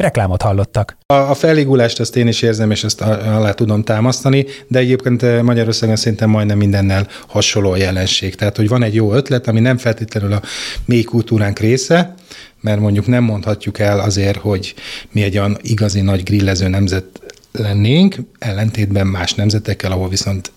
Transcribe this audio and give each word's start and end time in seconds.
Reklámot 0.00 0.42
hallottak. 0.42 0.96
A, 1.06 1.14
a 1.14 1.34
feligulást 1.34 2.00
azt 2.00 2.16
én 2.16 2.26
is 2.26 2.42
érzem, 2.42 2.70
és 2.70 2.84
ezt 2.84 3.00
alá 3.00 3.52
tudom 3.52 3.82
támasztani, 3.82 4.46
de 4.68 4.78
egyébként 4.78 5.22
eh, 5.22 5.42
Magyarországon 5.42 5.96
szerintem 5.96 6.30
majdnem 6.30 6.58
mindennel 6.58 7.08
hasonló 7.26 7.70
a 7.70 7.76
jelenség. 7.76 8.34
Tehát, 8.34 8.56
hogy 8.56 8.68
van 8.68 8.82
egy 8.82 8.94
jó 8.94 9.12
ötlet, 9.12 9.48
ami 9.48 9.60
nem 9.60 9.76
feltétlenül 9.76 10.32
a 10.32 10.42
mély 10.84 11.02
kultúránk 11.02 11.58
része, 11.58 12.14
mert 12.60 12.80
mondjuk 12.80 13.06
nem 13.06 13.24
mondhatjuk 13.24 13.78
el 13.78 14.00
azért, 14.00 14.38
hogy 14.38 14.74
mi 15.10 15.22
egy 15.22 15.38
olyan 15.38 15.58
igazi 15.62 16.00
nagy 16.00 16.22
grillező 16.22 16.68
nemzet 16.68 17.04
lennénk, 17.52 18.16
ellentétben 18.38 19.06
más 19.06 19.34
nemzetekkel, 19.34 19.92
ahol 19.92 20.08
viszont 20.08 20.52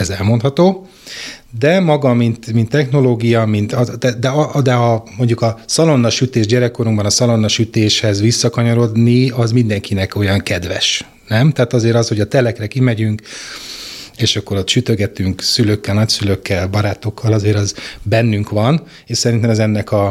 ez 0.00 0.10
elmondható, 0.10 0.86
de 1.58 1.80
maga, 1.80 2.14
mint, 2.14 2.52
mint 2.52 2.68
technológia, 2.68 3.46
mint 3.46 3.98
de, 3.98 4.12
de, 4.12 4.28
a, 4.28 4.62
de 4.62 4.72
a, 4.72 5.02
mondjuk 5.16 5.42
a 5.42 5.58
szalonna 5.66 6.10
sütés 6.10 6.46
gyerekkorunkban 6.46 7.06
a 7.06 7.10
szalonna 7.10 7.48
sütéshez 7.48 8.20
visszakanyarodni, 8.20 9.30
az 9.30 9.52
mindenkinek 9.52 10.16
olyan 10.16 10.40
kedves, 10.40 11.04
nem? 11.28 11.50
Tehát 11.50 11.72
azért 11.72 11.96
az, 11.96 12.08
hogy 12.08 12.20
a 12.20 12.28
telekre 12.28 12.66
kimegyünk, 12.66 13.22
és 14.16 14.36
akkor 14.36 14.56
ott 14.56 14.68
sütögetünk 14.68 15.42
szülőkkel, 15.42 15.94
nagyszülőkkel, 15.94 16.66
barátokkal, 16.66 17.32
azért 17.32 17.56
az 17.56 17.74
bennünk 18.02 18.50
van, 18.50 18.82
és 19.06 19.18
szerintem 19.18 19.50
ez 19.50 19.58
ennek 19.58 19.92
a, 19.92 20.06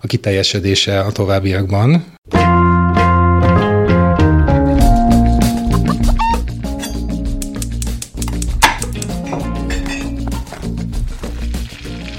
a 0.00 0.06
kiteljesedése 0.06 1.00
a 1.00 1.12
továbbiakban. 1.12 2.04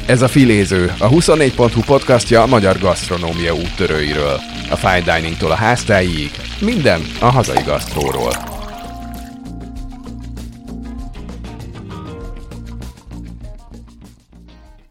Ez 0.09 0.21
a 0.21 0.27
Filéző, 0.27 0.91
a 0.99 1.09
24.hu 1.09 1.81
podcastja 1.81 2.41
a 2.41 2.47
magyar 2.47 2.77
gasztronómia 2.77 3.53
úttörőiről. 3.53 4.39
A 4.69 4.75
fine 4.75 5.01
diningtól 5.01 5.51
a 5.51 5.55
háztáig, 5.55 6.31
minden 6.61 7.01
a 7.19 7.25
hazai 7.25 7.63
gasztróról. 7.65 8.31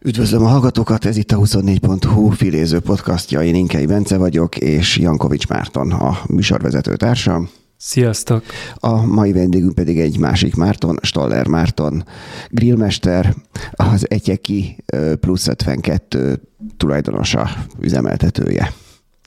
Üdvözlöm 0.01 0.43
a 0.43 0.47
hallgatókat, 0.47 1.05
ez 1.05 1.17
itt 1.17 1.31
a 1.31 1.37
24.hu 1.37 2.29
filéző 2.29 2.79
podcastja, 2.79 3.41
én 3.41 3.55
Inkei 3.55 3.85
Bence 3.85 4.17
vagyok, 4.17 4.57
és 4.57 4.97
Jankovics 4.97 5.47
Márton 5.47 5.91
a 5.91 6.19
műsorvezető 6.27 6.95
társam. 6.95 7.49
Sziasztok! 7.81 8.43
A 8.75 9.05
mai 9.05 9.31
vendégünk 9.31 9.75
pedig 9.75 9.99
egy 9.99 10.17
másik 10.17 10.55
Márton, 10.55 10.99
Stoller 11.01 11.47
Márton, 11.47 12.05
grillmester, 12.49 13.35
az 13.71 14.09
Egyeki 14.09 14.83
plusz 15.19 15.47
52 15.47 16.41
tulajdonosa, 16.77 17.49
üzemeltetője. 17.79 18.73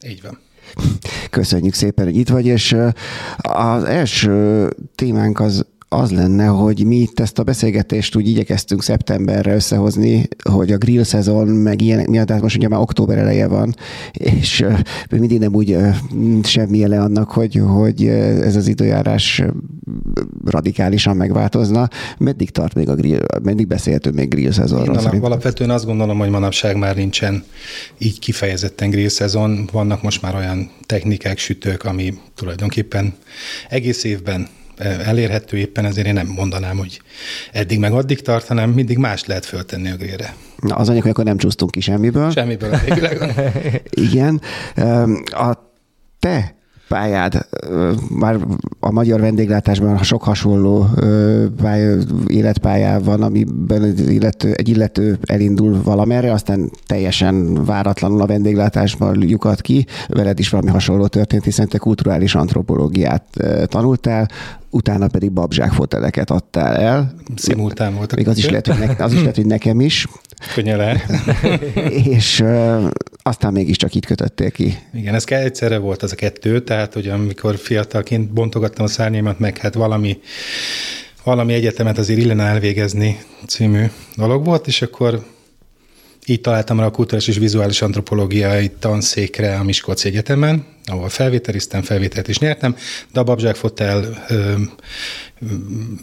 Így 0.06 0.22
van. 0.22 0.38
Köszönjük 1.30 1.74
szépen, 1.74 2.04
hogy 2.04 2.16
itt 2.16 2.28
vagy, 2.28 2.46
és 2.46 2.76
az 3.36 3.84
első 3.84 4.68
témánk 4.94 5.40
az 5.40 5.66
az 5.92 6.10
lenne, 6.10 6.46
hogy 6.46 6.84
mi 6.86 6.96
itt 6.96 7.20
ezt 7.20 7.38
a 7.38 7.42
beszélgetést 7.42 8.16
úgy 8.16 8.28
igyekeztünk 8.28 8.82
szeptemberre 8.82 9.54
összehozni, 9.54 10.28
hogy 10.42 10.72
a 10.72 10.76
grill 10.76 11.02
szezon, 11.02 11.48
meg 11.48 11.80
ilyen 11.80 12.06
miatt, 12.10 12.30
hát 12.30 12.42
most 12.42 12.56
ugye 12.56 12.68
már 12.68 12.80
október 12.80 13.18
eleje 13.18 13.46
van, 13.46 13.74
és 14.12 14.66
mindig 15.10 15.38
nem 15.38 15.54
úgy 15.54 15.76
semmi 16.42 16.78
jele 16.78 17.00
annak, 17.00 17.30
hogy, 17.30 17.60
hogy 17.66 18.06
ez 18.06 18.56
az 18.56 18.66
időjárás 18.66 19.42
radikálisan 20.44 21.16
megváltozna. 21.16 21.88
Meddig 22.18 22.50
tart 22.50 22.74
még 22.74 22.88
a 22.88 22.94
grill, 22.94 23.20
meddig 23.42 23.66
beszélhető 23.66 24.10
még 24.10 24.28
grill 24.28 24.52
szezonról? 24.52 25.12
Én 25.14 25.20
alapvetően 25.20 25.70
azt 25.70 25.84
gondolom, 25.84 26.18
hogy 26.18 26.30
manapság 26.30 26.76
már 26.76 26.96
nincsen 26.96 27.44
így 27.98 28.18
kifejezetten 28.18 28.90
grill 28.90 29.08
szezon. 29.08 29.68
Vannak 29.72 30.02
most 30.02 30.22
már 30.22 30.34
olyan 30.34 30.70
technikák, 30.86 31.38
sütők, 31.38 31.84
ami 31.84 32.14
tulajdonképpen 32.34 33.14
egész 33.68 34.04
évben 34.04 34.48
elérhető 34.84 35.56
éppen, 35.56 35.84
ezért 35.84 36.06
én 36.06 36.12
nem 36.12 36.26
mondanám, 36.26 36.76
hogy 36.76 37.00
eddig 37.52 37.78
meg 37.78 37.92
addig 37.92 38.20
tart, 38.20 38.46
hanem 38.46 38.70
mindig 38.70 38.98
más 38.98 39.24
lehet 39.24 39.44
föltenni 39.44 39.90
a 39.90 39.96
grére. 39.96 40.34
Na, 40.56 40.74
az 40.74 40.88
anyag, 40.88 41.02
hogy 41.02 41.10
akkor 41.10 41.24
nem 41.24 41.36
csúsztunk 41.36 41.70
ki 41.70 41.80
semmiből. 41.80 42.30
Semmiből 42.30 42.74
a 42.74 42.78
Igen. 44.10 44.40
A 45.24 45.70
te 46.18 46.54
pályád, 46.92 47.46
már 48.08 48.36
a 48.80 48.90
magyar 48.90 49.20
vendéglátásban 49.20 50.02
sok 50.02 50.22
hasonló 50.22 50.86
pálya, 51.62 51.96
életpályá 52.26 52.98
van, 52.98 53.22
amiben 53.22 53.82
egy 53.82 54.12
illető, 54.12 54.52
egy 54.52 54.68
illető 54.68 55.18
elindul 55.22 55.82
valamerre, 55.82 56.32
aztán 56.32 56.70
teljesen 56.86 57.64
váratlanul 57.64 58.20
a 58.20 58.26
vendéglátásban 58.26 59.22
lyukat 59.22 59.60
ki. 59.60 59.86
Veled 60.08 60.38
is 60.38 60.48
valami 60.48 60.70
hasonló 60.70 61.06
történt, 61.06 61.44
hiszen 61.44 61.68
te 61.68 61.78
kulturális 61.78 62.34
antropológiát 62.34 63.24
tanultál, 63.64 64.28
utána 64.70 65.08
pedig 65.08 65.32
babzsákfoteleket 65.32 66.30
adtál 66.30 66.76
el. 66.76 67.14
Szimultán 67.36 67.94
voltak. 67.94 68.18
Még 68.18 68.28
az 68.28 68.38
is, 68.38 68.48
lehet, 68.48 68.66
hogy 68.66 68.78
ne, 68.78 69.04
az 69.04 69.12
is 69.12 69.20
lehet, 69.20 69.36
hogy 69.36 69.46
nekem 69.46 69.80
is. 69.80 70.06
Könnye 70.54 70.76
lehet. 70.76 71.02
és 72.16 72.44
aztán 73.22 73.52
mégiscsak 73.52 73.94
itt 73.94 74.06
kötöttél 74.06 74.50
ki. 74.50 74.78
Igen, 74.94 75.14
ez 75.14 75.24
egyszerre 75.26 75.78
volt 75.78 76.02
az 76.02 76.12
a 76.12 76.14
kettő, 76.14 76.62
tehát 76.64 76.92
hogy 76.92 77.08
amikor 77.08 77.56
fiatalként 77.56 78.32
bontogattam 78.32 78.84
a 78.84 78.88
szárnyaimat, 78.88 79.38
meg 79.38 79.58
hát 79.58 79.74
valami 79.74 80.20
valami 81.24 81.52
egyetemet 81.52 81.98
azért 81.98 82.20
illene 82.20 82.44
elvégezni 82.44 83.24
című 83.46 83.84
dolog 84.16 84.44
volt, 84.44 84.66
és 84.66 84.82
akkor 84.82 85.24
így 86.26 86.40
találtam 86.40 86.78
rá 86.78 86.86
a 86.86 86.90
kulturális 86.90 87.28
és 87.28 87.36
vizuális 87.38 87.82
antropológiai 87.82 88.70
tanszékre 88.78 89.56
a 89.56 89.62
Miskolci 89.62 90.08
Egyetemen, 90.08 90.66
ahol 90.84 91.08
felvételiztem, 91.08 91.82
felvételt 91.82 92.28
is 92.28 92.38
nyertem, 92.38 92.76
de 93.12 93.20
a 93.20 93.24
Babzsák 93.24 93.54
Fotel 93.54 94.24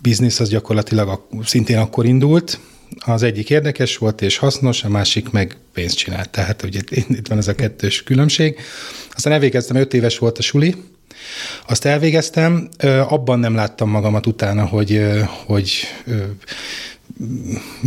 biznisz 0.01 0.39
az 0.39 0.49
gyakorlatilag 0.49 1.07
a, 1.07 1.27
szintén 1.43 1.77
akkor 1.77 2.05
indult, 2.05 2.59
az 2.97 3.23
egyik 3.23 3.49
érdekes 3.49 3.97
volt 3.97 4.21
és 4.21 4.37
hasznos, 4.37 4.83
a 4.83 4.89
másik 4.89 5.29
meg 5.29 5.57
pénzt 5.73 5.97
csinált. 5.97 6.29
Tehát 6.29 6.63
ugye 6.63 6.79
itt 6.89 7.27
van 7.27 7.37
ez 7.37 7.47
a 7.47 7.55
kettős 7.55 8.03
különbség. 8.03 8.59
Aztán 9.11 9.33
elvégeztem, 9.33 9.75
öt 9.75 9.93
éves 9.93 10.17
volt 10.17 10.37
a 10.37 10.41
suli, 10.41 10.75
azt 11.67 11.85
elvégeztem, 11.85 12.69
abban 13.07 13.39
nem 13.39 13.55
láttam 13.55 13.89
magamat 13.89 14.25
utána, 14.25 14.65
hogy, 14.65 15.01
hogy 15.45 15.71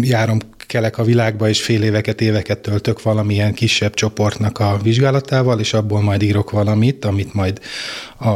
járom 0.01 0.39
kelek 0.67 0.99
a 0.99 1.05
világba, 1.05 1.49
és 1.49 1.63
fél 1.63 1.83
éveket, 1.83 2.21
éveket 2.21 2.59
töltök 2.59 3.03
valamilyen 3.03 3.55
kisebb 3.55 3.95
csoportnak 3.95 4.59
a 4.59 4.79
vizsgálatával, 4.83 5.61
és 5.61 5.75
abból 5.75 6.01
majd 6.01 6.23
írok 6.23 6.51
valamit, 6.51 7.05
amit 7.05 7.35
majd 7.35 7.61
a, 8.21 8.31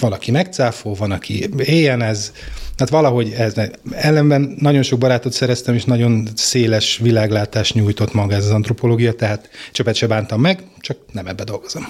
valaki 0.00 0.30
megcáfol, 0.30 0.94
van, 0.94 1.10
aki 1.10 1.48
éljen 1.58 2.02
ez. 2.02 2.32
Hát 2.78 2.88
valahogy 2.88 3.32
ez, 3.32 3.54
ellenben 3.90 4.54
nagyon 4.58 4.82
sok 4.82 4.98
barátot 4.98 5.32
szereztem, 5.32 5.74
és 5.74 5.84
nagyon 5.84 6.28
széles 6.34 6.98
világlátást 7.02 7.74
nyújtott 7.74 8.12
maga 8.12 8.34
ez 8.34 8.44
az 8.44 8.50
antropológia, 8.50 9.12
tehát 9.12 9.48
csöpet 9.72 9.94
se 9.94 10.06
bántam 10.06 10.40
meg, 10.40 10.62
csak 10.80 10.96
nem 11.12 11.26
ebbe 11.26 11.44
dolgozom. 11.44 11.86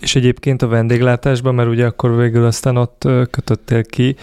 És 0.00 0.14
egyébként 0.14 0.62
a 0.62 0.66
vendéglátásban, 0.66 1.54
mert 1.54 1.68
ugye 1.68 1.86
akkor 1.86 2.16
végül 2.16 2.44
aztán 2.44 2.76
ott 2.76 3.08
kötöttél 3.30 3.84
ki, 3.84 4.16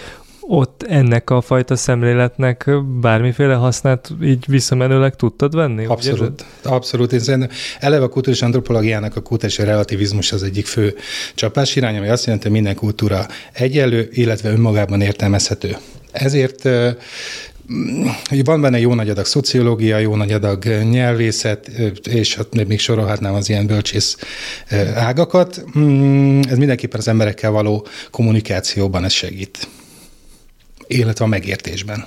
ott 0.54 0.84
ennek 0.84 1.30
a 1.30 1.42
fajta 1.42 1.76
szemléletnek 1.76 2.70
bármiféle 3.02 3.54
hasznát 3.54 4.12
így 4.24 4.46
visszamenőleg 4.48 5.16
tudtad 5.16 5.56
venni? 5.56 5.86
Abszolút. 5.86 6.46
Ugye? 6.64 6.74
Abszolút. 6.76 7.14
Én 7.14 7.20
szerintem 7.20 7.50
eleve 7.80 8.04
a 8.04 8.08
kultúrás 8.08 8.42
antropológiának 8.42 9.16
a 9.16 9.22
kultúrás 9.22 9.58
relativizmus 9.58 10.32
az 10.32 10.44
egyik 10.44 10.66
fő 10.66 10.96
csapás 11.36 11.76
irány, 11.76 11.98
ami 11.98 12.08
azt 12.08 12.26
jelenti, 12.26 12.46
hogy 12.48 12.56
minden 12.56 12.76
kultúra 12.76 13.26
egyenlő, 13.52 14.10
illetve 14.12 14.50
önmagában 14.50 15.02
értelmezhető. 15.02 15.78
Ezért 16.12 16.70
van 18.44 18.62
benne 18.62 18.80
jó 18.80 18.94
nagy 18.94 19.10
adag 19.10 19.26
szociológia, 19.26 19.98
jó 19.98 20.16
nagy 20.16 20.32
adag 20.32 20.66
nyelvészet, 20.66 21.68
és 22.10 22.36
hát 22.36 22.68
még 22.68 22.80
sorolhatnám 22.80 23.34
az 23.34 23.50
ilyen 23.50 23.68
bölcsész 23.68 24.18
ágakat. 24.96 25.64
Mm, 25.78 26.40
ez 26.50 26.58
mindenképpen 26.58 27.00
az 27.00 27.08
emberekkel 27.08 27.52
való 27.52 27.88
kommunikációban 28.10 29.04
ez 29.04 29.12
segít 29.12 29.68
illetve 30.98 31.26
a 31.26 31.28
megértésben. 31.28 32.06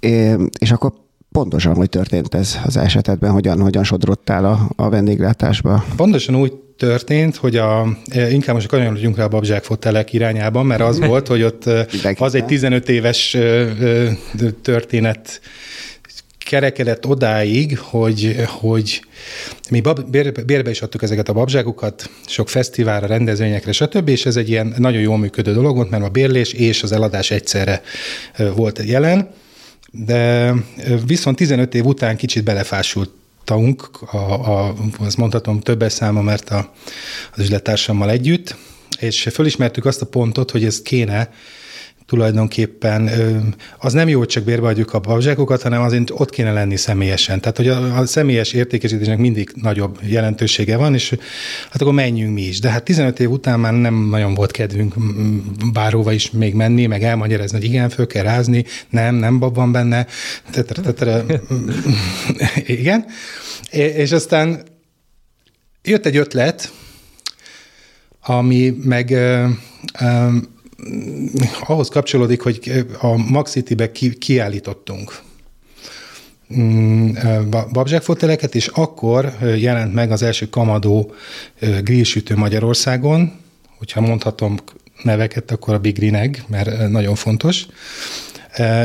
É, 0.00 0.34
és 0.58 0.70
akkor 0.70 0.92
pontosan, 1.32 1.74
hogy 1.74 1.88
történt 1.88 2.34
ez 2.34 2.58
az 2.64 2.76
esetedben, 2.76 3.30
hogyan, 3.30 3.60
hogyan 3.60 3.84
sodrottál 3.84 4.44
a, 4.44 4.70
a 4.76 4.88
vendéglátásba? 4.88 5.84
Pontosan 5.96 6.36
úgy 6.36 6.52
történt, 6.76 7.36
hogy 7.36 7.56
a, 7.56 7.86
inkább 8.30 8.54
most 8.54 8.66
kanyarodjunk 8.66 9.16
rá 9.16 9.24
a 9.24 9.28
babzsák 9.28 9.64
fotelek 9.64 10.12
irányában, 10.12 10.66
mert 10.66 10.80
az 10.80 10.98
volt, 11.06 11.26
hogy 11.26 11.42
ott 11.42 11.64
az 12.16 12.34
egy 12.34 12.44
15 12.44 12.88
éves 12.88 13.36
történet 14.62 15.40
kerekedett 16.44 17.06
odáig, 17.06 17.78
hogy, 17.78 18.36
hogy 18.46 19.04
mi 19.70 19.80
bab, 19.80 20.10
bér, 20.10 20.44
bérbe 20.44 20.70
is 20.70 20.82
adtuk 20.82 21.02
ezeket 21.02 21.28
a 21.28 21.32
babzsákokat, 21.32 22.10
sok 22.26 22.48
fesztiválra, 22.48 23.06
rendezvényekre, 23.06 23.72
stb., 23.72 24.08
és 24.08 24.26
ez 24.26 24.36
egy 24.36 24.48
ilyen 24.48 24.74
nagyon 24.78 25.00
jól 25.00 25.18
működő 25.18 25.52
dolog 25.52 25.76
volt, 25.76 25.90
mert 25.90 26.04
a 26.04 26.08
bérlés 26.08 26.52
és 26.52 26.82
az 26.82 26.92
eladás 26.92 27.30
egyszerre 27.30 27.82
volt 28.54 28.82
jelen, 28.84 29.30
de 29.90 30.52
viszont 31.06 31.36
15 31.36 31.74
év 31.74 31.84
után 31.84 32.16
kicsit 32.16 32.44
belefásult 32.44 33.10
a, 33.44 34.16
a, 34.16 34.74
azt 34.98 35.16
mondhatom 35.16 35.60
többes 35.60 35.92
száma, 35.92 36.22
mert 36.22 36.50
a, 36.50 36.72
az 37.34 37.42
üzlettársammal 37.42 38.10
együtt, 38.10 38.56
és 38.98 39.28
fölismertük 39.32 39.84
azt 39.84 40.02
a 40.02 40.06
pontot, 40.06 40.50
hogy 40.50 40.64
ez 40.64 40.82
kéne 40.82 41.30
tulajdonképpen 42.06 43.10
az 43.78 43.92
nem 43.92 44.08
jó, 44.08 44.18
hogy 44.18 44.28
csak 44.28 44.44
bérbe 44.44 44.66
adjuk 44.66 44.92
a 44.92 44.98
babzsákokat, 44.98 45.62
hanem 45.62 45.82
azért 45.82 46.10
ott 46.10 46.30
kéne 46.30 46.52
lenni 46.52 46.76
személyesen. 46.76 47.40
Tehát, 47.40 47.56
hogy 47.56 47.68
a, 47.68 47.98
a 47.98 48.06
személyes 48.06 48.52
értékesítésnek 48.52 49.18
mindig 49.18 49.50
nagyobb 49.54 49.98
jelentősége 50.02 50.76
van, 50.76 50.94
és 50.94 51.14
hát 51.70 51.80
akkor 51.80 51.94
menjünk 51.94 52.34
mi 52.34 52.42
is. 52.42 52.60
De 52.60 52.70
hát 52.70 52.82
15 52.82 53.20
év 53.20 53.30
után 53.30 53.60
már 53.60 53.72
nem 53.72 53.94
nagyon 53.94 54.34
volt 54.34 54.50
kedvünk 54.50 54.94
bárhova 55.72 56.12
is 56.12 56.30
még 56.30 56.54
menni, 56.54 56.86
meg 56.86 57.02
elmagyarázni, 57.02 57.58
hogy 57.58 57.66
igen, 57.66 57.88
föl 57.88 58.06
kell 58.06 58.22
rázni, 58.22 58.64
nem, 58.90 59.14
nem 59.14 59.38
bab 59.38 59.54
van 59.54 59.72
benne. 59.72 60.06
igen. 62.66 63.04
És 63.70 64.12
aztán 64.12 64.62
jött 65.82 66.06
egy 66.06 66.16
ötlet, 66.16 66.72
ami 68.20 68.76
meg 68.84 69.18
ahhoz 71.66 71.88
kapcsolódik, 71.88 72.42
hogy 72.42 72.86
a 73.00 73.16
Max 73.16 73.50
City-be 73.50 73.92
ki, 73.92 74.14
kiállítottunk 74.14 75.22
mm, 76.56 77.10
babzsákfoteleket, 77.72 78.54
és 78.54 78.66
akkor 78.66 79.32
jelent 79.56 79.94
meg 79.94 80.10
az 80.10 80.22
első 80.22 80.48
kamadó 80.48 81.12
grillsütő 81.82 82.36
Magyarországon, 82.36 83.32
hogyha 83.78 84.00
mondhatom 84.00 84.56
neveket, 85.02 85.50
akkor 85.50 85.74
a 85.74 85.78
Big 85.78 85.98
Green 85.98 86.36
mert 86.48 86.88
nagyon 86.88 87.14
fontos. 87.14 87.66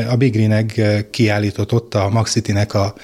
A 0.08 0.16
Big 0.16 0.32
Green 0.32 0.66
kiállított 1.10 1.72
ott 1.72 1.94
a 1.94 2.08
Max 2.08 2.30
City-nek 2.30 2.74
a, 2.74 2.94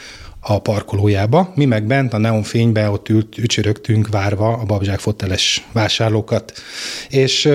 a 0.41 0.59
parkolójába. 0.59 1.53
Mi 1.55 1.65
meg 1.65 1.85
bent 1.85 2.13
a 2.13 2.19
neonfénybe 2.19 2.91
ott 2.91 3.09
ült, 3.09 3.39
ücsörögtünk 3.39 4.09
várva 4.09 4.53
a 4.53 4.65
babzsákfoteles 4.65 5.67
vásárlókat. 5.73 6.53
És 7.09 7.49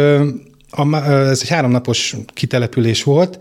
a, 0.72 0.96
ez 1.12 1.40
egy 1.42 1.50
háromnapos 1.50 2.16
kitelepülés 2.34 3.04
volt, 3.04 3.40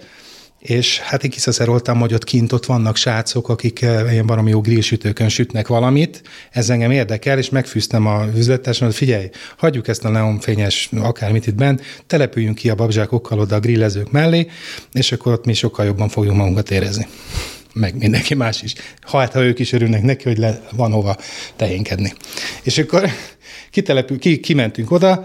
és 0.61 0.99
hát 0.99 1.25
én 1.25 1.31
kiszaszeroltam, 1.31 2.01
hogy 2.01 2.15
ott 2.15 2.25
kint 2.25 2.53
ott 2.53 2.67
vannak 2.67 2.97
srácok, 2.97 3.49
akik 3.49 3.81
ilyen 3.81 4.27
baromi 4.27 4.51
jó 4.51 4.61
grillsütőkön 4.61 5.29
sütnek 5.29 5.67
valamit, 5.67 6.23
ez 6.51 6.71
engem 6.71 6.91
érdekel, 6.91 7.39
és 7.39 7.51
megfűztem 7.51 8.07
a 8.07 8.27
üzlettársan, 8.37 8.87
hogy 8.87 8.97
figyelj, 8.97 9.29
hagyjuk 9.57 9.89
ezt 9.89 10.05
a 10.05 10.09
neonfényes 10.09 10.91
akármit 10.97 11.47
itt 11.47 11.55
bent, 11.55 11.83
települjünk 12.07 12.57
ki 12.57 12.71
a 12.71 12.75
babzsákokkal 12.75 13.39
oda 13.39 13.55
a 13.55 13.61
grillezők 13.61 14.11
mellé, 14.11 14.47
és 14.93 15.13
akkor 15.13 15.33
ott 15.33 15.45
mi 15.45 15.55
sokkal 15.55 15.85
jobban 15.85 16.09
fogjuk 16.09 16.35
magunkat 16.35 16.71
érezni. 16.71 17.07
Meg 17.73 17.97
mindenki 17.99 18.35
más 18.35 18.63
is. 18.63 18.75
Ha 19.01 19.19
hát, 19.19 19.33
ha 19.33 19.43
ők 19.43 19.59
is 19.59 19.73
örülnek 19.73 20.03
neki, 20.03 20.29
hogy 20.29 20.39
le, 20.39 20.63
van 20.73 20.93
hova 20.93 21.17
tehénkedni. 21.57 22.13
És 22.63 22.79
akkor 22.79 23.11
kitelepül, 23.71 24.19
ki, 24.19 24.41
kimentünk 24.41 24.91
oda, 24.91 25.25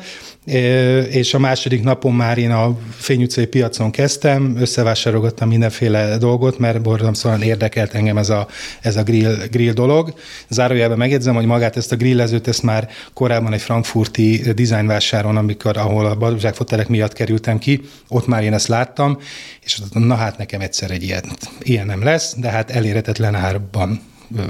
és 1.09 1.33
a 1.33 1.39
második 1.39 1.83
napon 1.83 2.13
már 2.13 2.37
én 2.37 2.51
a 2.51 2.77
Fény 2.91 3.27
piacon 3.49 3.91
kezdtem, 3.91 4.55
összevásárolgattam 4.59 5.47
mindenféle 5.47 6.17
dolgot, 6.17 6.59
mert 6.59 6.81
borzalmasan 6.81 7.41
érdekelt 7.41 7.93
engem 7.93 8.17
ez 8.17 8.29
a, 8.29 8.47
ez 8.81 8.97
a 8.97 9.03
grill, 9.03 9.35
grill 9.51 9.73
dolog. 9.73 10.13
Zárójelben 10.49 10.97
megjegyzem, 10.97 11.35
hogy 11.35 11.45
magát 11.45 11.77
ezt 11.77 11.91
a 11.91 11.95
grillezőt, 11.95 12.47
ezt 12.47 12.63
már 12.63 12.89
korábban 13.13 13.53
egy 13.53 13.61
frankfurti 13.61 14.41
dizájnvásáron, 14.53 15.37
amikor, 15.37 15.77
ahol 15.77 16.05
a 16.05 16.15
bazsák 16.15 16.87
miatt 16.87 17.13
kerültem 17.13 17.57
ki, 17.57 17.81
ott 18.07 18.27
már 18.27 18.43
én 18.43 18.53
ezt 18.53 18.67
láttam, 18.67 19.17
és 19.63 19.79
na 19.93 20.15
hát 20.15 20.37
nekem 20.37 20.61
egyszer 20.61 20.91
egy 20.91 21.03
ilyen, 21.03 21.23
ilyen 21.61 21.85
nem 21.85 22.03
lesz, 22.03 22.35
de 22.37 22.49
hát 22.49 22.71
elérhetetlen 22.71 23.35
árban 23.35 24.01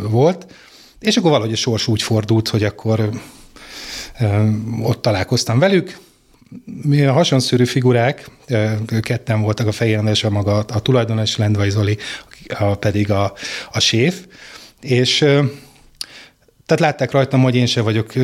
volt. 0.09 0.45
És 0.99 1.17
akkor 1.17 1.31
valahogy 1.31 1.53
a 1.53 1.55
sors 1.55 1.87
úgy 1.87 2.01
fordult, 2.01 2.47
hogy 2.47 2.63
akkor 2.63 3.09
ott 4.81 5.01
találkoztam 5.01 5.59
velük, 5.59 5.97
mi 6.81 7.05
a 7.05 7.13
hasonszörű 7.13 7.65
figurák, 7.65 8.29
ketten 9.01 9.41
voltak 9.41 9.67
a 9.67 9.71
fején, 9.71 10.07
és 10.07 10.23
a 10.23 10.29
maga 10.29 10.57
a 10.57 10.79
tulajdonos, 10.79 11.37
Lendvai 11.37 11.69
Zoli, 11.69 11.97
a, 12.59 12.75
pedig 12.75 13.11
a, 13.11 13.33
a 13.71 13.79
séf, 13.79 14.25
és 14.81 15.25
tehát 16.65 16.83
látták 16.83 17.11
rajtam, 17.11 17.41
hogy 17.41 17.55
én 17.55 17.65
se 17.65 17.81
vagyok, 17.81 18.15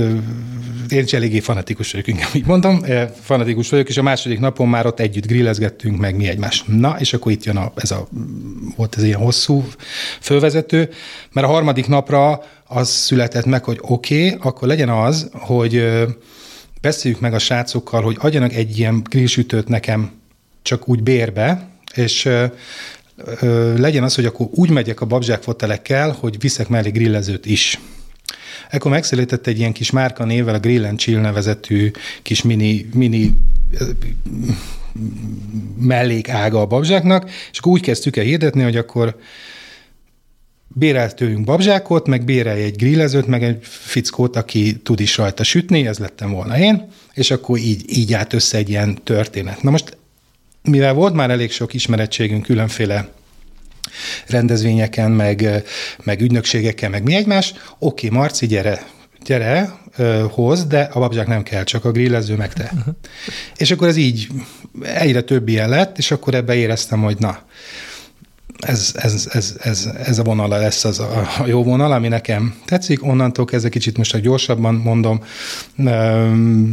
én 0.90 1.04
is 1.04 1.14
eléggé 1.14 1.40
fanatikus 1.40 1.92
vagyok, 1.92 2.08
inkább 2.08 2.30
így 2.34 2.46
mondom, 2.46 2.84
fanatikus 3.22 3.70
vagyok, 3.70 3.90
és 3.90 3.98
a 3.98 4.02
második 4.02 4.40
napon 4.40 4.68
már 4.68 4.86
ott 4.86 5.00
együtt 5.00 5.26
grillezgettünk 5.26 5.98
meg 5.98 6.16
mi 6.16 6.28
egymás. 6.28 6.64
Na, 6.68 6.96
és 7.00 7.14
akkor 7.14 7.32
itt 7.32 7.44
jön 7.44 7.58
a, 7.58 7.72
ez 7.76 7.92
a, 7.92 8.08
volt 8.76 8.96
ez 8.98 9.04
ilyen 9.04 9.20
hosszú 9.20 9.66
fölvezető, 10.20 10.90
mert 11.32 11.48
a 11.48 11.50
harmadik 11.50 11.88
napra 11.88 12.44
az 12.66 12.90
született 12.90 13.46
meg, 13.46 13.64
hogy 13.64 13.78
oké, 13.82 14.26
okay, 14.26 14.40
akkor 14.42 14.68
legyen 14.68 14.90
az, 14.90 15.30
hogy 15.32 15.92
beszéljük 16.82 17.20
meg 17.20 17.34
a 17.34 17.40
srácokkal, 17.40 18.02
hogy 18.02 18.18
adjanak 18.20 18.54
egy 18.54 18.78
ilyen 18.78 19.04
grillsütőt 19.10 19.68
nekem 19.68 20.12
csak 20.62 20.88
úgy 20.88 21.04
bérbe, 21.04 21.70
és 21.96 22.30
legyen 23.78 24.04
az, 24.04 24.16
hogy 24.16 24.26
akkor 24.26 24.48
úgy 24.52 24.70
megyek 24.70 25.02
a 25.02 25.06
babzsákfotelekkel, 25.06 26.16
hogy 26.20 26.40
viszek 26.40 26.68
mellé 26.68 26.90
grillezőt 26.90 27.46
is. 27.46 27.80
Ekkor 28.70 28.92
megszületett 28.92 29.48
egy 29.48 29.60
ilyen 29.60 29.72
kis 29.72 29.92
márka 29.92 30.26
névvel, 30.26 30.56
a 30.56 30.60
Grill 30.60 30.86
and 30.86 30.98
Chill 30.98 31.20
nevezetű 31.20 31.92
kis 32.22 32.42
mini, 32.42 32.90
mini 32.94 33.34
mellékága 35.80 36.62
a 36.62 36.66
babzsáknak, 36.66 37.30
és 37.52 37.58
akkor 37.58 37.72
úgy 37.72 37.82
kezdtük 37.82 38.18
el 38.18 38.24
hirdetni, 38.24 38.64
hogy 38.64 38.78
akkor 38.78 39.18
bérelt 40.68 41.16
tőlünk 41.16 41.46
babzsákot, 41.46 42.08
meg 42.08 42.24
bérelj 42.24 42.64
egy 42.64 42.76
grillezőt, 42.76 43.28
meg 43.28 43.44
egy 43.44 43.58
fickót, 43.62 44.36
aki 44.36 44.76
tud 44.84 45.00
is 45.00 45.18
rajta 45.18 45.44
sütni, 45.44 45.88
ez 45.88 46.00
lettem 46.00 46.32
volna 46.32 46.58
én, 46.58 46.88
és 47.14 47.32
akkor 47.32 47.58
így, 47.58 47.98
így 47.98 48.14
állt 48.14 48.34
össze 48.34 48.58
egy 48.58 48.70
ilyen 48.70 49.04
történet. 49.04 49.64
Na 49.64 49.70
most, 49.70 49.98
mivel 50.64 50.94
volt 50.94 51.14
már 51.14 51.30
elég 51.30 51.52
sok 51.52 51.74
ismerettségünk 51.74 52.44
különféle 52.44 53.10
rendezvényeken, 54.28 55.12
meg, 55.12 55.64
meg 56.04 56.22
ügynökségeken, 56.22 56.92
meg 56.92 57.04
mi 57.04 57.16
egymás, 57.16 57.54
oké, 57.80 58.08
okay, 58.08 58.20
Marci, 58.20 58.48
gyere, 58.48 58.86
gyere, 59.24 59.80
hoz, 60.30 60.66
de 60.66 60.90
a 60.94 61.00
babzsák 61.00 61.28
nem 61.28 61.44
kell, 61.44 61.64
csak 61.64 61.86
a 61.86 61.92
grillező 61.92 62.36
meg 62.36 62.54
te. 62.54 62.72
Uh-huh. 62.74 62.96
És 63.58 63.72
akkor 63.72 63.88
ez 63.88 63.96
így 63.96 64.28
egyre 64.82 65.22
több 65.22 65.48
ilyen 65.48 65.70
lett, 65.70 65.98
és 65.98 66.12
akkor 66.12 66.34
ebbe 66.34 66.56
éreztem, 66.56 67.02
hogy 67.02 67.18
na, 67.20 67.40
ez, 68.62 68.92
ez, 68.96 69.28
ez, 69.32 69.56
ez, 69.62 69.90
ez 70.04 70.20
a 70.20 70.24
vonala 70.24 70.58
lesz 70.58 70.86
az 70.86 71.00
a, 71.00 71.28
a 71.40 71.48
jó 71.48 71.64
vonal, 71.64 71.92
ami 71.92 72.08
nekem 72.08 72.56
tetszik. 72.66 73.04
Onnantól 73.04 73.46
kezdve 73.46 73.70
kicsit 73.70 73.98
most 73.98 74.18
gyorsabban 74.18 74.76
mondom, 74.76 75.24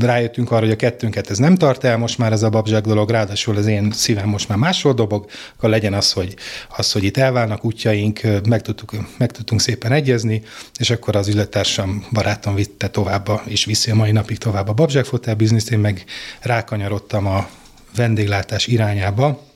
rájöttünk 0.01 0.51
arra, 0.51 0.61
hogy 0.61 0.71
a 0.71 0.77
kettőnket 0.77 1.31
ez 1.31 1.39
nem 1.39 1.55
tart 1.55 1.85
el, 1.85 1.97
most 1.97 2.19
már 2.19 2.33
ez 2.33 2.43
a 2.43 2.49
babzsák 2.49 2.85
dolog, 2.85 3.11
ráadásul 3.11 3.57
az 3.57 3.67
én 3.67 3.91
szívem 3.93 4.29
most 4.29 4.49
már 4.49 4.59
máshol 4.59 4.95
dobog, 4.95 5.27
akkor 5.57 5.69
legyen 5.69 5.95
az, 5.95 6.13
hogy, 6.13 6.35
az, 6.77 6.93
hogy 6.93 7.05
itt 7.05 7.17
elválnak 7.17 7.65
útjaink, 7.65 8.21
meg, 8.49 8.63
tudtuk, 8.63 8.93
meg 9.17 9.31
tudtunk 9.31 9.61
szépen 9.61 9.93
egyezni, 9.93 10.43
és 10.79 10.91
akkor 10.91 11.17
az 11.17 11.29
üzlettársam, 11.29 12.07
barátom 12.13 12.55
vitte 12.55 12.89
tovább, 12.89 13.41
és 13.45 13.65
viszi 13.65 13.91
a 13.91 13.95
mai 13.95 14.13
napig 14.13 14.39
tovább 14.39 14.69
a 14.69 14.73
babzsák 14.73 15.05
fotel 15.05 15.35
bizniszt, 15.35 15.71
én 15.71 15.79
meg 15.79 16.05
rákanyarodtam 16.41 17.27
a 17.27 17.49
vendéglátás 17.97 18.67
irányába, 18.67 19.48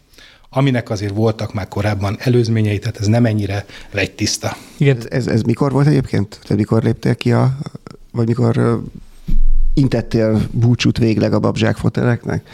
aminek 0.54 0.90
azért 0.90 1.14
voltak 1.14 1.54
már 1.54 1.68
korábban 1.68 2.16
előzményei, 2.18 2.78
tehát 2.78 3.00
ez 3.00 3.06
nem 3.06 3.26
ennyire 3.26 3.66
tiszta. 4.14 4.56
Igen. 4.76 4.96
Ez, 4.96 5.06
ez, 5.10 5.26
ez 5.26 5.42
mikor 5.42 5.72
volt 5.72 5.86
egyébként? 5.86 6.38
Te 6.46 6.54
mikor 6.54 6.82
léptél 6.82 7.14
ki 7.14 7.32
a, 7.32 7.58
vagy 8.10 8.26
mikor 8.26 8.82
intettél 9.74 10.46
búcsút 10.50 10.98
végleg 10.98 11.32
a 11.32 11.38
babzsák 11.38 11.76
foteleknek? 11.76 12.48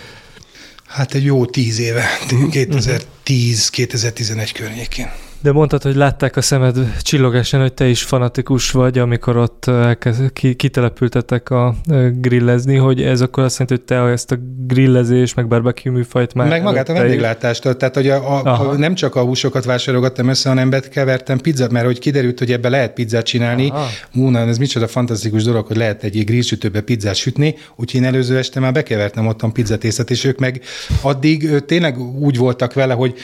Hát 0.86 1.14
egy 1.14 1.24
jó 1.24 1.46
tíz 1.46 1.78
éve, 1.78 2.04
2010-2011 2.28 4.50
környékén. 4.54 5.08
De 5.40 5.52
mondtad, 5.52 5.82
hogy 5.82 5.94
látták 5.94 6.36
a 6.36 6.40
szemed 6.40 6.76
csillogásán, 7.02 7.60
hogy 7.60 7.72
te 7.72 7.88
is 7.88 8.02
fanatikus 8.02 8.70
vagy, 8.70 8.98
amikor 8.98 9.36
ott 9.36 9.66
elkezd, 9.66 10.32
ki, 10.32 10.54
kitelepültetek 10.54 11.50
a 11.50 11.74
grillezni, 12.12 12.76
hogy 12.76 13.02
ez 13.02 13.20
akkor 13.20 13.42
azt 13.42 13.58
jelenti, 13.58 13.74
hogy 13.74 13.84
te 13.84 14.10
ezt 14.12 14.32
a 14.32 14.36
grillezés, 14.66 15.34
meg 15.34 15.48
barbecue 15.48 15.92
műfajt 15.92 16.34
már... 16.34 16.48
Meg 16.48 16.62
magát 16.62 16.88
a 16.88 16.92
vendéglátást, 16.92 17.62
tehát 17.76 17.94
hogy 17.94 18.08
a, 18.08 18.42
a, 18.42 18.70
a, 18.70 18.76
nem 18.76 18.94
csak 18.94 19.14
a 19.14 19.22
húsokat 19.22 19.64
vásárolgattam 19.64 20.28
össze, 20.28 20.48
hanem 20.48 20.70
kevertem 20.90 21.38
pizzát, 21.38 21.70
mert 21.70 21.86
hogy 21.86 21.98
kiderült, 21.98 22.38
hogy 22.38 22.52
ebbe 22.52 22.68
lehet 22.68 22.92
pizzát 22.92 23.24
csinálni. 23.24 23.72
Ú, 24.14 24.28
na, 24.28 24.38
ez 24.38 24.58
micsoda 24.58 24.86
fantasztikus 24.86 25.42
dolog, 25.42 25.66
hogy 25.66 25.76
lehet 25.76 26.02
egy 26.02 26.24
grillsütőbe 26.24 26.80
pizzát 26.80 27.14
sütni, 27.14 27.54
úgyhogy 27.76 28.00
én 28.00 28.06
előző 28.06 28.38
este 28.38 28.60
már 28.60 28.72
bekevertem 28.72 29.26
ottan 29.26 29.52
pizzatészet, 29.52 30.10
és 30.10 30.24
ők 30.24 30.38
meg 30.38 30.60
addig 31.02 31.64
tényleg 31.66 31.98
úgy 31.98 32.36
voltak 32.36 32.72
vele, 32.72 32.94
hogy 32.94 33.14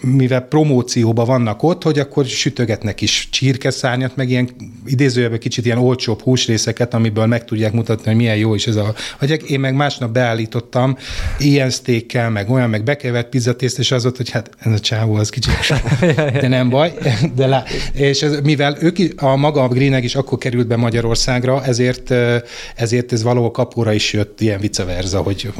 mivel 0.00 0.40
promócióban 0.40 1.26
vannak 1.34 1.62
ott, 1.62 1.82
hogy 1.82 1.98
akkor 1.98 2.24
sütögetnek 2.24 3.00
is 3.00 3.28
csirkeszárnyat, 3.30 4.16
meg 4.16 4.30
ilyen 4.30 4.48
idézőjelben 4.86 5.38
kicsit 5.38 5.64
ilyen 5.64 5.78
olcsóbb 5.78 6.20
húsrészeket, 6.20 6.94
amiből 6.94 7.26
meg 7.26 7.44
tudják 7.44 7.72
mutatni, 7.72 8.04
hogy 8.04 8.16
milyen 8.16 8.36
jó 8.36 8.54
is 8.54 8.66
ez 8.66 8.76
a 8.76 8.94
agyag. 9.18 9.50
Én 9.50 9.60
meg 9.60 9.74
másnap 9.74 10.10
beállítottam 10.10 10.96
ilyen 11.38 11.70
sztékkel, 11.70 12.30
meg 12.30 12.50
olyan, 12.50 12.70
meg 12.70 12.84
bekevert 12.84 13.28
pizzatészt, 13.28 13.78
és 13.78 13.90
az 13.90 14.02
volt, 14.02 14.16
hogy 14.16 14.30
hát 14.30 14.50
ez 14.58 14.72
a 14.72 14.78
csávó 14.78 15.14
az 15.14 15.30
kicsit, 15.30 15.52
de 16.40 16.48
nem 16.48 16.68
baj. 16.68 16.92
De 17.36 17.46
lá, 17.46 17.64
és 17.92 18.22
ez, 18.22 18.40
mivel 18.40 18.76
ők, 18.80 18.98
a 19.16 19.36
maga 19.36 19.62
a 19.62 19.68
Greeneg 19.68 20.04
is 20.04 20.14
akkor 20.14 20.38
került 20.38 20.66
be 20.66 20.76
Magyarországra, 20.76 21.64
ezért, 21.64 22.14
ezért 22.74 23.12
ez 23.12 23.22
valahol 23.22 23.50
kapóra 23.50 23.92
is 23.92 24.12
jött 24.12 24.40
ilyen 24.40 24.60
vice 24.60 24.84
versa, 24.84 25.22
hogy 25.22 25.52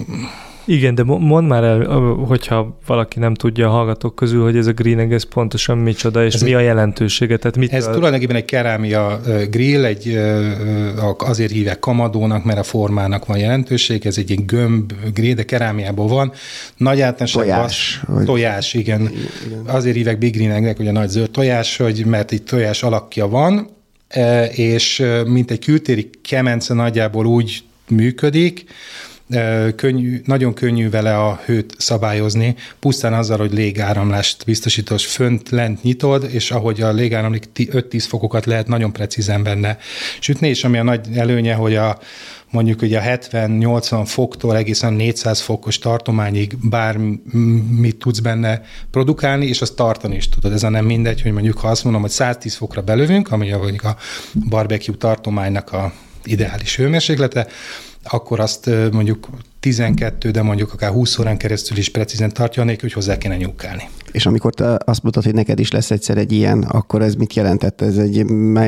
igen, 0.67 0.95
de 0.95 1.03
mondd 1.03 1.47
már 1.47 1.65
el, 1.65 1.85
hogyha 2.27 2.79
valaki 2.87 3.19
nem 3.19 3.35
tudja 3.35 3.69
a 3.69 3.71
hallgatók 3.71 4.15
közül, 4.15 4.43
hogy 4.43 4.57
ez 4.57 4.67
a 4.67 4.73
green 4.73 5.13
ez 5.13 5.25
pontosan 5.25 5.79
micsoda, 5.79 6.25
és 6.25 6.35
ez 6.35 6.43
mi 6.43 6.55
a 6.55 6.61
jelentősége? 6.61 7.37
Tehát 7.37 7.57
mit 7.57 7.73
ez 7.73 7.87
a... 7.87 7.91
tulajdonképpen 7.91 8.37
egy 8.37 8.45
kerámia 8.45 9.21
grill, 9.51 9.85
egy, 9.85 10.19
azért 11.19 11.53
hívják 11.53 11.79
kamadónak, 11.79 12.45
mert 12.45 12.59
a 12.59 12.63
formának 12.63 13.27
van 13.27 13.39
jelentőség, 13.39 14.07
ez 14.07 14.19
egy 14.19 14.31
ilyen 14.31 14.47
gömb 14.47 14.93
grill, 15.15 15.35
de 15.35 15.45
kerámiából 15.45 16.09
van. 16.09 16.33
Nagy 16.77 17.01
általánosságban 17.01 17.55
tojás, 17.55 18.03
vagy... 18.07 18.25
tojás, 18.25 18.75
igen. 18.75 19.01
igen. 19.47 19.63
Azért 19.67 19.97
hívják 19.97 20.19
big 20.19 20.37
greennek, 20.37 20.77
hogy 20.77 20.89
a 20.89 20.93
nagy 20.93 21.09
zöld 21.09 21.31
tojás, 21.31 21.77
hogy 21.77 22.07
mert 22.07 22.33
egy 22.33 22.43
tojás 22.43 22.83
alakja 22.83 23.29
van, 23.29 23.69
és 24.55 25.05
mint 25.27 25.51
egy 25.51 25.65
kültéri 25.65 26.11
kemence 26.23 26.75
nagyjából 26.75 27.27
úgy 27.27 27.65
működik, 27.89 28.65
könnyű, 29.77 30.23
nagyon 30.25 30.55
könnyű 30.55 30.91
vele 30.91 31.19
a 31.19 31.41
hőt 31.45 31.75
szabályozni, 31.79 32.55
pusztán 32.79 33.15
azzal, 33.15 33.39
hogy 33.39 33.53
légáramlást 33.53 34.45
biztosítós 34.45 35.07
fönt, 35.07 35.49
lent 35.49 35.83
nyitod, 35.83 36.29
és 36.31 36.51
ahogy 36.51 36.81
a 36.81 36.93
légáramlik 36.93 37.45
5-10 37.55 38.05
fokokat 38.09 38.47
lehet 38.47 38.69
nagyon 38.69 38.93
precízen 38.93 39.43
benne 39.43 39.79
sütni, 40.21 40.49
és 40.49 40.65
ami 40.65 40.79
a 40.79 40.83
nagy 40.83 41.09
előnye, 41.15 41.55
hogy 41.55 41.75
a 41.77 41.99
mondjuk 42.51 42.83
ugye 42.83 42.99
a 42.99 43.03
70-80 43.03 44.03
foktól 44.07 44.57
egészen 44.57 44.93
400 44.93 45.41
fokos 45.41 45.79
tartományig 45.79 46.57
bármit 46.69 47.97
tudsz 47.99 48.19
benne 48.19 48.63
produkálni, 48.91 49.47
és 49.47 49.61
azt 49.61 49.77
tartani 49.77 50.17
is 50.17 50.29
tudod. 50.29 50.53
Ez 50.53 50.63
nem 50.63 50.85
mindegy, 50.85 51.23
hogy 51.23 51.33
mondjuk 51.33 51.59
ha 51.59 51.69
azt 51.69 51.85
mondom, 51.85 52.03
hogy 52.03 52.11
110 52.11 52.55
fokra 52.55 52.83
belövünk, 52.83 53.33
ami 53.33 53.53
a, 53.53 53.61
a 53.83 53.97
barbecue 54.49 54.97
tartománynak 54.97 55.73
a 55.73 55.93
ideális 56.25 56.77
hőmérséklete, 56.77 57.47
akkor 58.05 58.41
azt 58.41 58.71
mondjuk 58.93 59.29
12, 59.61 60.31
de 60.31 60.43
mondjuk 60.43 60.73
akár 60.73 60.91
20 60.91 61.19
órán 61.19 61.37
keresztül 61.37 61.77
is 61.77 61.89
precízen 61.89 62.33
tartja, 62.33 62.65
nélkül, 62.65 62.83
hogy 62.83 62.93
hozzá 62.93 63.19
kéne 63.19 63.37
nyúkálni. 63.37 63.89
És 64.13 64.27
amikor 64.27 64.55
te 64.55 64.79
azt 64.85 65.03
mondtad, 65.03 65.25
hogy 65.25 65.35
neked 65.35 65.59
is 65.59 65.71
lesz 65.71 65.91
egyszer 65.91 66.19
egy 66.19 66.33
ilyen, 66.33 66.63
akkor 66.63 67.03
ez 67.03 67.15
mit 67.15 67.35
jelentett? 67.35 67.81
Ez 67.81 67.97
egy 67.97 68.25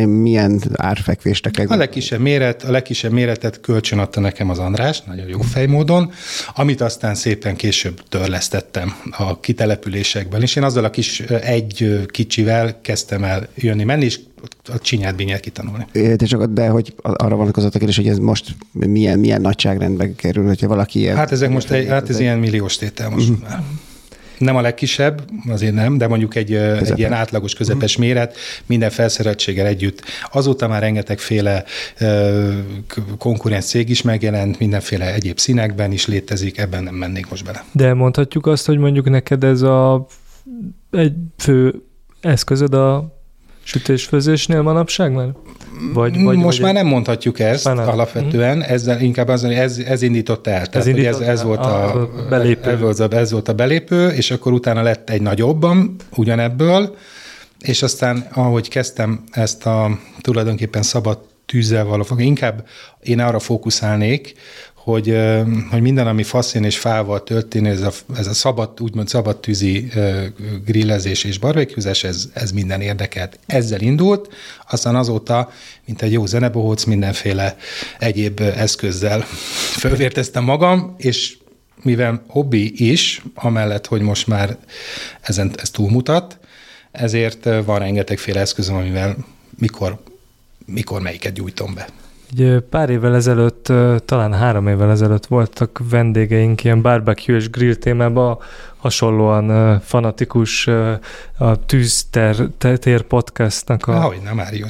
milyen 0.06 0.62
árfekvést 0.74 1.42
tekeg? 1.42 1.70
A 1.70 1.76
legkisebb, 1.76 2.20
méret, 2.20 2.62
a 2.62 2.70
legkisebb 2.70 3.12
méretet 3.12 3.60
kölcsön 3.60 3.98
adta 3.98 4.20
nekem 4.20 4.50
az 4.50 4.58
András, 4.58 5.02
nagyon 5.02 5.28
jó 5.28 5.40
fejmódon, 5.40 6.12
amit 6.54 6.80
aztán 6.80 7.14
szépen 7.14 7.56
később 7.56 8.02
törlesztettem 8.08 8.96
a 9.10 9.40
kitelepülésekben, 9.40 10.42
és 10.42 10.56
én 10.56 10.62
azzal 10.62 10.84
a 10.84 10.90
kis 10.90 11.20
egy 11.20 12.06
kicsivel 12.10 12.80
kezdtem 12.80 13.24
el 13.24 13.48
jönni, 13.54 13.84
menni, 13.84 14.04
és 14.42 14.70
a 14.74 14.78
csinyát 14.78 15.16
binyát 15.16 15.40
kitanulni. 15.40 15.86
De, 15.92 16.16
csak, 16.16 16.44
de 16.44 16.68
hogy 16.68 16.94
arra 17.02 17.36
vonatkozott 17.36 17.74
a 17.74 17.78
kérdés, 17.78 17.96
hogy 17.96 18.08
ez 18.08 18.18
most 18.18 18.56
milyen, 18.72 19.18
milyen 19.18 19.40
nagyságrendbe 19.40 20.14
kerül, 20.14 20.46
hogyha 20.46 20.68
valaki 20.68 20.98
ilyen... 20.98 21.16
Hát 21.16 21.32
ezek 21.32 21.50
most 21.50 21.70
egy, 21.70 21.86
hát 21.88 22.08
ez 22.08 22.20
ilyen 22.20 22.38
milliós 22.38 22.76
tétel 22.76 23.10
most 23.10 23.28
uh-huh. 23.28 23.48
már. 23.48 23.62
Nem 24.38 24.56
a 24.56 24.60
legkisebb, 24.60 25.22
azért 25.48 25.74
nem, 25.74 25.98
de 25.98 26.06
mondjuk 26.06 26.34
egy, 26.34 26.54
egy 26.54 26.98
ilyen 26.98 27.12
átlagos, 27.12 27.54
közepes 27.54 27.90
uh-huh. 27.90 28.06
méret, 28.06 28.36
minden 28.66 28.90
felszereltséggel 28.90 29.66
együtt. 29.66 30.02
Azóta 30.32 30.68
már 30.68 30.80
rengetegféle 30.80 31.64
uh, 32.00 32.54
konkurens 33.18 33.64
cég 33.64 33.88
is 33.88 34.02
megjelent, 34.02 34.58
mindenféle 34.58 35.14
egyéb 35.14 35.38
színekben 35.38 35.92
is 35.92 36.06
létezik, 36.06 36.58
ebben 36.58 36.82
nem 36.82 36.94
mennék 36.94 37.30
most 37.30 37.44
bele. 37.44 37.64
De 37.72 37.94
mondhatjuk 37.94 38.46
azt, 38.46 38.66
hogy 38.66 38.78
mondjuk 38.78 39.08
neked 39.08 39.44
ez 39.44 39.62
a 39.62 40.06
egy 40.90 41.14
fő 41.36 41.82
eszközöd 42.20 42.74
a 42.74 43.15
sütésfőzésnél 43.66 44.62
manapság 44.62 45.12
már? 45.12 45.28
Vagy, 45.92 46.22
vagy, 46.22 46.36
Most 46.36 46.58
vagy 46.58 46.66
már 46.66 46.74
nem 46.74 46.92
mondhatjuk 46.92 47.38
ezt 47.38 47.64
nem. 47.64 47.78
alapvetően, 47.78 48.62
ezzel 48.62 49.00
inkább 49.00 49.28
az, 49.28 49.42
hogy 49.42 49.52
ez, 49.52 49.78
ez 49.78 50.02
indította 50.02 50.50
el. 50.50 50.66
Tehát, 50.66 50.74
ez, 50.74 50.86
indított 50.86 51.20
ez, 51.20 51.28
ez, 51.28 51.42
volt 51.42 51.58
a, 51.58 52.00
a 52.00 52.08
belépő. 52.28 52.70
Ez, 52.70 52.80
volt 52.80 52.98
a, 52.98 53.16
ez 53.16 53.30
volt 53.30 53.48
a 53.48 53.52
belépő, 53.52 54.08
és 54.08 54.30
akkor 54.30 54.52
utána 54.52 54.82
lett 54.82 55.10
egy 55.10 55.22
nagyobban 55.22 55.96
ugyanebből, 56.14 56.96
és 57.60 57.82
aztán 57.82 58.26
ahogy 58.32 58.68
kezdtem 58.68 59.24
ezt 59.30 59.66
a 59.66 59.98
tulajdonképpen 60.20 60.82
szabad 60.82 61.18
tűzzel 61.46 61.84
való, 61.84 62.04
inkább 62.16 62.66
én 63.02 63.20
arra 63.20 63.38
fókuszálnék, 63.38 64.34
hogy, 64.86 65.16
hogy 65.70 65.80
minden, 65.80 66.06
ami 66.06 66.22
faszén 66.22 66.64
és 66.64 66.78
fával 66.78 67.22
történik, 67.22 67.72
ez 67.72 67.80
a, 67.80 67.92
ez 68.16 68.26
a 68.26 68.34
szabad, 68.34 68.80
úgymond 68.80 69.08
szabad 69.08 69.40
tűzi 69.40 69.90
grillezés 70.64 71.24
és 71.24 71.38
barbecuezás, 71.38 72.04
ez, 72.04 72.28
ez 72.32 72.50
minden 72.50 72.80
érdekelt. 72.80 73.38
Ezzel 73.46 73.80
indult, 73.80 74.34
aztán 74.70 74.96
azóta, 74.96 75.50
mint 75.84 76.02
egy 76.02 76.12
jó 76.12 76.26
zenebohóc, 76.26 76.84
mindenféle 76.84 77.56
egyéb 77.98 78.40
eszközzel 78.40 79.20
fölvérteztem 79.82 80.44
magam, 80.44 80.94
és 80.98 81.36
mivel 81.82 82.24
hobbi 82.26 82.90
is, 82.90 83.22
amellett, 83.34 83.86
hogy 83.86 84.00
most 84.00 84.26
már 84.26 84.56
ezen 85.20 85.52
ez 85.56 85.70
túlmutat, 85.70 86.38
ezért 86.90 87.44
van 87.64 87.78
rengetegféle 87.78 88.40
eszközöm, 88.40 88.76
amivel 88.76 89.16
mikor, 89.58 90.02
mikor 90.66 91.00
melyiket 91.00 91.32
gyújtom 91.32 91.74
be. 91.74 91.88
Egy 92.30 92.60
pár 92.70 92.90
évvel 92.90 93.14
ezelőtt, 93.14 93.72
talán 94.04 94.34
három 94.34 94.68
évvel 94.68 94.90
ezelőtt 94.90 95.26
voltak 95.26 95.80
vendégeink 95.90 96.64
ilyen 96.64 96.82
barbecue 96.82 97.36
és 97.36 97.50
grill 97.50 97.74
témában, 97.74 98.38
hasonlóan 98.76 99.80
fanatikus 99.80 100.66
a 101.38 101.66
Tűztér 101.66 103.02
podcastnak 103.08 103.86
a... 103.86 103.92
Ahogy 103.92 104.20
nem, 104.24 104.34
Mário 104.34 104.66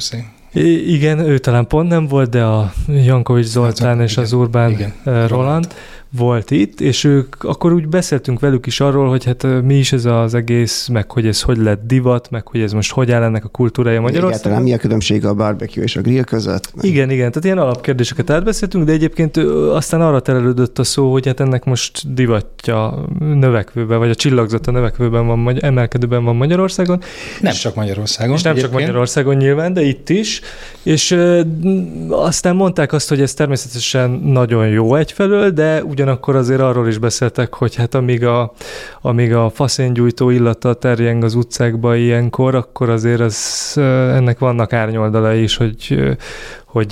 igen, 0.85 1.19
ő 1.19 1.37
talán 1.37 1.67
pont 1.67 1.89
nem 1.89 2.07
volt, 2.07 2.29
de 2.29 2.43
a 2.43 2.71
Jankovics 2.87 3.45
Zoltán 3.45 4.01
és 4.01 4.11
igen, 4.11 4.23
az 4.23 4.33
Urbán 4.33 4.71
igen, 4.71 4.93
Roland 5.27 5.67
volt 6.09 6.51
itt, 6.51 6.81
és 6.81 7.03
ők, 7.03 7.43
akkor 7.43 7.73
úgy 7.73 7.87
beszéltünk 7.87 8.39
velük 8.39 8.65
is 8.65 8.79
arról, 8.79 9.09
hogy 9.09 9.25
hát 9.25 9.47
mi 9.63 9.77
is 9.77 9.93
ez 9.93 10.05
az 10.05 10.33
egész, 10.33 10.87
meg 10.87 11.11
hogy 11.11 11.27
ez 11.27 11.41
hogy 11.41 11.57
lett 11.57 11.87
divat, 11.87 12.29
meg 12.29 12.47
hogy 12.47 12.61
ez 12.61 12.71
most 12.71 12.91
hogy 12.91 13.11
áll 13.11 13.23
ennek 13.23 13.45
a 13.45 13.47
kultúrája 13.47 14.01
Magyarországon. 14.01 14.39
Egyáltalán 14.39 14.63
mi 14.63 14.73
a 14.73 14.77
különbség 14.77 15.25
a 15.25 15.33
barbecue 15.33 15.83
és 15.83 15.95
a 15.95 16.01
grill 16.01 16.23
között? 16.23 16.73
Igen, 16.81 17.09
igen, 17.09 17.29
tehát 17.29 17.43
ilyen 17.43 17.57
alapkérdéseket 17.57 18.29
átbeszéltünk, 18.29 18.85
de 18.85 18.91
egyébként 18.91 19.37
aztán 19.71 20.01
arra 20.01 20.19
terelődött 20.19 20.79
a 20.79 20.83
szó, 20.83 21.11
hogy 21.11 21.25
hát 21.25 21.39
ennek 21.39 21.63
most 21.63 22.13
divatja 22.13 23.05
növekvőben, 23.19 23.99
vagy 23.99 24.09
a 24.09 24.15
csillagzata 24.15 24.71
növekvőben 24.71 25.27
van, 25.27 25.63
emelkedőben 25.63 26.23
van 26.23 26.35
Magyarországon. 26.35 27.01
Nem 27.41 27.51
és, 27.51 27.59
csak 27.59 27.75
Magyarországon. 27.75 28.35
És 28.35 28.41
nem 28.41 28.51
egyébként. 28.51 28.73
csak 28.73 28.81
Magyarországon 28.81 29.35
nyilván, 29.35 29.73
de 29.73 29.81
itt 29.81 30.09
is. 30.09 30.41
És 30.83 31.11
ö, 31.11 31.41
aztán 32.09 32.55
mondták 32.55 32.93
azt, 32.93 33.09
hogy 33.09 33.21
ez 33.21 33.33
természetesen 33.33 34.09
nagyon 34.09 34.67
jó 34.67 34.95
egyfelől, 34.95 35.49
de 35.49 35.83
ugyanakkor 35.97 36.35
azért 36.35 36.61
arról 36.61 36.87
is 36.87 36.97
beszéltek, 36.97 37.53
hogy 37.53 37.75
hát 37.75 37.95
amíg 37.95 38.25
a, 38.25 38.53
amíg 39.01 39.33
a 39.33 39.49
faszéngyújtó 39.49 40.29
illata 40.29 40.73
terjeng 40.73 41.23
az 41.23 41.35
utcákba 41.35 41.95
ilyenkor, 41.95 42.55
akkor 42.55 42.89
azért 42.89 43.19
ez, 43.19 43.71
ennek 44.15 44.39
vannak 44.39 44.73
árnyoldalai 44.73 45.41
is, 45.41 45.55
hogy, 45.55 46.15
hogy 46.65 46.89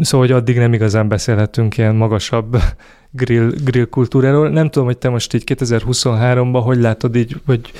szóval, 0.00 0.26
hogy 0.26 0.32
addig 0.32 0.58
nem 0.58 0.72
igazán 0.72 1.08
beszélhetünk 1.08 1.76
ilyen 1.76 1.94
magasabb 1.94 2.56
grill, 3.20 3.52
grill 3.64 3.86
kultúráról. 3.86 4.48
Nem 4.48 4.70
tudom, 4.70 4.86
hogy 4.86 4.98
te 4.98 5.08
most 5.08 5.34
így 5.34 5.54
2023-ban 5.54 6.60
hogy 6.64 6.78
látod 6.78 7.16
így, 7.16 7.36
hogy 7.46 7.72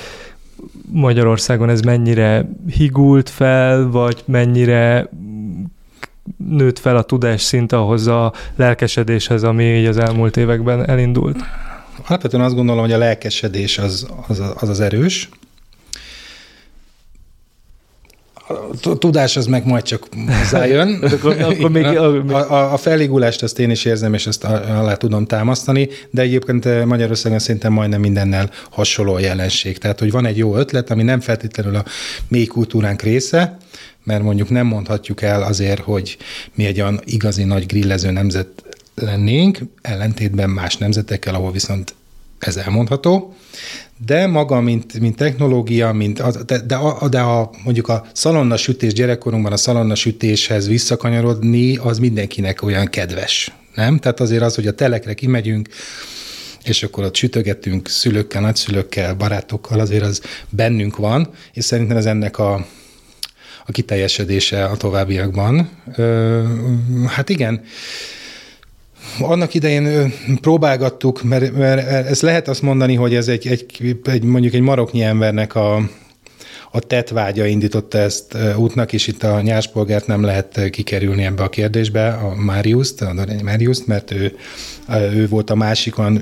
Magyarországon 0.91 1.69
ez 1.69 1.81
mennyire 1.81 2.49
higult 2.67 3.29
fel, 3.29 3.89
vagy 3.89 4.23
mennyire 4.25 5.09
nőtt 6.49 6.79
fel 6.79 6.97
a 6.97 7.03
tudás 7.03 7.41
szint 7.41 7.71
ahhoz 7.71 8.07
a 8.07 8.33
lelkesedéshez, 8.55 9.43
ami 9.43 9.63
így 9.63 9.85
az 9.85 9.97
elmúlt 9.97 10.37
években 10.37 10.89
elindult? 10.89 11.37
Alapvetően 12.07 12.43
azt 12.43 12.55
gondolom, 12.55 12.81
hogy 12.81 12.91
a 12.91 12.97
lelkesedés 12.97 13.77
az 13.77 14.07
az, 14.27 14.41
az, 14.55 14.69
az 14.69 14.79
erős. 14.79 15.29
A 18.83 18.97
tudás 18.97 19.37
az 19.37 19.45
meg 19.45 19.65
majd 19.65 19.83
csak 19.83 20.07
hozzájön. 20.39 20.99
akkor, 21.13 21.41
akkor 21.41 21.71
még, 21.71 21.85
a, 21.85 22.33
a, 22.33 22.73
a 22.73 22.77
feligulást 22.77 23.43
azt 23.43 23.59
én 23.59 23.69
is 23.69 23.85
érzem, 23.85 24.13
és 24.13 24.27
ezt 24.27 24.43
alá 24.43 24.95
tudom 24.95 25.25
támasztani, 25.25 25.89
de 26.09 26.21
egyébként 26.21 26.85
Magyarországon 26.85 27.39
szerintem 27.39 27.73
majdnem 27.73 27.99
mindennel 27.99 28.49
hasonló 28.69 29.13
a 29.13 29.19
jelenség. 29.19 29.77
Tehát, 29.77 29.99
hogy 29.99 30.11
van 30.11 30.25
egy 30.25 30.37
jó 30.37 30.55
ötlet, 30.55 30.89
ami 30.89 31.03
nem 31.03 31.19
feltétlenül 31.19 31.75
a 31.75 31.83
mély 32.27 32.45
kultúránk 32.45 33.01
része, 33.01 33.57
mert 34.07 34.23
mondjuk 34.23 34.49
nem 34.49 34.67
mondhatjuk 34.67 35.21
el 35.21 35.43
azért, 35.43 35.79
hogy 35.79 36.17
mi 36.55 36.65
egy 36.65 36.81
olyan 36.81 37.01
igazi 37.05 37.43
nagy 37.43 37.65
grillező 37.65 38.11
nemzet 38.11 38.47
lennénk, 38.95 39.59
ellentétben 39.81 40.49
más 40.49 40.77
nemzetekkel, 40.77 41.35
ahol 41.35 41.51
viszont 41.51 41.95
ez 42.39 42.57
elmondható, 42.57 43.35
de 44.05 44.27
maga, 44.27 44.61
mint, 44.61 44.99
mint 44.99 45.15
technológia, 45.15 45.91
mint 45.91 46.19
az, 46.19 46.43
de, 46.45 46.59
de, 46.59 46.75
a, 46.75 47.09
de 47.09 47.19
a, 47.19 47.49
mondjuk 47.63 47.87
a 47.87 48.05
szalonna 48.13 48.57
sütés 48.57 48.93
gyerekkorunkban 48.93 49.51
a 49.51 49.57
szalonna 49.57 49.95
sütéshez 49.95 50.67
visszakanyarodni, 50.67 51.77
az 51.77 51.99
mindenkinek 51.99 52.61
olyan 52.61 52.85
kedves, 52.85 53.51
nem? 53.75 53.99
Tehát 53.99 54.19
azért 54.19 54.43
az, 54.43 54.55
hogy 54.55 54.67
a 54.67 54.75
telekre 54.75 55.13
kimegyünk, 55.13 55.69
és 56.63 56.83
akkor 56.83 57.03
ott 57.03 57.15
sütögetünk 57.15 57.87
szülőkkel, 57.87 58.41
nagyszülőkkel, 58.41 59.13
barátokkal, 59.15 59.79
azért 59.79 60.03
az 60.03 60.21
bennünk 60.49 60.95
van, 60.95 61.29
és 61.53 61.65
szerintem 61.65 61.97
ez 61.97 62.05
ennek 62.05 62.39
a, 62.39 62.65
a 63.67 63.71
kiteljesedése 63.71 64.65
a 64.65 64.77
továbbiakban. 64.77 65.69
Hát 67.07 67.29
igen, 67.29 67.61
annak 69.19 69.53
idején 69.53 70.13
próbálgattuk, 70.41 71.23
mert, 71.23 71.53
mert 71.53 71.87
ez 71.87 72.21
lehet 72.21 72.47
azt 72.47 72.61
mondani, 72.61 72.95
hogy 72.95 73.15
ez 73.15 73.27
egy, 73.27 73.47
egy, 73.47 73.95
egy 74.03 74.23
mondjuk 74.23 74.53
egy 74.53 74.61
maroknyi 74.61 75.01
embernek 75.01 75.55
a, 75.55 75.75
a 76.71 76.79
tetvágya 76.79 77.45
indította 77.45 77.97
ezt 77.97 78.37
útnak, 78.57 78.93
és 78.93 79.07
itt 79.07 79.23
a 79.23 79.41
nyárspolgárt 79.41 80.07
nem 80.07 80.23
lehet 80.23 80.69
kikerülni 80.69 81.23
ebbe 81.23 81.43
a 81.43 81.49
kérdésbe, 81.49 82.07
a 82.07 82.35
Máriuszt, 82.35 83.01
a 83.01 83.13
Máriuszt, 83.43 83.87
mert 83.87 84.11
ő, 84.11 84.35
ő 85.13 85.27
volt 85.27 85.49
a 85.49 85.55
másik 85.55 85.97
olyan 85.97 86.21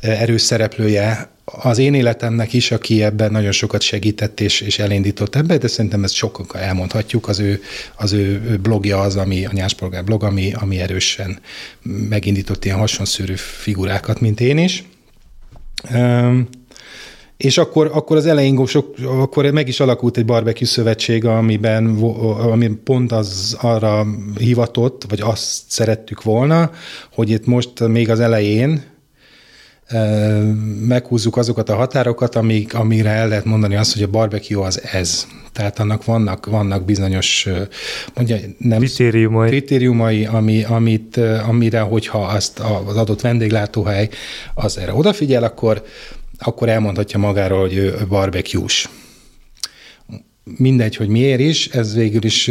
erős 0.00 0.42
szereplője 0.42 1.31
az 1.44 1.78
én 1.78 1.94
életemnek 1.94 2.52
is, 2.52 2.70
aki 2.70 3.02
ebben 3.02 3.30
nagyon 3.30 3.52
sokat 3.52 3.80
segített 3.80 4.40
és, 4.40 4.60
és 4.60 4.78
elindított 4.78 5.34
ebbe, 5.36 5.58
de 5.58 5.66
szerintem 5.66 6.04
ezt 6.04 6.14
sokkal 6.14 6.60
elmondhatjuk, 6.60 7.28
az 7.28 7.38
ő, 7.38 7.62
az 7.96 8.12
ő 8.12 8.58
blogja 8.62 9.00
az, 9.00 9.16
ami 9.16 9.44
a 9.44 9.50
nyáspolgár 9.52 10.04
blog, 10.04 10.22
ami, 10.22 10.52
ami 10.52 10.80
erősen 10.80 11.38
megindított 11.82 12.64
ilyen 12.64 12.78
hasonszűrű 12.78 13.34
figurákat, 13.36 14.20
mint 14.20 14.40
én 14.40 14.58
is. 14.58 14.84
Um, 15.94 16.48
és 17.36 17.58
akkor, 17.58 17.90
akkor 17.92 18.16
az 18.16 18.26
elején 18.26 18.66
sok, 18.66 18.94
akkor 19.04 19.50
meg 19.50 19.68
is 19.68 19.80
alakult 19.80 20.16
egy 20.16 20.24
barbecue 20.24 20.68
szövetség, 20.68 21.24
amiben, 21.24 21.86
ami 22.52 22.68
pont 22.68 23.12
az 23.12 23.56
arra 23.60 24.06
hivatott, 24.38 25.04
vagy 25.08 25.20
azt 25.20 25.62
szerettük 25.68 26.22
volna, 26.22 26.70
hogy 27.12 27.30
itt 27.30 27.46
most 27.46 27.88
még 27.88 28.10
az 28.10 28.20
elején 28.20 28.91
meghúzzuk 30.86 31.36
azokat 31.36 31.68
a 31.68 31.74
határokat, 31.74 32.34
amik, 32.34 32.74
amire 32.74 33.10
el 33.10 33.28
lehet 33.28 33.44
mondani 33.44 33.76
azt, 33.76 33.92
hogy 33.92 34.02
a 34.02 34.06
barbecue 34.06 34.64
az 34.64 34.82
ez. 34.92 35.26
Tehát 35.52 35.78
annak 35.78 36.04
vannak, 36.04 36.46
vannak 36.46 36.84
bizonyos 36.84 37.48
mondja, 38.14 38.36
nem, 38.58 38.78
kritériumai, 38.78 39.48
kritériumai 39.48 40.24
ami, 40.24 40.64
amit, 40.64 41.16
amire, 41.46 41.80
hogyha 41.80 42.18
azt 42.18 42.58
az 42.58 42.96
adott 42.96 43.20
vendéglátóhely 43.20 44.08
az 44.54 44.78
erre 44.78 44.94
odafigyel, 44.94 45.42
akkor, 45.42 45.82
akkor 46.38 46.68
elmondhatja 46.68 47.18
magáról, 47.18 47.60
hogy 47.60 47.76
ő 47.76 47.94
barbecue-s 48.08 48.88
mindegy, 50.44 50.96
hogy 50.96 51.08
miért 51.08 51.40
is, 51.40 51.68
ez 51.68 51.94
végül 51.94 52.24
is 52.24 52.50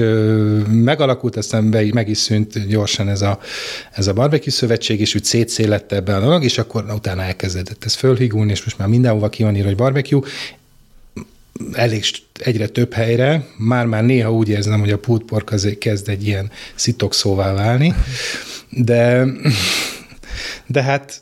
megalakult, 0.68 1.36
aztán 1.36 1.70
be, 1.70 1.86
meg 1.94 2.10
is 2.10 2.18
szűnt 2.18 2.68
gyorsan 2.68 3.10
ez 3.10 3.22
a, 3.22 3.40
ez 3.92 4.08
a 4.08 4.14
barbecue 4.14 4.52
szövetség, 4.52 5.00
és 5.00 5.16
úgy 5.16 5.24
szétszélette 5.24 5.96
ebben 5.96 6.16
a 6.16 6.20
dolog, 6.20 6.44
és 6.44 6.58
akkor 6.58 6.86
na, 6.86 6.94
utána 6.94 7.22
elkezdett 7.22 7.86
ez 7.86 7.94
fölhigulni, 7.94 8.52
és 8.52 8.64
most 8.64 8.78
már 8.78 8.88
mindenhova 8.88 9.30
ki 9.30 9.44
van 9.44 9.56
írva, 9.56 9.68
hogy 9.68 9.78
barbecue, 9.78 10.22
elég 11.74 12.04
egyre 12.40 12.68
több 12.68 12.94
helyre, 12.94 13.48
már-már 13.58 14.04
néha 14.04 14.34
úgy 14.34 14.50
érzem, 14.50 14.80
hogy 14.80 14.92
a 14.92 14.98
pultpork 14.98 15.52
az 15.52 15.76
kezd 15.80 16.10
egy 16.10 16.28
ilyen 16.28 16.52
szitokszóvá 16.76 17.54
válni, 17.54 17.94
de, 18.70 19.26
de 20.66 20.82
hát 20.82 21.22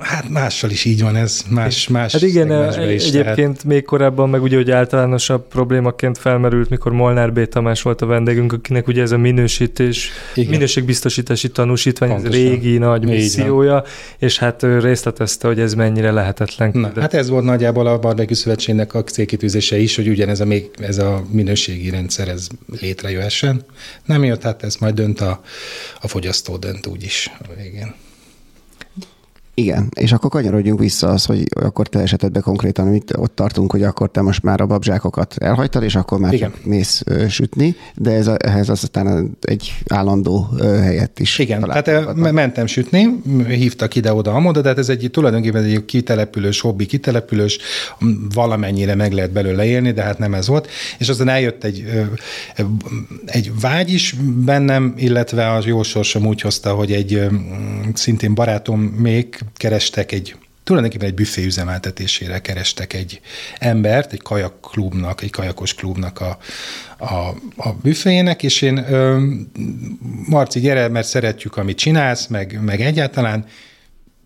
Hát 0.00 0.28
mással 0.28 0.70
is 0.70 0.84
így 0.84 1.02
van 1.02 1.16
ez, 1.16 1.42
más, 1.50 1.88
más 1.88 2.12
Hát 2.12 2.22
igen, 2.22 2.50
is 2.90 3.06
egyébként 3.06 3.36
lehet. 3.36 3.64
még 3.64 3.84
korábban 3.84 4.28
meg 4.28 4.42
ugye, 4.42 4.56
hogy 4.56 4.70
általánosabb 4.70 5.48
problémaként 5.48 6.18
felmerült, 6.18 6.68
mikor 6.70 6.92
Molnár 6.92 7.32
B. 7.32 7.48
Tamás 7.48 7.82
volt 7.82 8.02
a 8.02 8.06
vendégünk, 8.06 8.52
akinek 8.52 8.86
ugye 8.86 9.02
ez 9.02 9.10
a 9.12 9.18
minősítés, 9.18 10.10
igen. 10.34 10.50
minőségbiztosítási 10.50 11.48
tanúsítvány, 11.48 12.10
ez 12.10 12.26
régi 12.26 12.78
nagy 12.78 13.04
missziója, 13.04 13.84
és 14.18 14.38
hát 14.38 14.62
ő 14.62 14.78
részletezte, 14.78 15.46
hogy 15.46 15.60
ez 15.60 15.74
mennyire 15.74 16.10
lehetetlen. 16.10 16.70
Na, 16.72 16.92
hát 17.00 17.14
ez 17.14 17.28
volt 17.28 17.44
nagyjából 17.44 17.86
a 17.86 17.98
Barbecue 17.98 18.36
Szövetségnek 18.36 18.94
a 18.94 19.04
célkitűzése 19.04 19.78
is, 19.78 19.96
hogy 19.96 20.08
ugyanez 20.08 20.40
a, 20.40 20.44
még, 20.44 20.70
ez 20.78 20.98
a 20.98 21.22
minőségi 21.30 21.90
rendszer 21.90 22.28
ez 22.28 22.46
létrejöhessen. 22.80 23.64
Nem 24.04 24.24
jött, 24.24 24.42
hát 24.42 24.62
ez 24.62 24.76
majd 24.76 24.94
dönt 24.94 25.20
a, 25.20 25.40
a 26.00 26.08
fogyasztó 26.08 26.56
dönt 26.56 26.86
úgyis 26.86 27.30
a 27.38 27.44
végén. 27.56 27.94
Igen, 29.56 29.88
és 29.94 30.12
akkor 30.12 30.30
kanyarodjunk 30.30 30.78
vissza 30.78 31.08
az, 31.08 31.24
hogy 31.24 31.48
akkor 31.60 31.88
te 31.88 31.98
esetedben 31.98 32.42
konkrétan 32.42 32.86
mit, 32.86 33.12
ott 33.16 33.34
tartunk, 33.34 33.72
hogy 33.72 33.82
akkor 33.82 34.10
te 34.10 34.20
most 34.20 34.42
már 34.42 34.60
a 34.60 34.66
babzsákokat 34.66 35.34
elhagytad, 35.38 35.82
és 35.82 35.94
akkor 35.94 36.18
már 36.18 36.32
Igen. 36.32 36.50
csak 36.50 36.64
mész 36.64 37.02
ö, 37.06 37.28
sütni, 37.28 37.76
de 37.94 38.10
ez 38.10 38.26
a, 38.26 38.36
ehhez 38.38 38.68
aztán 38.68 39.36
egy 39.40 39.74
állandó 39.88 40.48
ö, 40.58 40.76
helyet 40.76 41.20
is. 41.20 41.38
Igen, 41.38 41.60
tehát 41.60 42.14
mentem 42.14 42.66
sütni, 42.66 43.06
hívtak 43.48 43.94
ide-oda, 43.94 44.52
de 44.52 44.68
hát 44.68 44.78
ez 44.78 44.88
egy 44.88 45.08
tulajdonképpen 45.12 45.64
egy 45.64 45.84
kitelepülős, 45.84 46.60
hobbi 46.60 46.86
kitelepülős, 46.86 47.58
valamennyire 48.34 48.94
meg 48.94 49.12
lehet 49.12 49.32
belőle 49.32 49.64
élni, 49.64 49.92
de 49.92 50.02
hát 50.02 50.18
nem 50.18 50.34
ez 50.34 50.46
volt. 50.46 50.68
És 50.98 51.08
aztán 51.08 51.28
eljött 51.28 51.64
egy, 51.64 51.84
egy 53.26 53.60
vágy 53.60 53.92
is 53.92 54.16
bennem, 54.44 54.94
illetve 54.96 55.52
az 55.52 55.64
jó 55.64 55.82
sorsom 55.82 56.26
úgy 56.26 56.40
hozta, 56.40 56.74
hogy 56.74 56.92
egy 56.92 57.28
szintén 57.92 58.34
barátom 58.34 58.80
még 58.80 59.43
kerestek 59.54 60.12
egy 60.12 60.36
tulajdonképpen 60.64 61.08
egy 61.08 61.14
büfé 61.14 61.44
üzemeltetésére 61.44 62.40
kerestek 62.40 62.92
egy 62.92 63.20
embert, 63.58 64.12
egy 64.12 64.22
kajakklubnak, 64.22 65.22
egy 65.22 65.30
kajakos 65.30 65.74
klubnak 65.74 66.20
a, 66.20 66.38
a, 66.98 67.28
a 67.56 67.72
büféjének, 67.82 68.42
és 68.42 68.62
én 68.62 68.92
ö, 68.92 69.26
Marci, 70.26 70.60
gyere, 70.60 70.88
mert 70.88 71.06
szeretjük, 71.06 71.56
amit 71.56 71.78
csinálsz, 71.78 72.26
meg, 72.26 72.58
meg 72.62 72.80
egyáltalán, 72.80 73.44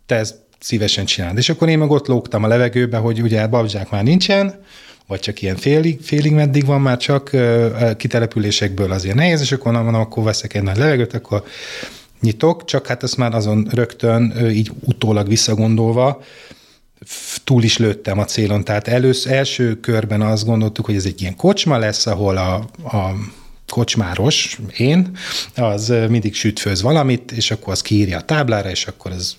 te 0.07 0.15
ezt 0.15 0.37
szívesen 0.59 1.05
csinálod. 1.05 1.39
És 1.39 1.49
akkor 1.49 1.69
én 1.69 1.79
meg 1.79 1.91
ott 1.91 2.07
lógtam 2.07 2.45
a 2.45 2.49
levegőbe, 2.49 2.97
hogy 2.97 3.23
ugye 3.23 3.47
babzsák 3.47 3.91
már 3.91 4.03
nincsen, 4.03 4.65
vagy 5.07 5.21
csak 5.21 5.43
ilyen 5.43 5.57
félig, 5.57 6.01
félig 6.03 6.33
meddig 6.33 6.65
van 6.65 6.81
már 6.81 6.97
csak, 6.97 7.31
kitelepülésekből 7.97 8.93
azért 8.93 9.15
nehéz, 9.15 9.41
és 9.41 9.53
akkor 9.53 9.73
mondom, 9.73 9.95
akkor 9.95 10.25
veszek 10.25 10.55
egy 10.55 10.63
nagy 10.63 10.77
levegőt, 10.77 11.15
akkor 11.15 11.45
nyitok, 12.21 12.65
csak 12.65 12.87
hát 12.87 13.03
ezt 13.03 13.17
már 13.17 13.35
azon 13.35 13.69
rögtön 13.71 14.49
így 14.51 14.73
utólag 14.81 15.29
visszagondolva 15.29 16.23
túl 17.45 17.63
is 17.63 17.79
lőttem 17.79 18.19
a 18.19 18.25
célon. 18.25 18.65
Tehát 18.65 18.89
először, 18.89 19.33
első 19.33 19.81
körben 19.81 20.21
azt 20.21 20.45
gondoltuk, 20.45 20.85
hogy 20.85 20.95
ez 20.95 21.05
egy 21.05 21.21
ilyen 21.21 21.37
kocsma 21.37 21.79
lesz, 21.79 22.07
ahol 22.07 22.37
a, 22.37 22.55
a 22.97 23.15
kocsmáros, 23.69 24.59
én, 24.77 25.17
az 25.55 25.93
mindig 26.09 26.35
sütfőz 26.35 26.83
valamit, 26.83 27.33
és 27.33 27.51
akkor 27.51 27.73
az 27.73 27.83
kiírja 27.83 28.19
a 28.19 28.23
táblára, 28.23 28.71
és 28.71 28.87
akkor 28.87 29.11
ez 29.13 29.37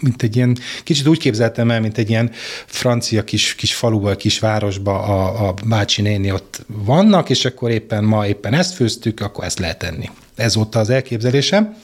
mint 0.00 0.22
egy 0.22 0.36
ilyen, 0.36 0.56
kicsit 0.84 1.06
úgy 1.06 1.18
képzeltem 1.18 1.70
el, 1.70 1.80
mint 1.80 1.98
egy 1.98 2.10
ilyen 2.10 2.30
francia 2.66 3.24
kis, 3.24 3.54
kis 3.54 3.74
faluba, 3.74 4.16
kis 4.16 4.38
városba 4.38 5.02
a, 5.02 5.48
a 5.48 5.54
bácsi 5.64 6.02
néni 6.02 6.32
ott 6.32 6.64
vannak, 6.66 7.30
és 7.30 7.44
akkor 7.44 7.70
éppen 7.70 8.04
ma 8.04 8.26
éppen 8.26 8.54
ezt 8.54 8.74
főztük, 8.74 9.20
akkor 9.20 9.44
ezt 9.44 9.58
lehet 9.58 9.78
tenni. 9.78 10.10
Ez 10.34 10.54
volt 10.54 10.74
az 10.74 10.90
elképzelésem. 10.90 11.76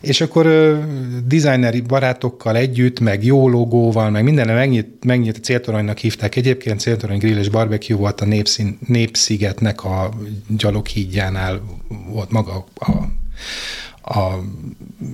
És 0.00 0.20
akkor 0.20 0.46
designeri 1.26 1.80
barátokkal 1.80 2.56
együtt, 2.56 3.00
meg 3.00 3.24
jó 3.24 3.48
logóval, 3.48 4.10
meg 4.10 4.24
minden 4.24 4.54
megnyit, 4.54 5.04
megnyit 5.04 5.44
céltoronynak 5.44 5.98
hívták 5.98 6.36
egyébként, 6.36 6.80
céltorony 6.80 7.18
grill 7.18 7.38
és 7.38 7.48
barbecue 7.48 7.96
volt 7.96 8.20
a 8.20 8.24
Népszín, 8.24 8.78
Népszigetnek 8.86 9.84
a 9.84 10.10
gyaloghídjánál 10.48 11.62
volt 12.08 12.30
maga 12.30 12.64
a, 12.74 12.90
a 14.18 14.42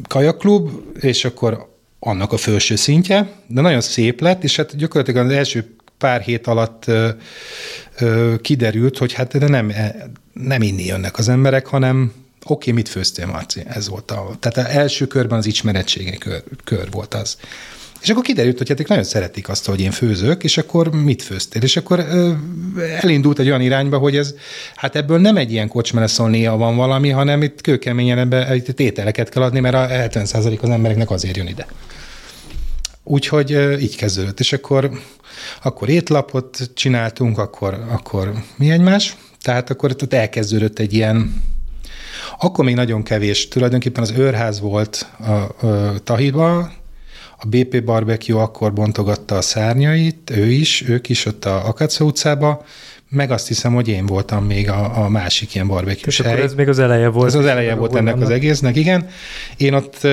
kajaklub, 0.09 0.71
és 1.01 1.25
akkor 1.25 1.72
annak 2.05 2.33
a 2.33 2.37
felső 2.37 2.77
szintje, 2.77 3.33
de 3.47 3.61
nagyon 3.61 3.81
szép 3.81 4.21
lett, 4.21 4.45
és 4.45 4.57
hát 4.57 4.77
gyakorlatilag 4.77 5.27
az 5.27 5.33
első 5.33 5.75
pár 5.99 6.21
hét 6.21 6.47
alatt 6.47 6.87
ö, 6.87 7.09
ö, 7.99 8.35
kiderült, 8.41 8.99
hogy 8.99 9.13
hát 9.13 9.39
de 9.39 9.49
nem, 9.49 9.73
nem 10.33 10.63
inni 10.63 10.85
jönnek 10.85 11.19
az 11.19 11.29
emberek, 11.29 11.67
hanem 11.67 12.13
oké, 12.45 12.53
okay, 12.53 12.73
mit 12.73 12.89
főztél, 12.89 13.27
Marci? 13.27 13.63
Ez 13.67 13.89
volt 13.89 14.11
a... 14.11 14.37
Tehát 14.41 14.57
az 14.69 14.77
első 14.77 15.07
körben 15.07 15.39
az 15.39 15.47
ismeretsége 15.47 16.17
kör, 16.17 16.43
kör 16.65 16.91
volt 16.91 17.15
az. 17.15 17.37
És 18.03 18.11
akkor 18.11 18.23
kiderült, 18.23 18.59
hogy 18.59 18.69
hát 18.69 18.89
nagyon 18.89 19.05
szeretik 19.05 19.49
azt, 19.49 19.67
hogy 19.67 19.81
én 19.81 19.91
főzök, 19.91 20.45
és 20.45 20.59
akkor 20.59 20.91
mit 20.91 21.23
főztél? 21.23 21.63
És 21.63 21.77
akkor 21.77 21.99
ö, 21.99 22.33
elindult 23.01 23.39
egy 23.39 23.47
olyan 23.47 23.61
irányba, 23.61 23.99
hogy 23.99 24.17
ez, 24.17 24.35
hát 24.75 24.97
ebből 24.97 25.19
nem 25.19 25.37
egy 25.37 25.53
ilyen 25.53 25.71
néha 26.17 26.57
van 26.57 26.77
valami, 26.77 27.11
hanem 27.11 27.43
itt 27.43 27.61
kőkeményen 27.61 28.19
ebbe 28.19 28.55
itt 28.55 28.81
ételeket 28.81 29.29
kell 29.29 29.43
adni, 29.43 29.61
mert 29.61 29.75
a 29.75 29.87
70% 29.87 30.61
az 30.61 30.69
embereknek 30.69 31.11
azért 31.11 31.37
jön 31.37 31.47
ide. 31.47 31.67
Úgyhogy 33.05 33.53
ö, 33.53 33.77
így 33.77 33.97
kezdődött. 33.97 34.41
És 34.41 34.53
akkor, 34.53 34.91
akkor 35.63 35.89
étlapot 35.89 36.71
csináltunk, 36.75 37.39
akkor, 37.39 37.85
akkor 37.89 38.33
mi 38.57 38.71
egymás? 38.71 39.17
Tehát 39.43 39.71
akkor 39.71 39.91
ott 39.91 40.13
elkezdődött 40.13 40.79
egy 40.79 40.93
ilyen, 40.93 41.43
akkor 42.39 42.65
még 42.65 42.75
nagyon 42.75 43.03
kevés, 43.03 43.49
tulajdonképpen 43.49 44.03
az 44.03 44.13
őrház 44.17 44.61
volt 44.61 45.07
a, 45.19 45.67
a 45.67 45.99
Tahiba, 46.05 46.81
a 47.43 47.47
BP 47.49 47.85
Barbecue 47.85 48.43
akkor 48.43 48.73
bontogatta 48.73 49.37
a 49.37 49.41
szárnyait, 49.41 50.31
ő 50.35 50.51
is, 50.51 50.89
ők 50.89 51.09
is 51.09 51.27
ott 51.27 51.45
a 51.45 51.67
Akacsa 51.67 52.05
utcába, 52.05 52.65
meg 53.09 53.31
azt 53.31 53.49
hiszem, 53.49 53.75
hogy 53.75 53.89
én 53.89 54.07
voltam 54.07 54.45
még 54.45 54.71
a, 54.71 55.05
a 55.05 55.09
másik 55.09 55.55
ilyen 55.55 55.67
barbecue 55.67 56.07
És 56.07 56.21
akkor 56.21 56.41
ez 56.41 56.55
még 56.55 56.69
az 56.69 56.79
eleje 56.79 57.09
volt. 57.09 57.27
Ez 57.27 57.35
az 57.35 57.45
eleje 57.45 57.75
volt 57.75 57.95
ennek 57.95 58.21
az 58.21 58.31
egésznek, 58.31 58.77
igen. 58.77 59.09
Én 59.57 59.75
ott, 59.75 60.07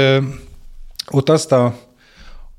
ott 1.11 1.29
azt 1.29 1.51
a 1.51 1.75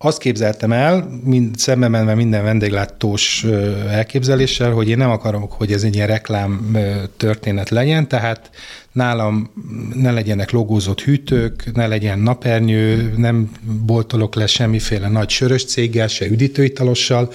azt 0.02 0.18
képzeltem 0.18 0.72
el, 0.72 1.20
mind, 1.24 1.58
szembe 1.58 1.88
menve 1.88 2.14
minden 2.14 2.42
vendéglátós 2.42 3.46
elképzeléssel, 3.88 4.70
hogy 4.72 4.88
én 4.88 4.96
nem 4.96 5.10
akarok, 5.10 5.52
hogy 5.52 5.72
ez 5.72 5.82
egy 5.82 5.94
ilyen 5.94 6.06
reklám 6.06 6.76
történet 7.16 7.68
legyen, 7.68 8.08
tehát 8.08 8.50
nálam 8.92 9.50
ne 9.94 10.10
legyenek 10.10 10.50
logózott 10.50 11.00
hűtők, 11.00 11.70
ne 11.74 11.86
legyen 11.86 12.18
napernyő, 12.18 13.12
nem 13.16 13.50
boltolok 13.86 14.34
le 14.34 14.46
semmiféle 14.46 15.08
nagy 15.08 15.28
sörös 15.28 15.64
céggel, 15.64 16.08
se 16.08 16.26
üdítőitalossal, 16.26 17.32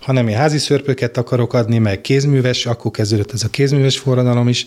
hanem 0.00 0.28
én 0.28 0.36
házi 0.36 0.58
szörpöket 0.58 1.16
akarok 1.16 1.54
adni, 1.54 1.78
meg 1.78 2.00
kézműves, 2.00 2.66
akkor 2.66 2.90
kezdődött 2.90 3.32
ez 3.32 3.44
a 3.44 3.48
kézműves 3.48 3.98
forradalom 3.98 4.48
is. 4.48 4.66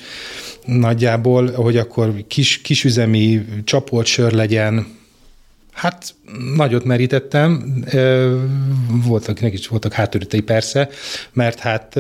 Nagyjából, 0.65 1.51
hogy 1.51 1.77
akkor 1.77 2.13
kis, 2.27 2.61
kisüzemi 2.61 3.45
csapolt 3.63 4.05
sör 4.05 4.31
legyen, 4.31 4.97
Hát 5.71 6.15
nagyot 6.55 6.83
merítettem, 6.83 7.83
voltak, 9.05 9.39
neki 9.39 9.53
is 9.53 9.67
voltak 9.67 9.93
hátulütei 9.93 10.41
persze, 10.41 10.89
mert 11.33 11.59
hát 11.59 11.99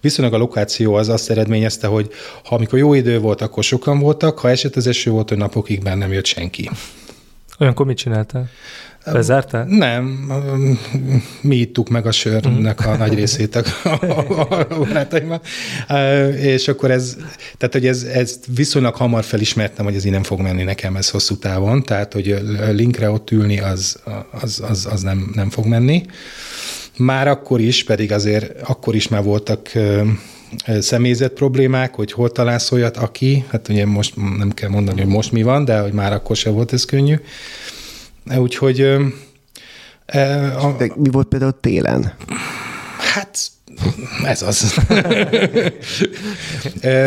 viszonylag 0.00 0.34
a 0.34 0.38
lokáció 0.38 0.94
az 0.94 1.08
azt 1.08 1.30
eredményezte, 1.30 1.86
hogy 1.86 2.10
ha 2.44 2.54
amikor 2.54 2.78
jó 2.78 2.94
idő 2.94 3.18
volt, 3.18 3.40
akkor 3.40 3.64
sokan 3.64 3.98
voltak, 3.98 4.38
ha 4.38 4.50
esett 4.50 4.76
az 4.76 4.86
eső 4.86 5.10
volt, 5.10 5.28
hogy 5.28 5.38
napokig 5.38 5.82
benne 5.82 5.96
nem 5.96 6.12
jött 6.12 6.24
senki. 6.24 6.70
Olyankor 7.58 7.86
mit 7.86 7.96
csináltál? 7.96 8.48
Bezártál? 9.04 9.64
Nem, 9.64 10.04
mi 11.40 11.56
ittuk 11.56 11.88
meg 11.88 12.06
a 12.06 12.10
sörnek 12.10 12.86
a 12.86 12.96
nagy 12.96 13.14
részét 13.14 13.56
a, 13.56 13.62
a, 13.90 14.66
barátaimmal. 14.78 15.40
És 16.36 16.68
akkor 16.68 16.90
ez, 16.90 17.16
tehát 17.58 17.72
hogy 17.72 17.86
ez, 17.86 18.02
ez 18.02 18.38
viszonylag 18.54 18.94
hamar 18.94 19.24
felismertem, 19.24 19.84
hogy 19.84 19.94
ez 19.94 20.04
így 20.04 20.12
nem 20.12 20.22
fog 20.22 20.40
menni 20.40 20.62
nekem 20.62 20.96
ez 20.96 21.10
hosszú 21.10 21.36
távon, 21.36 21.82
tehát 21.82 22.12
hogy 22.12 22.40
linkre 22.70 23.10
ott 23.10 23.30
ülni 23.30 23.60
az, 23.60 23.98
az, 24.30 24.62
az, 24.68 24.88
az 24.90 25.02
nem, 25.02 25.30
nem 25.34 25.50
fog 25.50 25.66
menni. 25.66 26.04
Már 26.96 27.28
akkor 27.28 27.60
is, 27.60 27.84
pedig 27.84 28.12
azért 28.12 28.60
akkor 28.62 28.94
is 28.94 29.08
már 29.08 29.22
voltak 29.22 29.70
személyzet 30.78 31.32
problémák, 31.32 31.94
hogy 31.94 32.12
hol 32.12 32.30
találsz 32.30 32.72
olyat, 32.72 32.96
aki, 32.96 33.44
hát 33.48 33.68
ugye 33.68 33.86
most 33.86 34.16
nem 34.16 34.50
kell 34.50 34.68
mondani, 34.68 35.00
hogy 35.00 35.10
most 35.10 35.32
mi 35.32 35.42
van, 35.42 35.64
de 35.64 35.80
hogy 35.80 35.92
már 35.92 36.12
akkor 36.12 36.36
se 36.36 36.50
volt 36.50 36.72
ez 36.72 36.84
könnyű. 36.84 37.16
Úgyhogy... 38.36 38.80
A, 40.56 40.74
De 40.78 40.92
mi 40.96 41.10
volt 41.10 41.28
például 41.28 41.60
télen? 41.60 42.14
Hát 42.98 43.38
ez 44.24 44.42
az. 44.42 44.74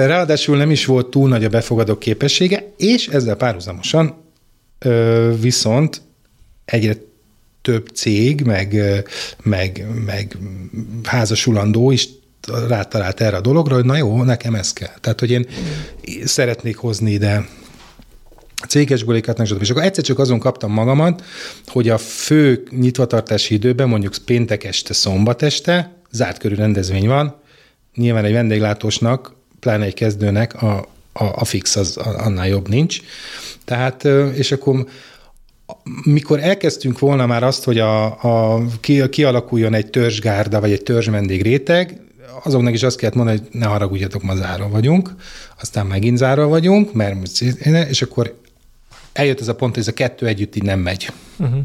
Ráadásul 0.07 0.57
nem 0.57 0.71
is 0.71 0.85
volt 0.85 1.09
túl 1.09 1.29
nagy 1.29 1.43
a 1.43 1.49
befogadó 1.49 1.97
képessége, 1.97 2.71
és 2.77 3.07
ezzel 3.07 3.35
párhuzamosan 3.35 4.23
viszont 5.39 6.01
egyre 6.65 6.95
több 7.61 7.87
cég, 7.87 8.41
meg, 8.41 8.81
meg, 9.43 9.85
meg 10.05 10.37
házasulandó 11.03 11.91
is 11.91 12.09
rátalált 12.67 13.21
erre 13.21 13.37
a 13.37 13.41
dologra, 13.41 13.75
hogy 13.75 13.85
na 13.85 13.97
jó, 13.97 14.23
nekem 14.23 14.55
ez 14.55 14.73
kell. 14.73 14.93
Tehát, 15.01 15.19
hogy 15.19 15.31
én 15.31 15.45
szeretnék 16.23 16.77
hozni 16.77 17.11
ide 17.11 17.47
céges 18.67 19.03
bulikat, 19.03 19.45
stb. 19.45 19.61
És 19.61 19.69
akkor 19.69 19.83
egyszer 19.83 20.03
csak 20.03 20.19
azon 20.19 20.39
kaptam 20.39 20.71
magamat, 20.71 21.23
hogy 21.67 21.89
a 21.89 21.97
fő 21.97 22.63
nyitvatartási 22.69 23.53
időben, 23.53 23.89
mondjuk 23.89 24.15
péntek 24.25 24.63
este, 24.63 24.93
szombat 24.93 25.41
este, 25.41 25.95
zárt 26.11 26.37
körű 26.37 26.55
rendezvény 26.55 27.07
van, 27.07 27.35
nyilván 27.95 28.25
egy 28.25 28.33
vendéglátósnak, 28.33 29.33
pláne 29.59 29.85
egy 29.85 29.93
kezdőnek 29.93 30.61
a, 30.61 30.87
a, 31.13 31.23
a 31.23 31.45
fix 31.45 31.75
az 31.75 31.97
annál 31.97 32.47
jobb 32.47 32.67
nincs. 32.67 32.99
Tehát, 33.65 34.07
és 34.35 34.51
akkor 34.51 34.85
mikor 36.03 36.39
elkezdtünk 36.39 36.99
volna 36.99 37.25
már 37.25 37.43
azt, 37.43 37.63
hogy 37.63 37.79
a, 37.79 38.05
a, 38.05 38.61
ki, 38.79 39.09
kialakuljon 39.09 39.73
egy 39.73 39.89
törzsgárda, 39.89 40.59
vagy 40.59 40.71
egy 40.71 40.83
törzs 40.83 41.09
réteg, 41.27 41.99
azoknak 42.43 42.73
is 42.73 42.83
azt 42.83 42.97
kellett 42.97 43.15
mondani, 43.15 43.37
hogy 43.37 43.47
ne 43.59 43.65
haragudjatok, 43.65 44.23
ma 44.23 44.35
zárva 44.35 44.69
vagyunk, 44.69 45.15
aztán 45.61 45.85
megint 45.85 46.17
zárva 46.17 46.47
vagyunk, 46.47 46.93
mert 46.93 47.41
és 47.89 48.01
akkor 48.01 48.35
eljött 49.17 49.39
ez 49.39 49.47
a 49.47 49.55
pont, 49.55 49.73
hogy 49.73 49.81
ez 49.81 49.89
a 49.89 49.93
kettő 49.93 50.27
együtt 50.27 50.55
így 50.55 50.63
nem 50.63 50.79
megy. 50.79 51.09
Uh-huh. 51.37 51.61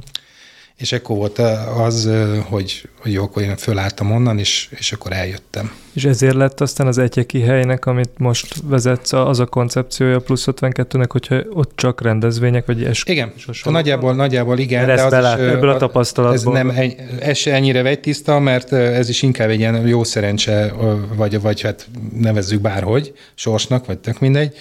És 0.81 0.93
ekkor 0.93 1.16
volt 1.16 1.38
az, 1.79 2.11
hogy, 2.49 2.88
hogy 3.01 3.12
jó, 3.12 3.23
akkor 3.23 3.43
én 3.43 3.57
fölálltam 3.57 4.12
onnan, 4.12 4.38
és, 4.38 4.69
és 4.79 4.93
akkor 4.93 5.12
eljöttem. 5.12 5.73
És 5.93 6.05
ezért 6.05 6.35
lett 6.35 6.61
aztán 6.61 6.87
az 6.87 6.99
egyeki 6.99 7.40
helynek, 7.40 7.87
amit 7.87 8.11
most 8.16 8.55
vezetsz, 8.64 9.12
az 9.12 9.38
a 9.38 9.47
koncepciója 9.47 10.21
plusz 10.21 10.45
52-nek, 10.47 11.07
hogyha 11.09 11.37
ott 11.53 11.73
csak 11.75 12.03
rendezvények, 12.03 12.66
vagy 12.66 12.85
eskü. 12.85 13.12
Igen, 13.12 13.33
nagyjából, 13.64 14.14
nagyjából 14.14 14.59
igen. 14.59 14.87
de 14.87 15.03
az 15.03 15.11
belát, 15.11 15.38
is, 15.38 15.45
ebből 15.45 15.69
a 15.69 15.77
tapasztalatból. 15.77 16.57
Ez 16.57 16.64
nem 16.64 16.77
ez 17.21 17.37
se 17.37 17.55
ennyire 17.55 17.83
vegytiszta, 17.83 18.38
mert 18.38 18.73
ez 18.73 19.09
is 19.09 19.23
inkább 19.23 19.49
egy 19.49 19.59
ilyen 19.59 19.87
jó 19.87 20.05
szerencse, 20.05 20.75
vagy, 21.14 21.40
vagy 21.40 21.61
hát 21.61 21.88
nevezzük 22.14 22.61
bárhogy, 22.61 23.12
sorsnak, 23.35 23.87
vagy 23.87 23.99
tök 23.99 24.19
mindegy. 24.19 24.55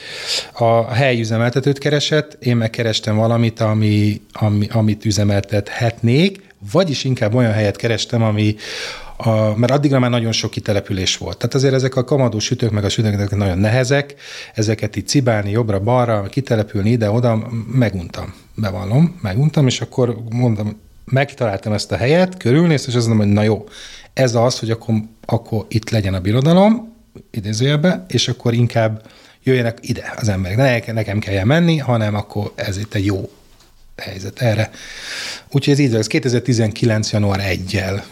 A 0.53 0.93
helyüzemeltetőt 0.93 1.77
keresett, 1.77 2.37
én 2.39 2.55
megkerestem 2.55 3.15
valamit, 3.15 3.59
ami, 3.59 4.21
ami, 4.31 4.67
amit 4.71 5.05
üzemeltethetnék, 6.09 6.47
vagyis 6.71 7.03
inkább 7.03 7.33
olyan 7.33 7.51
helyet 7.51 7.75
kerestem, 7.75 8.23
ami, 8.23 8.55
a, 9.17 9.57
mert 9.57 9.71
addigra 9.71 9.99
már 9.99 10.09
nagyon 10.09 10.31
sok 10.31 10.51
kitelepülés 10.51 11.17
volt. 11.17 11.37
Tehát 11.37 11.55
azért 11.55 11.73
ezek 11.73 11.95
a 11.95 12.03
kamadó 12.03 12.39
sütők, 12.39 12.71
meg 12.71 12.83
a 12.83 12.89
sütők 12.89 13.35
nagyon 13.35 13.57
nehezek, 13.57 14.15
ezeket 14.53 14.95
így 14.95 15.07
cibálni 15.07 15.51
jobbra-balra, 15.51 16.21
kitelepülni 16.23 16.89
ide-oda, 16.89 17.49
meguntam, 17.71 18.33
bevallom, 18.55 19.19
meguntam, 19.21 19.67
és 19.67 19.81
akkor 19.81 20.17
mondom, 20.29 20.79
megtaláltam 21.05 21.73
ezt 21.73 21.91
a 21.91 21.97
helyet, 21.97 22.37
körülnéz, 22.37 22.85
és 22.87 22.95
azt 22.95 23.07
mondom, 23.07 23.25
hogy 23.25 23.35
na 23.35 23.43
jó, 23.43 23.67
ez 24.13 24.35
az, 24.35 24.59
hogy 24.59 24.71
akkor, 24.71 24.95
akkor 25.25 25.65
itt 25.67 25.89
legyen 25.89 26.13
a 26.13 26.19
birodalom, 26.19 26.93
idézőjelbe, 27.31 28.05
és 28.07 28.27
akkor 28.27 28.53
inkább 28.53 29.01
jöjjenek 29.43 29.77
ide 29.81 30.13
az 30.15 30.29
emberek. 30.29 30.85
Ne 30.85 30.93
nekem 30.93 31.19
kelljen 31.19 31.47
menni, 31.47 31.77
hanem 31.77 32.15
akkor 32.15 32.51
ez 32.55 32.77
itt 32.77 32.93
egy 32.93 33.05
jó 33.05 33.29
helyzet 33.99 34.41
erre. 34.41 34.71
Úgyhogy 35.51 35.73
ez 35.73 35.79
így 35.79 35.95
ez 35.95 36.07
2019. 36.07 37.11
január 37.11 37.41
1-jel 37.43 38.03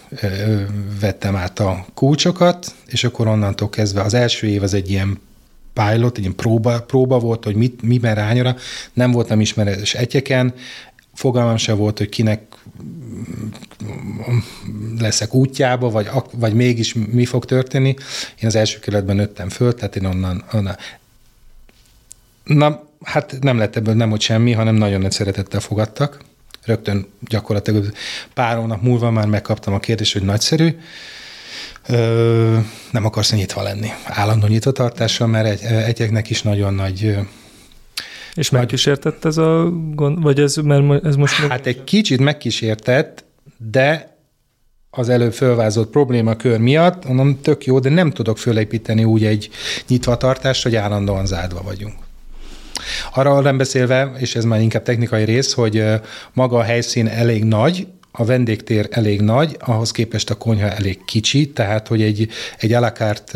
vettem 1.00 1.36
át 1.36 1.60
a 1.60 1.86
kulcsokat, 1.94 2.76
és 2.88 3.04
akkor 3.04 3.28
onnantól 3.28 3.70
kezdve 3.70 4.02
az 4.02 4.14
első 4.14 4.48
év 4.48 4.64
az 4.64 4.74
egy 4.74 4.90
ilyen 4.90 5.20
pilot, 5.74 6.18
egy 6.18 6.24
ilyen 6.24 6.36
próba, 6.36 6.82
próba 6.82 7.20
volt, 7.20 7.44
hogy 7.44 7.56
mit, 7.56 7.82
miben 7.82 8.16
rányora. 8.16 8.56
Nem 8.94 9.12
voltam 9.12 9.42
ismeretes 9.42 9.94
egyeken, 9.94 10.54
fogalmam 11.14 11.58
se 11.58 11.74
volt, 11.74 11.98
hogy 11.98 12.10
kinek 12.10 12.42
leszek 15.00 15.34
útjába, 15.34 15.90
vagy, 15.90 16.10
vagy 16.34 16.54
mégis 16.54 16.94
mi 16.94 17.26
fog 17.26 17.46
történni. 17.46 17.96
Én 18.40 18.48
az 18.48 18.56
első 18.56 18.80
kerületben 18.80 19.16
nőttem 19.16 19.50
föl, 19.50 19.74
tehát 19.74 19.96
én 19.96 20.06
onnan, 20.06 20.44
onnan 20.54 20.76
Na, 22.48 22.87
hát 23.04 23.38
nem 23.42 23.58
lett 23.58 23.76
ebből 23.76 23.94
nem, 23.94 24.10
hogy 24.10 24.22
semmi, 24.22 24.52
hanem 24.52 24.76
nagyon 24.76 25.02
nagy 25.02 25.12
szeretettel 25.12 25.60
fogadtak. 25.60 26.22
Rögtön 26.66 27.08
gyakorlatilag 27.22 27.92
pár 28.34 28.58
hónap 28.58 28.82
múlva 28.82 29.12
már 29.12 29.28
megkaptam 29.28 29.74
a 29.74 29.80
kérdést, 29.80 30.14
hogy 30.14 30.24
nagyszerű, 30.24 30.76
Ö, 31.90 32.58
nem 32.92 33.06
akarsz 33.06 33.32
nyitva 33.32 33.62
lenni. 33.62 33.90
Állandó 34.06 34.48
nyitvatartással, 34.48 35.28
mert 35.28 35.48
egy, 35.48 35.62
egyeknek 35.64 36.30
is 36.30 36.42
nagyon 36.42 36.74
nagy 36.74 37.18
és 38.38 38.50
megkísértett 38.50 39.26
ez 39.26 39.38
a 39.38 39.70
gond, 39.94 40.22
vagy 40.22 40.40
ez, 40.40 40.56
mert 40.56 41.06
ez 41.06 41.16
most... 41.16 41.34
Hát 41.34 41.66
egy 41.66 41.84
kicsit 41.84 42.20
megkísértett, 42.20 43.26
de 43.58 44.18
az 44.90 45.10
előbb 45.10 45.34
fölvázolt 45.34 45.90
problémakör 45.90 46.60
miatt, 46.60 47.06
mondom, 47.08 47.42
tök 47.42 47.66
jó, 47.66 47.80
de 47.80 47.90
nem 47.90 48.12
tudok 48.12 48.38
fölépíteni 48.38 49.04
úgy 49.04 49.26
egy 49.26 49.50
nyitvatartást, 49.88 50.64
hogy 50.64 50.76
állandóan 50.76 51.26
zárva 51.26 51.62
vagyunk. 51.62 52.07
Arra 53.14 53.40
nem 53.40 53.58
beszélve, 53.58 54.12
és 54.18 54.36
ez 54.36 54.44
már 54.44 54.62
inkább 54.62 54.84
technikai 54.84 55.24
rész, 55.24 55.54
hogy 55.54 55.84
maga 56.34 56.58
a 56.58 56.64
helyszín 56.64 57.08
elég 57.08 57.44
nagy, 57.44 57.88
a 58.20 58.26
vendégtér 58.26 58.88
elég 58.92 59.22
nagy, 59.22 59.58
ahhoz 59.60 59.92
képest 59.92 60.30
a 60.30 60.36
konyha 60.36 60.70
elég 60.70 61.06
kicsi, 61.06 61.50
tehát 61.50 61.88
hogy 61.88 62.02
egy, 62.02 62.30
egy 62.58 62.74
alakárt 62.74 63.34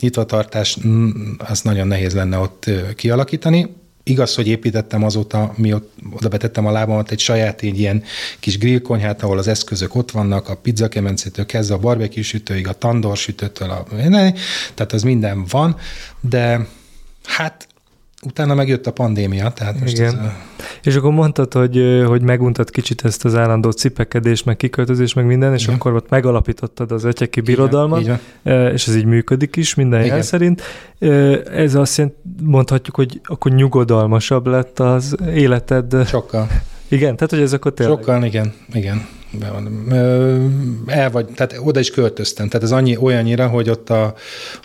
nyitvatartás, 0.00 0.78
mm, 0.86 1.10
az 1.38 1.60
nagyon 1.60 1.86
nehéz 1.86 2.14
lenne 2.14 2.38
ott 2.38 2.70
kialakítani. 2.96 3.74
Igaz, 4.02 4.34
hogy 4.34 4.48
építettem 4.48 5.04
azóta, 5.04 5.52
mi 5.56 5.72
ott, 5.72 5.92
oda 6.16 6.28
betettem 6.28 6.66
a 6.66 6.70
lábamat 6.70 7.10
egy 7.10 7.18
saját 7.18 7.62
egy 7.62 7.78
ilyen 7.78 8.02
kis 8.40 8.58
grillkonyhát, 8.58 9.22
ahol 9.22 9.38
az 9.38 9.48
eszközök 9.48 9.94
ott 9.94 10.10
vannak, 10.10 10.48
a 10.48 10.56
pizzakemencétől 10.56 11.46
kezdve 11.46 11.74
a 11.74 11.78
barbecue 11.78 12.22
sütőig, 12.22 12.68
a 12.68 12.72
tandor 12.72 13.16
sütőtől, 13.16 13.70
a, 13.70 13.86
tehát 14.74 14.92
az 14.92 15.02
minden 15.02 15.44
van, 15.50 15.76
de 16.20 16.66
hát 17.24 17.66
utána 18.24 18.54
megjött 18.54 18.86
a 18.86 18.92
pandémia, 18.92 19.50
tehát 19.50 19.80
most 19.80 19.92
Igen. 19.92 20.06
Ez 20.06 20.14
a... 20.14 20.32
És 20.82 20.96
akkor 20.96 21.12
mondtad, 21.12 21.52
hogy, 21.52 22.02
hogy 22.06 22.22
meguntad 22.22 22.70
kicsit 22.70 23.04
ezt 23.04 23.24
az 23.24 23.34
állandó 23.34 23.70
cipekedés, 23.70 24.42
meg 24.42 24.56
kiköltözés, 24.56 25.14
meg 25.14 25.26
minden, 25.26 25.52
és 25.52 25.62
Igen. 25.62 25.74
akkor 25.74 25.94
ott 25.94 26.08
megalapítottad 26.08 26.92
az 26.92 27.04
ötyeki 27.04 27.40
birodalmat, 27.40 28.00
Igen. 28.00 28.20
és 28.72 28.88
ez 28.88 28.96
így 28.96 29.04
működik 29.04 29.56
is 29.56 29.74
minden 29.74 30.00
Igen. 30.00 30.14
jel 30.14 30.22
szerint. 30.22 30.62
Ez 31.54 31.74
azt 31.74 31.96
jelenti, 31.96 32.18
mondhatjuk, 32.42 32.96
hogy 32.96 33.20
akkor 33.24 33.52
nyugodalmasabb 33.52 34.46
lett 34.46 34.80
az 34.80 35.16
életed. 35.34 36.06
Sokkal. 36.06 36.48
Igen, 36.94 37.16
tehát 37.16 37.30
hogy 37.30 37.40
ez 37.40 37.52
akkor 37.52 37.74
tényleg... 37.74 37.96
Sokkal, 37.96 38.24
igen, 38.24 38.52
igen 38.72 39.06
el 40.86 41.10
vagy, 41.10 41.26
tehát 41.26 41.56
oda 41.62 41.80
is 41.80 41.90
költöztem. 41.90 42.48
Tehát 42.48 42.66
ez 42.66 42.72
annyi, 42.72 42.96
olyannyira, 42.96 43.48
hogy 43.48 43.70
ott, 43.70 43.90
a, 43.90 44.14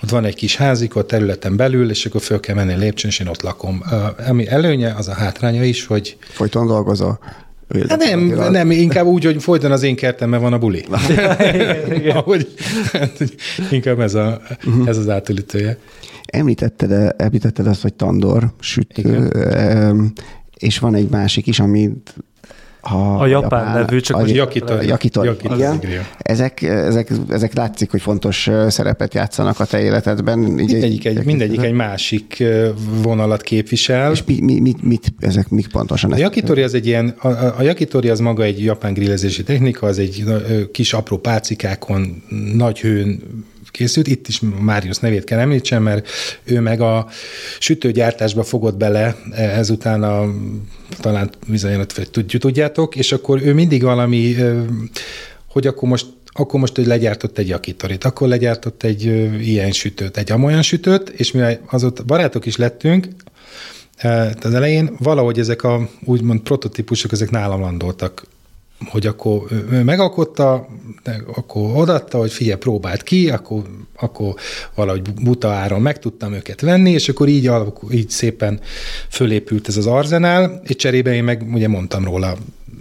ott 0.04 0.10
van 0.10 0.26
egy 0.26 0.36
kis 0.36 0.56
házik, 0.56 0.96
ott 0.96 1.08
területen 1.08 1.56
belül, 1.56 1.90
és 1.90 2.06
akkor 2.06 2.22
föl 2.22 2.40
kell 2.40 2.56
menni 2.56 2.74
a 2.74 2.78
lépcsőn, 2.78 3.10
és 3.10 3.20
én 3.20 3.28
ott 3.28 3.42
lakom. 3.42 3.84
Ami 4.28 4.48
előnye, 4.48 4.94
az 4.98 5.08
a 5.08 5.14
hátránya 5.14 5.64
is, 5.64 5.86
hogy... 5.86 6.18
Folyton 6.20 6.68
dolgozol? 6.68 7.20
Hát 7.88 8.04
nem, 8.04 8.20
nem, 8.52 8.72
inkább 8.72 9.06
úgy, 9.06 9.26
hogy 9.26 9.44
folyton 9.44 9.72
az 9.72 9.84
én 9.84 9.96
kertemben 9.96 10.42
van 10.42 10.54
a 10.54 10.58
buli. 10.58 10.86
Ahogy, 12.14 12.48
hát, 12.92 13.24
inkább 13.72 14.00
ez, 14.00 14.14
a, 14.14 14.42
uh-huh. 14.66 14.88
ez 14.88 14.98
az 14.98 15.10
átülítője. 15.10 15.78
Említetted, 16.26 17.14
említetted 17.18 17.68
azt, 17.68 17.82
hogy 17.82 17.94
tandor 17.94 18.54
sütő, 18.60 19.02
Igen. 19.02 20.14
És 20.60 20.80
van 20.80 20.96
egy 20.96 21.10
másik 21.10 21.48
is, 21.48 21.60
amit 21.60 22.14
a, 22.82 23.22
a 23.22 23.28
japán, 23.28 23.60
japán 23.60 23.74
nevű, 23.74 24.00
csak 24.00 24.18
a, 24.18 24.20
most 24.20 24.34
Yakitori. 24.34 24.88
Yakitori. 24.88 25.28
Yakitori. 25.28 25.60
Igen. 25.60 26.06
Ezek, 26.18 26.62
ezek, 26.62 27.12
ezek 27.30 27.54
látszik, 27.54 27.92
hogy 27.92 28.02
fontos 28.02 28.50
szerepet 28.68 29.14
játszanak 29.14 29.60
a 29.60 29.66
te 29.66 29.82
életedben. 29.82 30.40
Mindegyik 30.40 31.06
egy, 31.06 31.26
mindegyik 31.26 31.62
egy 31.62 31.74
másik 31.74 32.44
vonalat 33.02 33.42
képvisel. 33.42 34.12
És 34.12 34.24
mi, 34.24 34.40
mi, 34.42 34.60
mit, 34.60 34.84
mit, 34.84 35.14
ezek 35.20 35.50
mik 35.50 35.68
pontosan? 35.68 36.12
A 36.12 36.18
Yakitori 36.18 36.62
az 36.62 36.74
egy 36.74 36.86
ilyen, 36.86 37.08
a, 37.18 37.28
a 37.58 37.62
Yakitori 37.62 38.10
az 38.10 38.20
maga 38.20 38.44
egy 38.44 38.64
japán 38.64 38.94
grillezési 38.94 39.44
technika, 39.44 39.88
az 39.88 40.00
egy 40.00 40.26
kis 40.72 40.94
apró 40.94 41.18
pácikákon, 41.18 42.24
nagy 42.54 42.80
hőn 42.80 43.22
készült. 43.72 44.08
Itt 44.08 44.28
is 44.28 44.42
Máriusz 44.60 45.00
nevét 45.00 45.24
kell 45.24 45.40
említsem, 45.40 45.84
mert 45.84 46.10
ő 46.44 46.60
meg 46.60 46.82
a 46.82 47.08
sütőgyártásba 47.60 48.44
fogott 48.44 48.78
bele 48.78 49.16
ezután 49.36 50.04
a 50.04 50.34
talán 51.00 51.30
bizonyos, 51.48 51.86
tudjátok, 52.12 52.96
és 52.96 53.12
akkor 53.12 53.42
ő 53.42 53.54
mindig 53.54 53.84
valami, 53.84 54.36
hogy 55.48 55.68
akkor 55.68 55.90
most 55.90 56.06
akkor 56.32 56.60
most 56.60 56.76
hogy 56.76 56.86
legyártott 56.86 57.38
egy 57.38 57.48
jakitorit, 57.48 58.04
akkor 58.04 58.28
legyártott 58.28 58.84
egy 58.84 59.04
ilyen 59.42 59.72
sütőt, 59.72 60.18
egy 60.18 60.32
amolyan 60.32 60.62
sütőt, 60.62 61.10
és 61.10 61.32
mivel 61.32 61.60
azóta 61.70 62.04
barátok 62.04 62.46
is 62.46 62.56
lettünk, 62.56 63.08
az 64.42 64.54
elején 64.54 64.96
valahogy 65.00 65.40
ezek 65.40 65.64
a 65.64 65.90
úgymond 66.06 66.40
prototípusok, 66.40 67.12
ezek 67.12 67.30
nálam 67.30 67.60
landoltak 67.60 68.24
hogy 68.86 69.08
akkor 69.08 69.42
ő 69.72 69.84
megalkotta, 69.84 70.68
akkor 71.36 71.76
odatta, 71.76 72.18
hogy 72.18 72.32
figyelj, 72.32 72.58
próbált 72.58 73.04
ki, 73.04 73.30
akkor, 73.30 73.64
akkor 73.96 74.34
valahogy 74.76 75.14
buta 75.14 75.50
áron 75.50 75.82
meg 75.82 76.00
tudtam 76.00 76.34
őket 76.34 76.62
venni, 76.62 76.92
és 76.92 77.10
akkor 77.10 77.28
így, 77.28 77.52
így 77.92 78.10
szépen 78.10 78.60
fölépült 79.10 79.68
ez 79.68 79.78
az 79.78 79.86
arzenál, 79.86 80.62
és 80.64 80.76
cserébe 80.76 81.14
én 81.14 81.24
meg 81.24 81.44
ugye 81.54 81.68
mondtam 81.68 82.04
róla 82.04 82.38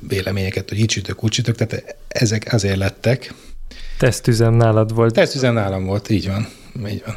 véleményeket, 0.09 0.69
hogy 0.69 0.79
így 0.79 0.91
sütök, 0.91 1.25
úgy 1.25 1.33
sütök, 1.33 1.55
tehát 1.55 1.97
ezek 2.09 2.53
azért 2.53 2.77
lettek. 2.77 3.35
Tesztüzem 3.99 4.55
nálad 4.55 4.95
volt. 4.95 5.15
Tesztüzem 5.15 5.55
nálam 5.55 5.85
volt, 5.85 6.11
így 6.11 6.27
van. 6.27 6.49
Így 6.91 7.03
van. 7.07 7.15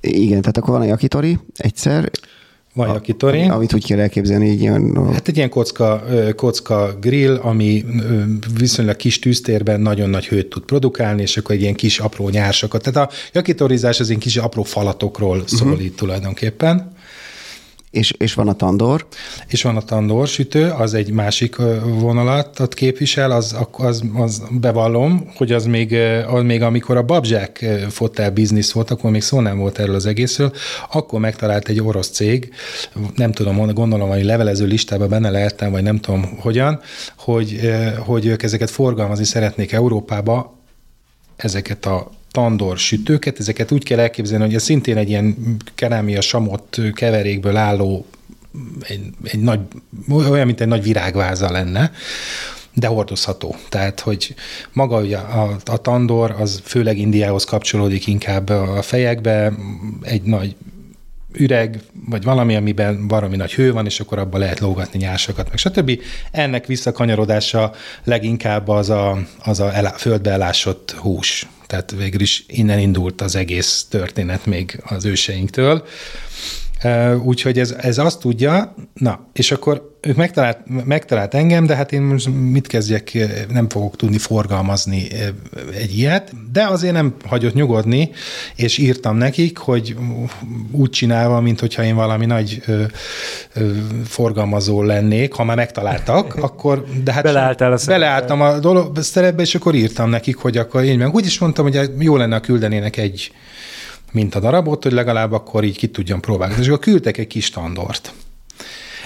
Igen, 0.00 0.40
tehát 0.40 0.56
akkor 0.56 0.70
van 0.70 0.80
a 0.80 0.84
Yakitori 0.84 1.38
egyszer, 1.56 2.10
Vajakitori. 2.76 3.42
Amit 3.42 3.74
úgy 3.74 3.86
kell 3.86 3.98
elképzelni, 3.98 4.48
így 4.48 4.60
ilyen... 4.60 5.12
Hát 5.12 5.28
egy 5.28 5.36
ilyen 5.36 5.48
kocka, 5.48 6.04
kocka 6.36 6.96
grill, 7.00 7.34
ami 7.34 7.84
viszonylag 8.58 8.96
kis 8.96 9.18
tűztérben 9.18 9.80
nagyon 9.80 10.10
nagy 10.10 10.26
hőt 10.26 10.48
tud 10.48 10.62
produkálni, 10.62 11.22
és 11.22 11.36
akkor 11.36 11.54
egy 11.54 11.60
ilyen 11.60 11.74
kis 11.74 11.98
apró 11.98 12.28
nyársokat. 12.28 12.82
Tehát 12.82 13.10
a 13.10 13.14
jakitorizás 13.32 14.00
az 14.00 14.08
ilyen 14.08 14.20
kis 14.20 14.36
apró 14.36 14.62
falatokról 14.62 15.42
szól 15.46 15.68
uh-huh. 15.68 15.84
itt 15.84 15.96
tulajdonképpen. 15.96 16.94
És, 17.96 18.12
és 18.18 18.34
van 18.34 18.48
a 18.48 18.54
tandor. 18.54 19.06
És 19.46 19.62
van 19.62 19.76
a 19.76 19.82
tandor 19.82 20.28
sütő, 20.28 20.70
az 20.70 20.94
egy 20.94 21.10
másik 21.10 21.56
vonalat 21.84 22.74
képvisel, 22.74 23.30
az, 23.30 23.56
az, 23.72 24.02
az 24.14 24.42
bevallom, 24.50 25.30
hogy 25.34 25.52
az 25.52 25.64
még, 25.64 25.94
az 26.28 26.42
még 26.42 26.62
amikor 26.62 26.96
a 26.96 27.02
babzsák 27.02 27.64
fotel 27.88 28.30
biznisz 28.30 28.72
volt, 28.72 28.90
akkor 28.90 29.10
még 29.10 29.22
szó 29.22 29.40
nem 29.40 29.58
volt 29.58 29.78
erről 29.78 29.94
az 29.94 30.06
egészről, 30.06 30.52
akkor 30.90 31.20
megtalált 31.20 31.68
egy 31.68 31.80
orosz 31.80 32.08
cég, 32.08 32.52
nem 33.14 33.32
tudom, 33.32 33.72
gondolom, 33.72 34.08
hogy 34.08 34.24
levelező 34.24 34.66
listában 34.66 35.08
benne 35.08 35.30
lehettem, 35.30 35.70
vagy 35.70 35.82
nem 35.82 35.98
tudom 35.98 36.38
hogyan, 36.38 36.80
hogy, 37.18 37.60
hogy 37.98 38.26
ők 38.26 38.42
ezeket 38.42 38.70
forgalmazni 38.70 39.24
szeretnék 39.24 39.72
Európába, 39.72 40.54
ezeket 41.36 41.86
a 41.86 42.10
tandor 42.36 42.78
sütőket, 42.78 43.38
ezeket 43.38 43.72
úgy 43.72 43.84
kell 43.84 43.98
elképzelni, 43.98 44.44
hogy 44.44 44.54
ez 44.54 44.62
szintén 44.62 44.96
egy 44.96 45.08
ilyen 45.08 45.56
kerámia 45.74 46.20
samot 46.20 46.80
keverékből 46.94 47.56
álló 47.56 48.06
egy, 48.80 49.00
egy 49.22 49.40
nagy, 49.40 49.60
olyan, 50.08 50.46
mint 50.46 50.60
egy 50.60 50.66
nagy 50.68 50.82
virágváza 50.82 51.50
lenne, 51.50 51.92
de 52.74 52.86
hordozható. 52.86 53.54
Tehát, 53.68 54.00
hogy 54.00 54.34
maga 54.72 55.00
ugye 55.00 55.16
a, 55.16 55.56
a 55.64 55.76
tandor, 55.76 56.34
az 56.38 56.60
főleg 56.64 56.98
Indiához 56.98 57.44
kapcsolódik 57.44 58.06
inkább 58.06 58.48
a 58.48 58.82
fejekbe, 58.82 59.52
egy 60.02 60.22
nagy 60.22 60.56
üreg, 61.32 61.80
vagy 62.08 62.24
valami, 62.24 62.56
amiben 62.56 63.08
valami 63.08 63.36
nagy 63.36 63.54
hő 63.54 63.72
van, 63.72 63.86
és 63.86 64.00
akkor 64.00 64.18
abban 64.18 64.40
lehet 64.40 64.60
lógatni 64.60 64.98
nyásokat, 64.98 65.48
meg 65.48 65.58
stb. 65.58 66.00
Ennek 66.30 66.66
visszakanyarodása 66.66 67.72
leginkább 68.04 68.68
az 68.68 68.90
a, 68.90 69.18
az 69.38 69.60
a 69.60 69.74
elá, 69.74 69.90
földbe 69.90 70.30
elásott 70.30 70.90
hús. 70.90 71.46
Tehát 71.66 71.90
végül 71.90 72.20
is 72.20 72.44
innen 72.48 72.78
indult 72.78 73.20
az 73.20 73.34
egész 73.34 73.86
történet 73.90 74.46
még 74.46 74.80
az 74.84 75.04
őseinktől. 75.04 75.86
Úgyhogy 77.24 77.58
ez, 77.58 77.74
ez 77.80 77.98
azt 77.98 78.20
tudja, 78.20 78.74
na, 78.94 79.28
és 79.32 79.52
akkor 79.52 79.94
ők 80.00 80.16
megtalált, 80.16 80.58
megtalált 80.84 81.34
engem, 81.34 81.66
de 81.66 81.76
hát 81.76 81.92
én 81.92 82.02
most 82.02 82.28
mit 82.50 82.66
kezdjek, 82.66 83.18
nem 83.52 83.68
fogok 83.68 83.96
tudni 83.96 84.18
forgalmazni 84.18 85.06
egy 85.74 85.98
ilyet, 85.98 86.32
de 86.52 86.66
azért 86.66 86.92
nem 86.92 87.14
hagyott 87.24 87.54
nyugodni, 87.54 88.10
és 88.56 88.78
írtam 88.78 89.16
nekik, 89.16 89.58
hogy 89.58 89.96
úgy 90.70 90.90
csinálva, 90.90 91.40
mint 91.40 91.60
hogyha 91.60 91.84
én 91.84 91.94
valami 91.94 92.26
nagy 92.26 92.62
ö, 92.66 92.82
ö, 93.54 93.70
forgalmazó 94.04 94.82
lennék, 94.82 95.32
ha 95.32 95.44
már 95.44 95.56
megtaláltak, 95.56 96.34
akkor, 96.48 96.84
de 97.04 97.12
hát 97.12 97.22
Beleálltál 97.22 97.72
a 97.72 97.78
beleálltam 97.86 98.40
a 98.40 98.58
dolog 98.58 98.98
szerepbe, 98.98 99.42
és 99.42 99.54
akkor 99.54 99.74
írtam 99.74 100.10
nekik, 100.10 100.36
hogy 100.36 100.56
akkor 100.56 100.82
én 100.82 100.98
meg 100.98 101.14
úgy 101.14 101.26
is 101.26 101.38
mondtam, 101.38 101.64
hogy 101.64 101.90
jó 101.98 102.16
lenne, 102.16 102.40
küldenének 102.40 102.96
egy 102.96 103.30
mint 104.12 104.34
a 104.34 104.40
darabot, 104.40 104.82
hogy 104.82 104.92
legalább 104.92 105.32
akkor 105.32 105.64
így 105.64 105.76
ki 105.76 105.88
tudjam 105.88 106.20
próbálni. 106.20 106.54
És 106.60 106.66
akkor 106.66 106.78
küldtek 106.78 107.18
egy 107.18 107.26
kis 107.26 107.50
tandort. 107.50 108.12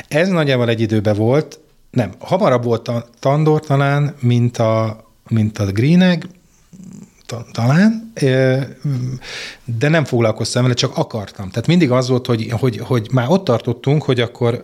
Ez 0.09 0.29
nagyjából 0.29 0.69
egy 0.69 0.81
időben 0.81 1.17
volt, 1.17 1.61
nem, 1.91 2.11
hamarabb 2.19 2.65
volt 2.65 2.89
a 2.89 3.07
tandor 3.19 3.61
talán, 3.61 4.15
mint 4.21 4.59
a, 4.59 5.05
mint 5.29 5.59
a 5.59 5.67
greeneg, 5.67 6.27
talán, 7.53 8.13
de 9.65 9.89
nem 9.89 10.05
foglalkoztam 10.05 10.63
vele, 10.63 10.75
csak 10.75 10.97
akartam. 10.97 11.51
Tehát 11.51 11.67
mindig 11.67 11.91
az 11.91 12.09
volt, 12.09 12.27
hogy, 12.27 12.51
hogy, 12.51 12.79
hogy 12.79 13.09
már 13.13 13.27
ott 13.29 13.45
tartottunk, 13.45 14.03
hogy 14.03 14.21
akkor 14.21 14.63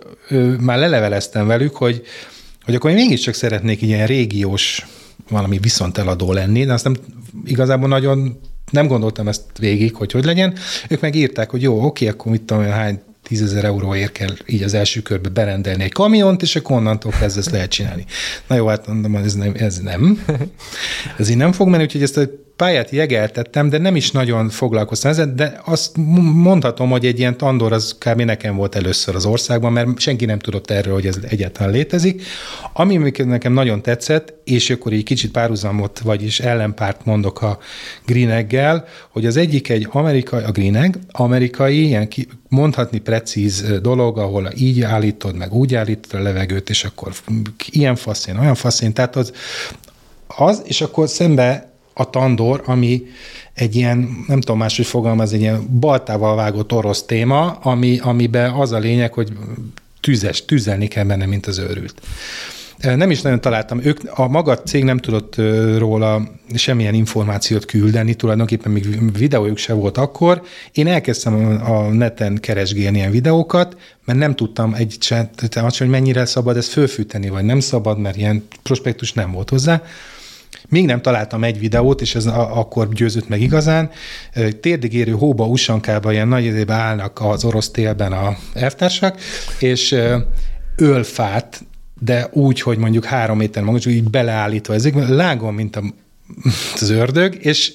már 0.60 0.78
leleveleztem 0.78 1.46
velük, 1.46 1.76
hogy, 1.76 2.02
hogy 2.64 2.74
akkor 2.74 2.90
én 2.90 2.96
mégiscsak 2.96 3.34
szeretnék 3.34 3.82
ilyen 3.82 4.06
régiós 4.06 4.86
valami 5.28 5.58
viszonteladó 5.58 6.32
lenni, 6.32 6.64
de 6.64 6.72
azt 6.72 6.84
nem 6.84 6.96
igazából 7.44 7.88
nagyon 7.88 8.40
nem 8.72 8.86
gondoltam 8.86 9.28
ezt 9.28 9.42
végig, 9.58 9.94
hogy 9.94 10.12
hogy 10.12 10.24
legyen. 10.24 10.54
Ők 10.88 11.00
meg 11.00 11.14
írták, 11.14 11.50
hogy 11.50 11.62
jó, 11.62 11.84
oké, 11.84 12.08
akkor 12.08 12.32
mit 12.32 12.42
tudom, 12.42 12.62
hány 12.62 13.00
tízezer 13.22 13.64
euróért 13.64 14.12
kell 14.12 14.34
így 14.46 14.62
az 14.62 14.74
első 14.74 15.00
körbe 15.00 15.28
berendelni 15.28 15.82
egy 15.82 15.92
kamiont, 15.92 16.42
és 16.42 16.56
akkor 16.56 16.76
onnantól 16.76 17.12
kezdve 17.20 17.40
ezt 17.40 17.50
lehet 17.50 17.70
csinálni. 17.70 18.04
Na 18.46 18.54
jó, 18.54 18.66
hát 18.66 18.86
mondom, 18.86 19.16
ez 19.16 19.34
nem, 19.34 19.52
ez 19.56 19.78
nem. 19.78 20.24
Ez 21.18 21.28
így 21.28 21.36
nem 21.36 21.52
fog 21.52 21.68
menni, 21.68 21.82
úgyhogy 21.82 22.02
ezt 22.02 22.16
a 22.16 22.28
pályát 22.56 22.90
jegeltettem, 22.90 23.68
de 23.68 23.78
nem 23.78 23.96
is 23.96 24.10
nagyon 24.10 24.48
foglalkoztam 24.48 25.10
ezzel, 25.10 25.34
de 25.34 25.60
azt 25.64 25.96
mondhatom, 26.32 26.90
hogy 26.90 27.06
egy 27.06 27.18
ilyen 27.18 27.36
tandor 27.36 27.72
az 27.72 27.96
kb. 27.98 28.20
nekem 28.20 28.56
volt 28.56 28.74
először 28.74 29.14
az 29.14 29.24
országban, 29.24 29.72
mert 29.72 29.98
senki 29.98 30.24
nem 30.24 30.38
tudott 30.38 30.70
erről, 30.70 30.94
hogy 30.94 31.06
ez 31.06 31.18
egyáltalán 31.28 31.72
létezik. 31.72 32.22
Ami 32.72 33.12
nekem 33.16 33.52
nagyon 33.52 33.82
tetszett, 33.82 34.34
és 34.44 34.70
akkor 34.70 34.92
így 34.92 35.02
kicsit 35.02 35.30
párhuzamot, 35.30 35.98
vagyis 35.98 36.40
ellenpárt 36.40 37.04
mondok 37.04 37.42
a 37.42 37.58
Greeneggel, 38.06 38.84
hogy 39.08 39.26
az 39.26 39.36
egyik 39.36 39.68
egy 39.68 39.88
amerikai, 39.90 40.42
a 40.42 40.50
Greenegg, 40.50 40.94
amerikai, 41.10 41.84
ilyen 41.84 42.08
mondhatni 42.48 42.98
precíz 42.98 43.64
dolog, 43.82 44.18
ahol 44.18 44.50
így 44.56 44.82
állítod, 44.82 45.36
meg 45.36 45.52
úgy 45.52 45.74
állítod 45.74 46.20
a 46.20 46.22
levegőt, 46.22 46.70
és 46.70 46.84
akkor 46.84 47.12
ilyen 47.70 47.96
faszén, 47.96 48.38
olyan 48.38 48.54
faszén, 48.54 48.92
tehát 48.92 49.16
az, 49.16 49.32
az, 50.26 50.62
és 50.64 50.80
akkor 50.80 51.08
szembe 51.08 51.74
a 51.98 52.10
tandor, 52.10 52.62
ami 52.64 53.02
egy 53.54 53.76
ilyen, 53.76 54.24
nem 54.26 54.40
tudom 54.40 54.58
máshogy 54.58 54.86
fogalmaz, 54.86 55.32
egy 55.32 55.40
ilyen 55.40 55.78
baltával 55.80 56.36
vágott 56.36 56.72
orosz 56.72 57.02
téma, 57.02 57.50
ami, 57.50 57.98
amiben 57.98 58.50
az 58.50 58.72
a 58.72 58.78
lényeg, 58.78 59.12
hogy 59.12 59.32
tüzes, 60.00 60.44
tüzelni 60.44 60.86
kell 60.86 61.04
benne, 61.04 61.26
mint 61.26 61.46
az 61.46 61.58
őrült. 61.58 62.00
Nem 62.78 63.10
is 63.10 63.22
nagyon 63.22 63.40
találtam. 63.40 63.80
Ők, 63.82 64.00
a 64.14 64.28
maga 64.28 64.58
cég 64.58 64.84
nem 64.84 64.98
tudott 64.98 65.34
róla 65.76 66.28
semmilyen 66.54 66.94
információt 66.94 67.64
küldeni, 67.64 68.14
tulajdonképpen 68.14 68.72
még 68.72 69.12
videójuk 69.18 69.56
se 69.56 69.72
volt 69.72 69.98
akkor. 69.98 70.42
Én 70.72 70.86
elkezdtem 70.86 71.62
a 71.64 71.82
neten 71.82 72.40
keresgélni 72.40 72.98
ilyen 72.98 73.10
videókat, 73.10 73.76
mert 74.04 74.18
nem 74.18 74.34
tudtam 74.34 74.74
egy 74.74 74.96
se, 75.00 75.30
hogy 75.78 75.88
mennyire 75.88 76.24
szabad 76.24 76.56
ezt 76.56 76.70
fölfűteni, 76.70 77.28
vagy 77.28 77.44
nem 77.44 77.60
szabad, 77.60 77.98
mert 77.98 78.16
ilyen 78.16 78.46
prospektus 78.62 79.12
nem 79.12 79.32
volt 79.32 79.50
hozzá. 79.50 79.82
Még 80.68 80.84
nem 80.84 81.02
találtam 81.02 81.44
egy 81.44 81.58
videót, 81.58 82.00
és 82.00 82.14
ez 82.14 82.26
a, 82.26 82.58
akkor 82.58 82.92
győzött 82.92 83.28
meg 83.28 83.40
igazán. 83.40 83.90
Térdig 84.60 84.94
érő 84.94 85.12
hóba, 85.12 85.46
usankába, 85.46 86.12
ilyen 86.12 86.28
nagy 86.28 86.44
időben 86.44 86.78
állnak 86.78 87.20
az 87.20 87.44
orosz 87.44 87.70
télben 87.70 88.12
a 88.12 88.36
elvtársak, 88.54 89.20
és 89.58 89.96
ölfát, 90.76 91.64
de 92.00 92.28
úgy, 92.32 92.60
hogy 92.60 92.78
mondjuk 92.78 93.04
három 93.04 93.36
méter 93.36 93.62
magas, 93.62 93.86
így 93.86 94.10
beleállítva 94.10 94.74
ezek, 94.74 95.08
lágom, 95.08 95.54
mint 95.54 95.76
a, 95.76 95.82
az 96.80 96.90
ördög, 96.90 97.36
és 97.40 97.74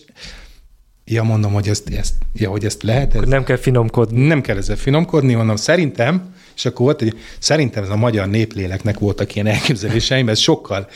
ja, 1.05 1.23
mondom, 1.23 1.53
hogy 1.53 1.67
ezt, 1.67 1.89
ezt, 1.89 2.13
ja, 2.33 2.49
hogy 2.49 2.65
ezt 2.65 2.83
lehet. 2.83 3.15
Ez, 3.15 3.21
nem 3.27 3.43
kell 3.43 3.57
finomkodni. 3.57 4.27
Nem 4.27 4.41
kell 4.41 4.57
ezzel 4.57 4.75
finomkodni, 4.75 5.33
mondom, 5.33 5.55
szerintem 5.55 6.33
és 6.55 6.65
akkor 6.65 6.85
volt 6.85 7.01
egy, 7.01 7.19
szerintem 7.39 7.83
ez 7.83 7.89
a 7.89 7.95
magyar 7.95 8.27
népléleknek 8.27 8.99
voltak 8.99 9.35
ilyen 9.35 9.47
elképzeléseim, 9.47 10.29
ez 10.29 10.39
sokkal 10.39 10.87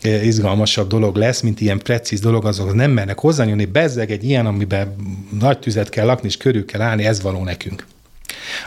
eh, 0.00 0.26
izgalmasabb 0.26 0.88
dolog 0.88 1.16
lesz, 1.16 1.40
mint 1.40 1.60
ilyen 1.60 1.78
precíz 1.78 2.20
dolog, 2.20 2.44
azok 2.44 2.74
nem 2.74 2.90
mernek 2.90 3.18
hozzányúlni, 3.18 3.64
bezzeg 3.64 4.10
egy 4.10 4.24
ilyen, 4.24 4.46
amiben 4.46 4.94
nagy 5.38 5.58
tüzet 5.58 5.88
kell 5.88 6.06
lakni, 6.06 6.28
és 6.28 6.36
körül 6.36 6.64
kell 6.64 6.80
állni, 6.80 7.04
ez 7.04 7.22
való 7.22 7.44
nekünk. 7.44 7.86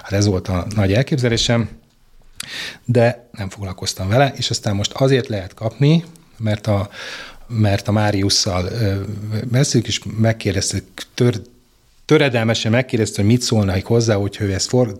Hát 0.01 0.11
ez 0.11 0.25
volt 0.25 0.47
a 0.47 0.67
nagy 0.75 0.93
elképzelésem, 0.93 1.69
de 2.85 3.29
nem 3.31 3.49
foglalkoztam 3.49 4.07
vele, 4.09 4.33
és 4.35 4.49
aztán 4.49 4.75
most 4.75 4.91
azért 4.91 5.27
lehet 5.27 5.53
kapni, 5.53 6.03
mert 6.37 6.67
a, 6.67 6.89
mert 7.47 7.87
a 7.87 7.91
Máriusszal 7.91 8.69
beszélünk, 9.43 9.87
és 9.87 10.01
megkérdeztük, 10.17 10.83
tör, 11.13 11.41
töredelmesen 12.05 12.71
megkérdezte, 12.71 13.21
hogy 13.21 13.31
mit 13.31 13.41
szólnak 13.41 13.85
hozzá, 13.85 14.15
hogyha 14.15 14.43
ő 14.43 14.53
ezt 14.53 14.69
for, 14.69 14.99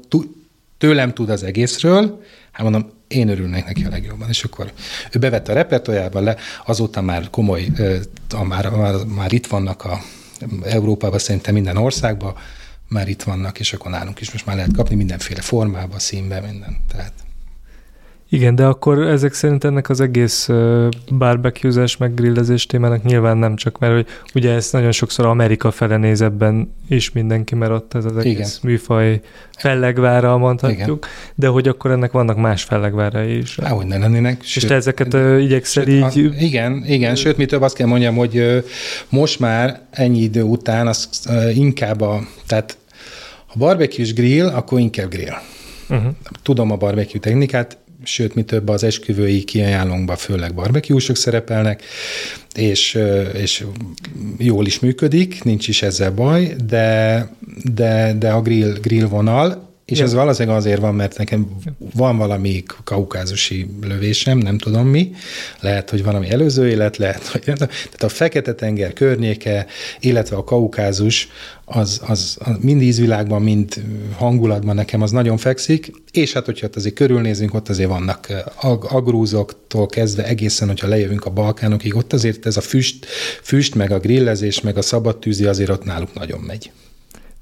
tőlem 0.81 1.13
tud 1.13 1.29
az 1.29 1.43
egészről, 1.43 2.23
hát 2.51 2.63
mondom, 2.63 2.89
én 3.07 3.29
örülnék 3.29 3.65
neki 3.65 3.83
a 3.83 3.89
legjobban. 3.89 4.29
És 4.29 4.43
akkor 4.43 4.71
ő 5.11 5.19
bevette 5.19 5.51
a 5.51 5.55
repertoárjába, 5.55 6.19
le, 6.19 6.35
azóta 6.65 7.01
már 7.01 7.29
komoly, 7.29 7.67
már, 8.47 8.69
már, 8.69 8.95
már 9.05 9.33
itt 9.33 9.47
vannak 9.47 9.83
a 9.83 10.01
Európában, 10.63 11.19
szerintem 11.19 11.53
minden 11.53 11.77
országban, 11.77 12.35
már 12.87 13.07
itt 13.07 13.23
vannak, 13.23 13.59
és 13.59 13.73
akkor 13.73 13.91
nálunk 13.91 14.21
is 14.21 14.31
most 14.31 14.45
már 14.45 14.55
lehet 14.55 14.75
kapni 14.75 14.95
mindenféle 14.95 15.41
formába, 15.41 15.99
színbe, 15.99 16.39
minden. 16.39 16.77
Tehát 16.91 17.13
igen, 18.33 18.55
de 18.55 18.65
akkor 18.65 19.01
ezek 19.01 19.33
szerint 19.33 19.63
ennek 19.63 19.89
az 19.89 19.99
egész 19.99 20.49
barbecuezás 21.17 21.97
meg 21.97 22.13
grillezés 22.13 22.65
témának 22.65 23.03
nyilván 23.03 23.37
nem 23.37 23.55
csak, 23.55 23.79
mert 23.79 23.93
hogy 23.93 24.05
ugye 24.33 24.51
ez 24.51 24.71
nagyon 24.71 24.91
sokszor 24.91 25.25
Amerika 25.25 25.71
fele 25.71 25.97
néz 25.97 26.21
ebben 26.21 26.73
is 26.89 27.11
mindenki, 27.11 27.55
mert 27.55 27.71
ott 27.71 27.93
ez 27.93 28.05
az 28.05 28.17
egész 28.17 28.33
Igen. 28.33 28.49
műfaj 28.63 29.21
fellegvára 29.57 30.37
mondhatjuk, 30.37 31.05
Igen. 31.05 31.33
de 31.35 31.47
hogy 31.47 31.67
akkor 31.67 31.91
ennek 31.91 32.11
vannak 32.11 32.37
más 32.37 32.63
fellegvára 32.63 33.23
is. 33.23 33.57
Ahogy 33.57 33.85
ne 33.85 33.97
lennének. 33.97 34.41
És 34.43 34.63
te 34.63 34.75
ezeket 34.75 35.13
uh, 35.13 35.41
igyekszel 35.43 35.83
sőt, 35.83 36.15
így... 36.15 36.25
A, 36.25 36.33
igen, 36.39 36.83
igen, 36.85 37.15
sőt, 37.15 37.37
mi 37.37 37.45
több 37.45 37.61
azt 37.61 37.75
kell 37.75 37.87
mondjam, 37.87 38.15
hogy 38.15 38.63
most 39.09 39.39
már 39.39 39.81
ennyi 39.89 40.19
idő 40.19 40.41
után 40.41 40.87
az 40.87 41.09
uh, 41.29 41.57
inkább 41.57 42.01
a, 42.01 42.21
tehát 42.47 42.77
a 43.47 43.57
barbecue 43.57 44.11
grill, 44.15 44.47
akkor 44.47 44.79
inkább 44.79 45.09
grill. 45.09 45.33
Uh-huh. 45.89 46.11
Tudom 46.43 46.71
a 46.71 46.75
barbecue 46.75 47.19
technikát, 47.19 47.77
sőt, 48.03 48.35
mi 48.35 48.43
több 48.43 48.69
az 48.69 48.83
esküvői 48.83 49.43
kiajánlónkban 49.43 50.15
főleg 50.15 50.53
barbekiúsok 50.53 51.15
szerepelnek, 51.15 51.83
és, 52.55 52.99
és 53.33 53.65
jól 54.37 54.65
is 54.65 54.79
működik, 54.79 55.43
nincs 55.43 55.67
is 55.67 55.81
ezzel 55.81 56.11
baj, 56.11 56.55
de, 56.65 57.29
de, 57.63 58.15
de 58.19 58.31
a 58.31 58.41
grill, 58.41 58.73
grill 58.81 59.05
vonal, 59.05 59.70
és 59.91 59.99
ez 59.99 60.13
valószínűleg 60.13 60.57
azért 60.57 60.79
van, 60.79 60.95
mert 60.95 61.17
nekem 61.17 61.47
van 61.93 62.17
valami 62.17 62.63
kaukázusi 62.83 63.69
lövésem, 63.81 64.37
nem 64.37 64.57
tudom 64.57 64.87
mi, 64.87 65.11
lehet, 65.59 65.89
hogy 65.89 66.03
valami 66.03 66.29
előző 66.29 66.69
élet, 66.69 66.97
lehet, 66.97 67.27
hogy 67.27 67.43
nem 67.45 67.55
tudom. 67.55 67.73
Tehát 67.73 68.03
a 68.03 68.09
Fekete-tenger 68.09 68.93
környéke, 68.93 69.65
illetve 69.99 70.35
a 70.35 70.43
kaukázus, 70.43 71.29
az, 71.65 72.01
az, 72.07 72.37
az 72.39 72.57
mind 72.59 72.81
ízvilágban, 72.81 73.41
mind 73.41 73.83
hangulatban 74.17 74.75
nekem 74.75 75.01
az 75.01 75.11
nagyon 75.11 75.37
fekszik, 75.37 75.91
és 76.11 76.33
hát, 76.33 76.45
hogyha 76.45 76.67
azért 76.75 76.95
körülnézünk, 76.95 77.53
ott 77.53 77.69
azért 77.69 77.89
vannak 77.89 78.27
ag- 78.61 78.91
agrúzoktól 78.91 79.85
kezdve 79.85 80.25
egészen, 80.25 80.67
hogyha 80.67 80.87
lejövünk 80.87 81.25
a 81.25 81.29
Balkánokig, 81.29 81.95
ott 81.95 82.13
azért 82.13 82.45
ez 82.45 82.57
a 82.57 82.61
füst, 82.61 83.05
füst 83.41 83.75
meg 83.75 83.91
a 83.91 83.99
grillezés, 83.99 84.61
meg 84.61 84.77
a 84.77 84.81
szabadtűzi 84.81 85.45
azért 85.45 85.69
ott 85.69 85.83
náluk 85.83 86.13
nagyon 86.13 86.39
megy. 86.39 86.71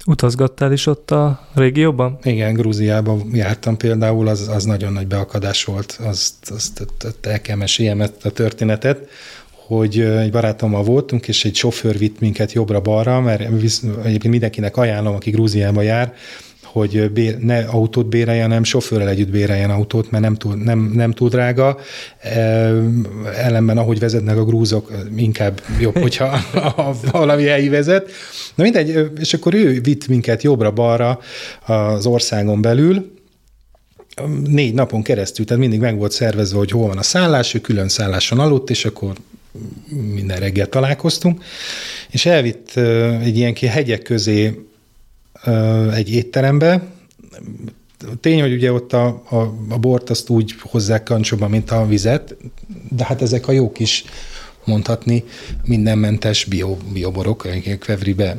Utazgattál 0.06 0.72
is 0.72 0.86
ott 0.86 1.10
a 1.10 1.48
régióban? 1.54 2.18
Igen, 2.22 2.54
Grúziában 2.54 3.30
jártam 3.32 3.76
például, 3.76 4.28
az, 4.28 4.48
az 4.48 4.64
nagyon 4.64 4.92
nagy 4.92 5.06
beakadás 5.06 5.64
volt, 5.64 5.98
azt, 6.02 6.50
azt, 6.50 6.86
azt 6.98 7.26
el 7.26 7.40
kell 7.40 7.56
meséljem 7.56 8.00
a 8.00 8.30
történetet, 8.30 9.08
hogy 9.50 10.00
egy 10.00 10.30
barátommal 10.30 10.82
voltunk, 10.82 11.28
és 11.28 11.44
egy 11.44 11.54
sofőr 11.54 11.98
vitt 11.98 12.20
minket 12.20 12.52
jobbra-balra, 12.52 13.20
mert 13.20 13.40
egyébként 13.40 14.28
mindenkinek 14.28 14.76
ajánlom, 14.76 15.14
aki 15.14 15.30
Grúziába 15.30 15.82
jár, 15.82 16.14
hogy 16.72 17.10
bér, 17.10 17.38
ne 17.38 17.58
autót 17.58 18.06
béreljen, 18.06 18.48
hanem 18.48 18.64
sofőrrel 18.64 19.08
együtt 19.08 19.30
béreljen 19.30 19.70
autót, 19.70 20.10
mert 20.10 20.22
nem 20.22 20.34
túl, 20.34 20.54
nem, 20.54 20.90
nem 20.94 21.12
túl 21.12 21.28
drága. 21.28 21.78
Ellenben, 23.36 23.78
ahogy 23.78 23.98
vezetnek 23.98 24.36
a 24.36 24.44
grúzok, 24.44 24.92
inkább 25.16 25.60
jobb, 25.80 25.98
hogyha 26.06 26.40
valami 27.10 27.44
helyi 27.44 27.68
vezet. 27.68 28.10
Na 28.54 28.62
mindegy, 28.62 29.10
és 29.20 29.34
akkor 29.34 29.54
ő 29.54 29.80
vitt 29.80 30.08
minket 30.08 30.42
jobbra-balra 30.42 31.18
az 31.66 32.06
országon 32.06 32.60
belül, 32.62 33.18
négy 34.46 34.74
napon 34.74 35.02
keresztül, 35.02 35.44
tehát 35.44 35.62
mindig 35.62 35.80
meg 35.80 35.98
volt 35.98 36.12
szervezve, 36.12 36.58
hogy 36.58 36.70
hol 36.70 36.86
van 36.86 36.98
a 36.98 37.02
szállás, 37.02 37.54
ő 37.54 37.58
külön 37.58 37.88
szálláson 37.88 38.38
aludt, 38.38 38.70
és 38.70 38.84
akkor 38.84 39.12
minden 40.12 40.38
reggel 40.38 40.68
találkoztunk, 40.68 41.42
és 42.10 42.26
elvitt 42.26 42.76
egy 43.22 43.36
ilyen 43.36 43.54
hegyek 43.54 44.02
közé 44.02 44.64
egy 45.92 46.10
étterembe. 46.10 46.82
Tény, 48.20 48.40
hogy 48.40 48.52
ugye 48.52 48.72
ott 48.72 48.92
a, 48.92 49.06
a, 49.28 49.36
a 49.68 49.78
bort 49.78 50.10
azt 50.10 50.28
úgy 50.28 50.54
hozzák 50.62 51.02
kancsóba, 51.02 51.48
mint 51.48 51.70
a 51.70 51.86
vizet, 51.86 52.36
de 52.88 53.04
hát 53.04 53.22
ezek 53.22 53.48
a 53.48 53.52
jó 53.52 53.72
kis, 53.72 54.04
mondhatni, 54.64 55.24
mindenmentes 55.64 56.44
bio, 56.44 56.76
bioborok, 56.92 57.48
kvevribe 57.80 58.36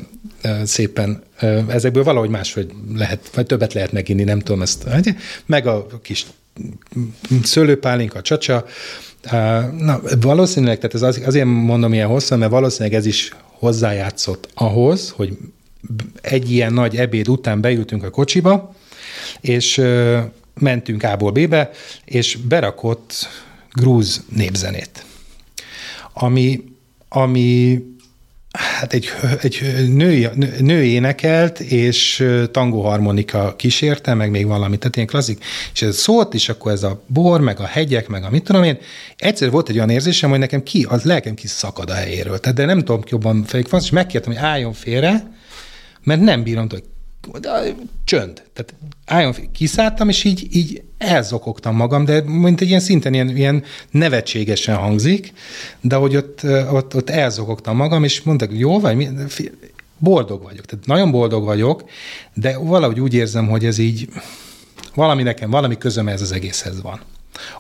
szépen, 0.64 1.24
ezekből 1.68 2.04
valahogy 2.04 2.30
máshogy 2.30 2.72
lehet, 2.96 3.30
vagy 3.36 3.46
többet 3.46 3.74
lehet 3.74 3.92
meginni, 3.92 4.24
nem 4.24 4.40
tudom 4.40 4.62
ezt, 4.62 4.88
meg 5.46 5.68
a 5.68 5.88
kis 6.02 6.26
szőlőpálinka, 7.44 8.18
a 8.18 8.22
csacsa, 8.22 8.66
Na, 9.78 10.02
valószínűleg, 10.22 10.80
tehát 10.80 11.10
ez 11.10 11.26
azért 11.26 11.46
mondom 11.46 11.94
ilyen 11.94 12.08
hosszan, 12.08 12.40
mert 12.40 12.52
valószínűleg 12.52 12.98
ez 12.98 13.06
is 13.06 13.32
hozzájátszott 13.46 14.50
ahhoz, 14.54 15.10
hogy 15.10 15.38
egy 16.22 16.52
ilyen 16.52 16.74
nagy 16.74 16.98
ebéd 16.98 17.30
után 17.30 17.62
beültünk 17.62 18.04
a 18.04 18.10
kocsiba, 18.10 18.76
és 19.42 19.82
mentünk 20.54 21.04
A-ból 21.04 21.32
B-be, 21.32 21.70
és 22.06 22.36
berakott 22.36 23.28
grúz 23.72 24.24
népzenét. 24.36 25.06
Ami, 26.14 26.64
ami 27.10 27.80
hát 28.52 28.94
egy, 28.94 29.10
egy 29.42 29.62
nő, 29.96 30.32
nő 30.60 30.84
énekelt, 30.84 31.60
és 31.60 32.28
tangóharmonika 32.52 33.56
kísérte, 33.56 34.14
meg 34.14 34.30
még 34.30 34.48
valami, 34.48 34.78
tehát 34.78 34.96
ilyen 34.96 35.08
klasszik, 35.08 35.44
és 35.74 35.82
ez 35.82 35.98
szólt, 35.98 36.34
és 36.34 36.50
akkor 36.50 36.72
ez 36.72 36.84
a 36.84 37.04
bor, 37.08 37.42
meg 37.42 37.60
a 37.60 37.66
hegyek, 37.66 38.08
meg 38.08 38.24
a 38.24 38.30
mit 38.30 38.44
tudom 38.44 38.64
én, 38.64 38.78
egyszer 39.18 39.52
volt 39.52 39.70
egy 39.70 39.76
olyan 39.76 39.90
érzésem, 39.90 40.30
hogy 40.30 40.40
nekem 40.40 40.64
ki, 40.64 40.86
az 40.90 41.04
lelkem 41.04 41.34
ki 41.34 41.48
szakad 41.48 41.90
a 41.90 41.94
helyéről, 41.94 42.40
tehát 42.40 42.58
de 42.58 42.66
nem 42.66 42.80
tudom 42.80 43.04
jobban 43.08 43.44
fejük 43.44 43.70
van, 43.70 43.82
és 43.84 43.90
megkértem, 43.90 44.34
hogy 44.34 44.42
álljon 44.42 44.74
félre, 44.74 45.40
mert 46.04 46.22
nem 46.22 46.44
bírom, 46.44 46.68
hogy 46.70 46.84
csönd. 48.04 48.44
Tehát 48.54 48.74
álljon, 49.06 49.36
kiszálltam, 49.52 50.10
és 50.10 50.24
így, 50.24 50.56
így 50.56 50.84
elzokogtam 50.98 51.76
magam, 51.76 52.06
de 52.06 52.22
mint 52.22 52.62
egy 52.62 52.68
ilyen 52.68 52.80
szinten 52.80 53.14
ilyen, 53.14 53.38
ilyen 53.38 53.64
nevetségesen 53.92 54.76
hangzik, 54.76 55.34
de 55.82 55.96
hogy 55.96 56.16
ott, 56.16 56.42
ott, 56.72 56.96
ott 56.96 57.10
elzokogtam 57.10 57.76
magam, 57.76 58.04
és 58.04 58.22
mondták, 58.22 58.50
hogy 58.50 58.60
jó 58.60 58.80
vagy, 58.80 59.08
boldog 59.98 60.44
vagyok. 60.44 60.66
Tehát 60.66 60.86
nagyon 60.86 61.12
boldog 61.12 61.44
vagyok, 61.44 61.84
de 62.34 62.58
valahogy 62.58 63.00
úgy 63.00 63.14
érzem, 63.14 63.48
hogy 63.48 63.66
ez 63.66 63.78
így 63.78 64.08
valami 64.96 65.24
nekem, 65.24 65.50
valami 65.50 65.78
közöm 65.78 66.08
ez 66.08 66.22
az 66.22 66.32
egészhez 66.32 66.82
van. 66.82 67.02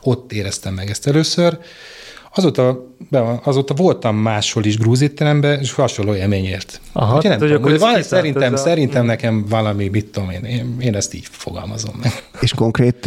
Ott 0.01 0.31
éreztem 0.31 0.73
meg 0.73 0.89
ezt 0.89 1.07
először. 1.07 1.59
Azóta, 2.35 2.87
azóta 3.43 3.73
voltam 3.73 4.15
máshol 4.15 4.65
is 4.65 4.77
grúzétteremben, 4.77 5.59
és 5.59 5.71
hasonló 5.73 6.15
élményért. 6.15 6.81
Aha, 6.91 7.17
Ugye 7.17 7.29
nem 7.29 7.39
hogy 7.39 7.47
tudom, 7.47 7.63
hogy 7.63 7.79
van, 7.79 8.03
szerintem, 8.03 8.53
a- 8.53 8.57
szerintem 8.57 9.05
nekem 9.05 9.45
valami, 9.49 9.87
mit 9.87 10.05
tudom 10.05 10.29
én, 10.29 10.43
én, 10.43 10.75
én 10.79 10.95
ezt 10.95 11.13
így 11.13 11.27
fogalmazom 11.31 11.95
meg. 12.01 12.11
És 12.41 12.53
konkrét, 12.53 13.05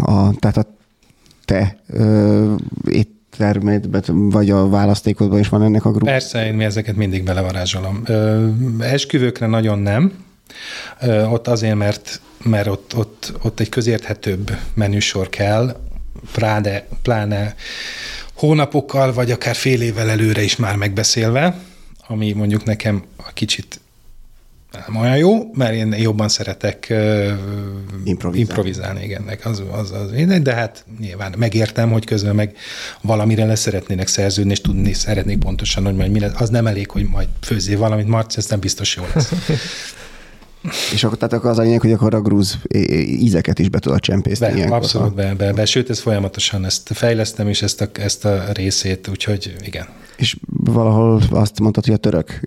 a, 0.00 0.32
tehát 0.38 0.56
a 0.56 0.64
te 1.44 1.78
éttermedben, 2.90 4.28
vagy 4.30 4.50
a 4.50 4.68
választékodban 4.68 5.38
is 5.38 5.48
van 5.48 5.62
ennek 5.62 5.84
a 5.84 5.90
grup? 5.90 6.04
Persze, 6.04 6.46
én 6.46 6.60
ezeket 6.60 6.96
mindig 6.96 7.22
belevarázsolom. 7.24 8.02
Ö, 8.04 8.46
esküvőkre 8.78 9.46
nagyon 9.46 9.78
nem. 9.78 10.12
Ö, 11.00 11.24
ott 11.24 11.48
azért, 11.48 11.74
mert, 11.76 12.20
mert 12.44 12.66
ott, 12.66 12.92
ott, 12.96 13.32
ott 13.42 13.60
egy 13.60 13.68
közérthetőbb 13.68 14.50
menüsor 14.74 15.28
kell, 15.28 15.76
pláne, 16.32 16.86
pláne 17.02 17.54
hónapokkal, 18.34 19.12
vagy 19.12 19.30
akár 19.30 19.54
fél 19.54 19.82
évvel 19.82 20.10
előre 20.10 20.42
is 20.42 20.56
már 20.56 20.76
megbeszélve, 20.76 21.58
ami 22.06 22.32
mondjuk 22.32 22.64
nekem 22.64 23.02
a 23.16 23.32
kicsit 23.32 23.80
nem 24.86 24.96
olyan 24.96 25.16
jó, 25.16 25.50
mert 25.52 25.74
én 25.74 25.92
jobban 25.92 26.28
szeretek 26.28 26.86
uh, 26.90 26.98
Improvizálni. 28.04 28.38
improvizálni, 28.38 29.04
igen, 29.04 29.38
az, 29.42 29.62
az, 29.72 29.90
az, 29.90 30.12
én, 30.12 30.42
de 30.42 30.54
hát 30.54 30.84
nyilván 30.98 31.34
megértem, 31.36 31.90
hogy 31.90 32.04
közben 32.04 32.34
meg 32.34 32.56
valamire 33.00 33.44
le 33.44 33.54
szeretnének 33.54 34.06
szerződni, 34.06 34.52
és 34.52 34.60
tudni 34.60 34.92
szeretnék 34.92 35.38
pontosan, 35.38 35.84
hogy 35.84 35.94
majd 35.94 36.10
mi 36.10 36.20
lesz. 36.20 36.40
Az 36.40 36.48
nem 36.48 36.66
elég, 36.66 36.90
hogy 36.90 37.04
majd 37.04 37.28
főzzél 37.40 37.78
valamit, 37.78 38.06
Marci, 38.06 38.38
ez 38.38 38.46
nem 38.46 38.60
biztos 38.60 38.96
jó 38.96 39.04
lesz. 39.14 39.32
És 40.92 41.04
akkor, 41.04 41.16
tehát 41.16 41.32
akkor 41.32 41.50
az 41.50 41.58
a 41.58 41.62
lényeg, 41.62 41.80
hogy 41.80 41.92
akkor 41.92 42.14
a 42.14 42.20
grúz 42.20 42.58
ízeket 43.06 43.58
is 43.58 43.68
be 43.68 43.78
tudod 43.78 44.00
csempészni. 44.00 44.46
Be, 44.46 44.54
ilyenkor. 44.54 44.76
abszolút 44.76 45.14
be, 45.14 45.34
be, 45.34 45.52
be, 45.52 45.64
sőt, 45.64 45.90
ez 45.90 46.00
folyamatosan 46.00 46.64
ezt 46.64 46.90
fejlesztem 46.92 47.48
is, 47.48 47.62
ezt 47.62 47.80
a, 47.80 47.88
ezt 47.92 48.24
a 48.24 48.44
részét, 48.52 49.08
úgyhogy 49.08 49.54
igen. 49.60 49.86
És 50.16 50.36
valahol 50.46 51.22
azt 51.30 51.60
mondtad, 51.60 51.84
hogy 51.84 51.94
a 51.94 51.96
török 51.96 52.40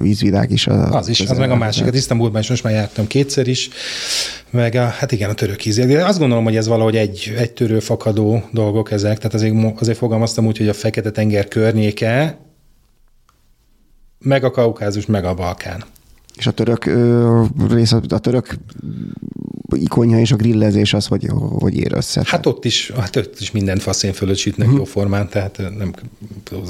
vízvilág 0.00 0.50
is. 0.50 0.66
A, 0.66 0.96
Az 0.96 1.08
is, 1.08 1.20
az 1.20 1.38
meg 1.38 1.50
a 1.50 1.56
másik. 1.56 1.84
Hát 1.84 1.94
Isztambulban 1.94 2.40
is 2.40 2.48
most 2.48 2.62
már 2.62 2.72
jártam 2.72 3.06
kétszer 3.06 3.46
is, 3.46 3.68
meg 4.50 4.74
a, 4.74 4.86
hát 4.86 5.12
igen, 5.12 5.30
a 5.30 5.34
török 5.34 5.64
íz. 5.64 5.76
De 5.76 6.04
azt 6.04 6.18
gondolom, 6.18 6.44
hogy 6.44 6.56
ez 6.56 6.66
valahogy 6.66 6.96
egy, 6.96 7.34
egy 7.36 7.52
törő 7.52 7.80
fakadó 7.80 8.42
dolgok 8.52 8.90
ezek, 8.90 9.16
tehát 9.16 9.34
azért, 9.34 9.54
azért 9.80 9.98
fogalmaztam 9.98 10.46
úgy, 10.46 10.58
hogy 10.58 10.68
a 10.68 10.72
Fekete-tenger 10.72 11.48
környéke, 11.48 12.38
meg 14.18 14.44
a 14.44 14.50
Kaukázus, 14.50 15.06
meg 15.06 15.24
a 15.24 15.34
Balkán. 15.34 15.84
És 16.38 16.46
a 16.46 16.50
török 16.50 16.84
rész, 17.68 17.92
a 17.92 18.18
török 18.18 18.58
ikonja 19.76 20.18
és 20.18 20.32
a 20.32 20.36
grillezés 20.36 20.94
az, 20.94 21.06
hogy, 21.06 21.28
hogy 21.58 21.76
ér 21.76 21.92
össze. 21.94 22.22
Hát 22.24 22.46
ott 22.46 22.64
is, 22.64 22.90
hát 22.90 23.16
ott 23.16 23.40
is 23.40 23.50
minden 23.50 23.78
faszén 23.78 24.12
fölött 24.12 24.36
sütnek 24.36 24.66
uh-huh. 24.66 24.84
jóformán, 24.84 25.28
tehát 25.28 25.60
nem, 25.78 25.92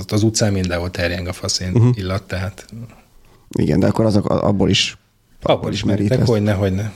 az 0.09 0.23
utcán 0.23 0.53
mindenhol 0.53 0.91
terjeng 0.91 1.27
a 1.27 1.33
faszén 1.33 1.73
uh-huh. 1.73 1.97
illat, 1.97 2.23
tehát 2.23 2.67
Igen, 3.49 3.81
de 3.81 3.87
akkor 3.87 4.05
azok 4.05 4.29
abból 4.29 4.71
is 4.71 4.99
abból 5.43 5.73
is 5.73 5.85
merítesz. 5.85 6.09
merítek, 6.09 6.29
hogyne, 6.29 6.53
hogyne. 6.53 6.93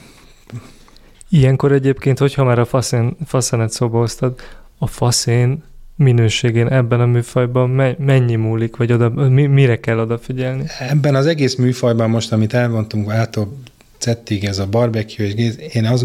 Ilyenkor 1.29 1.73
egyébként, 1.73 2.19
hogyha 2.19 2.45
már 2.45 2.59
a 2.59 2.65
faszén, 2.65 3.17
faszenet 3.27 3.71
szóba 3.71 3.99
hoztad, 3.99 4.41
a 4.79 4.87
faszén 4.87 5.63
minőségén 5.97 6.69
ebben 6.69 7.01
a 7.01 7.07
műfajban 7.07 7.71
me- 7.71 7.99
mennyi 7.99 8.35
múlik, 8.35 8.77
vagy 8.77 8.93
oda, 8.93 9.09
mi, 9.09 9.47
mire 9.47 9.81
kell 9.81 9.99
odafigyelni? 9.99 10.65
Ebben 10.79 11.15
az 11.15 11.27
egész 11.27 11.55
műfajban 11.55 12.11
most, 12.11 12.33
amit 12.33 12.55
elmondtunk 12.55 13.11
ától 13.11 13.57
cettig, 13.99 14.45
ez 14.45 14.59
a 14.59 14.67
barbecue, 14.67 15.27
és 15.27 15.55
én 15.73 15.85
azt 15.85 16.05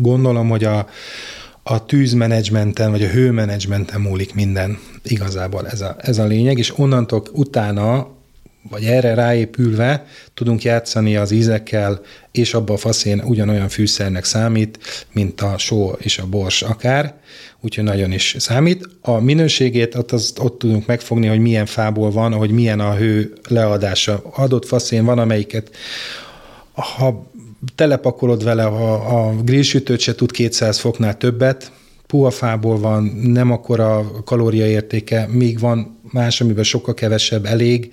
gondolom, 0.00 0.48
hogy 0.48 0.64
a, 0.64 0.88
a 1.62 1.86
tűzmenedzsmenten, 1.86 2.90
vagy 2.90 3.02
a 3.02 3.08
hőmenedzsmenten 3.08 4.00
múlik 4.00 4.34
minden. 4.34 4.78
Igazából 5.02 5.68
ez 5.68 5.80
a, 5.80 5.96
ez 5.98 6.18
a 6.18 6.24
lényeg, 6.24 6.58
és 6.58 6.78
onnantól 6.78 7.22
utána, 7.32 8.13
vagy 8.70 8.84
erre 8.84 9.14
ráépülve 9.14 10.06
tudunk 10.34 10.62
játszani 10.62 11.16
az 11.16 11.30
ízekkel, 11.30 12.00
és 12.32 12.54
abba 12.54 12.72
a 12.72 12.76
faszén 12.76 13.22
ugyanolyan 13.24 13.68
fűszernek 13.68 14.24
számít, 14.24 14.78
mint 15.12 15.40
a 15.40 15.58
só 15.58 15.92
és 15.98 16.18
a 16.18 16.26
bors 16.26 16.62
akár, 16.62 17.14
úgyhogy 17.60 17.84
nagyon 17.84 18.12
is 18.12 18.36
számít. 18.38 18.88
A 19.00 19.20
minőségét 19.20 19.94
ott, 19.94 20.12
az, 20.12 20.32
ott 20.40 20.58
tudunk 20.58 20.86
megfogni, 20.86 21.26
hogy 21.26 21.40
milyen 21.40 21.66
fából 21.66 22.10
van, 22.10 22.32
hogy 22.32 22.50
milyen 22.50 22.80
a 22.80 22.94
hő 22.94 23.32
leadása. 23.48 24.22
Adott 24.34 24.66
faszén 24.66 25.04
van, 25.04 25.18
amelyiket 25.18 25.70
ha 26.74 27.30
telepakolod 27.74 28.44
vele 28.44 28.64
a, 28.64 29.26
a 29.26 29.34
grillsütőt, 29.42 30.00
se 30.00 30.14
tud 30.14 30.30
200 30.30 30.78
foknál 30.78 31.16
többet, 31.16 31.72
puha 32.06 32.30
fából 32.30 32.78
van, 32.78 33.04
nem 33.22 33.50
akkora 33.50 34.10
kalóriaértéke, 34.24 35.26
még 35.30 35.58
van 35.58 36.00
más, 36.12 36.40
amiben 36.40 36.64
sokkal 36.64 36.94
kevesebb, 36.94 37.44
elég. 37.44 37.92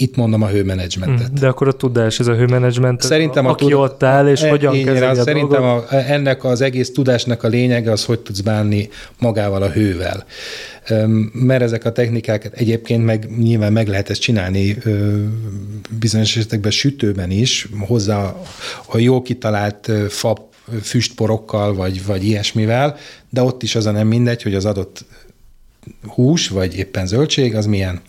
Itt 0.00 0.16
mondom 0.16 0.42
a 0.42 0.48
hőmenedzsmentet. 0.48 1.32
De 1.32 1.48
akkor 1.48 1.68
a 1.68 1.72
tudás, 1.72 2.20
ez 2.20 2.26
a 2.26 2.34
hőmenedzsment, 2.34 3.02
Szerintem 3.02 3.46
a 3.46 3.50
aki 3.50 3.64
tud- 3.64 3.74
ott 3.74 4.02
áll, 4.02 4.28
és 4.28 4.42
E- 4.42 4.48
hogyan 4.48 4.84
kezeli 4.84 5.18
a 5.18 5.22
Szerintem 5.22 5.62
a, 5.62 5.84
ennek 5.90 6.44
az 6.44 6.60
egész 6.60 6.92
tudásnak 6.92 7.42
a 7.42 7.48
lényege 7.48 7.90
az, 7.90 8.04
hogy 8.04 8.20
tudsz 8.20 8.40
bánni 8.40 8.88
magával 9.18 9.62
a 9.62 9.70
hővel. 9.70 10.24
Mert 11.32 11.62
ezek 11.62 11.84
a 11.84 11.92
technikákat 11.92 12.52
egyébként 12.52 13.04
meg 13.04 13.28
nyilván 13.38 13.72
meg 13.72 13.88
lehet 13.88 14.10
ezt 14.10 14.20
csinálni 14.20 14.76
bizonyos 15.98 16.36
esetekben 16.36 16.70
sütőben 16.70 17.30
is, 17.30 17.68
hozzá 17.78 18.34
a 18.86 18.98
jó 18.98 19.22
kitalált 19.22 19.92
fa 20.08 20.48
füstporokkal, 20.82 21.74
vagy, 21.74 22.04
vagy 22.06 22.24
ilyesmivel, 22.24 22.96
de 23.30 23.42
ott 23.42 23.62
is 23.62 23.74
az 23.74 23.86
a 23.86 23.90
nem 23.90 24.06
mindegy, 24.06 24.42
hogy 24.42 24.54
az 24.54 24.64
adott 24.64 25.04
hús, 26.06 26.48
vagy 26.48 26.76
éppen 26.76 27.06
zöldség, 27.06 27.54
az 27.54 27.66
milyen, 27.66 28.00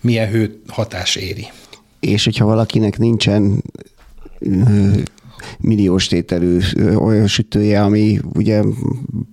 milyen 0.00 0.28
hő 0.28 0.62
hatás 0.66 1.16
éri. 1.16 1.46
És 2.00 2.24
hogyha 2.24 2.44
valakinek 2.44 2.98
nincsen 2.98 3.62
milliós 5.58 6.06
tételű 6.06 6.58
olyan 6.96 7.26
sütője, 7.26 7.82
ami 7.82 8.20
ugye 8.34 8.62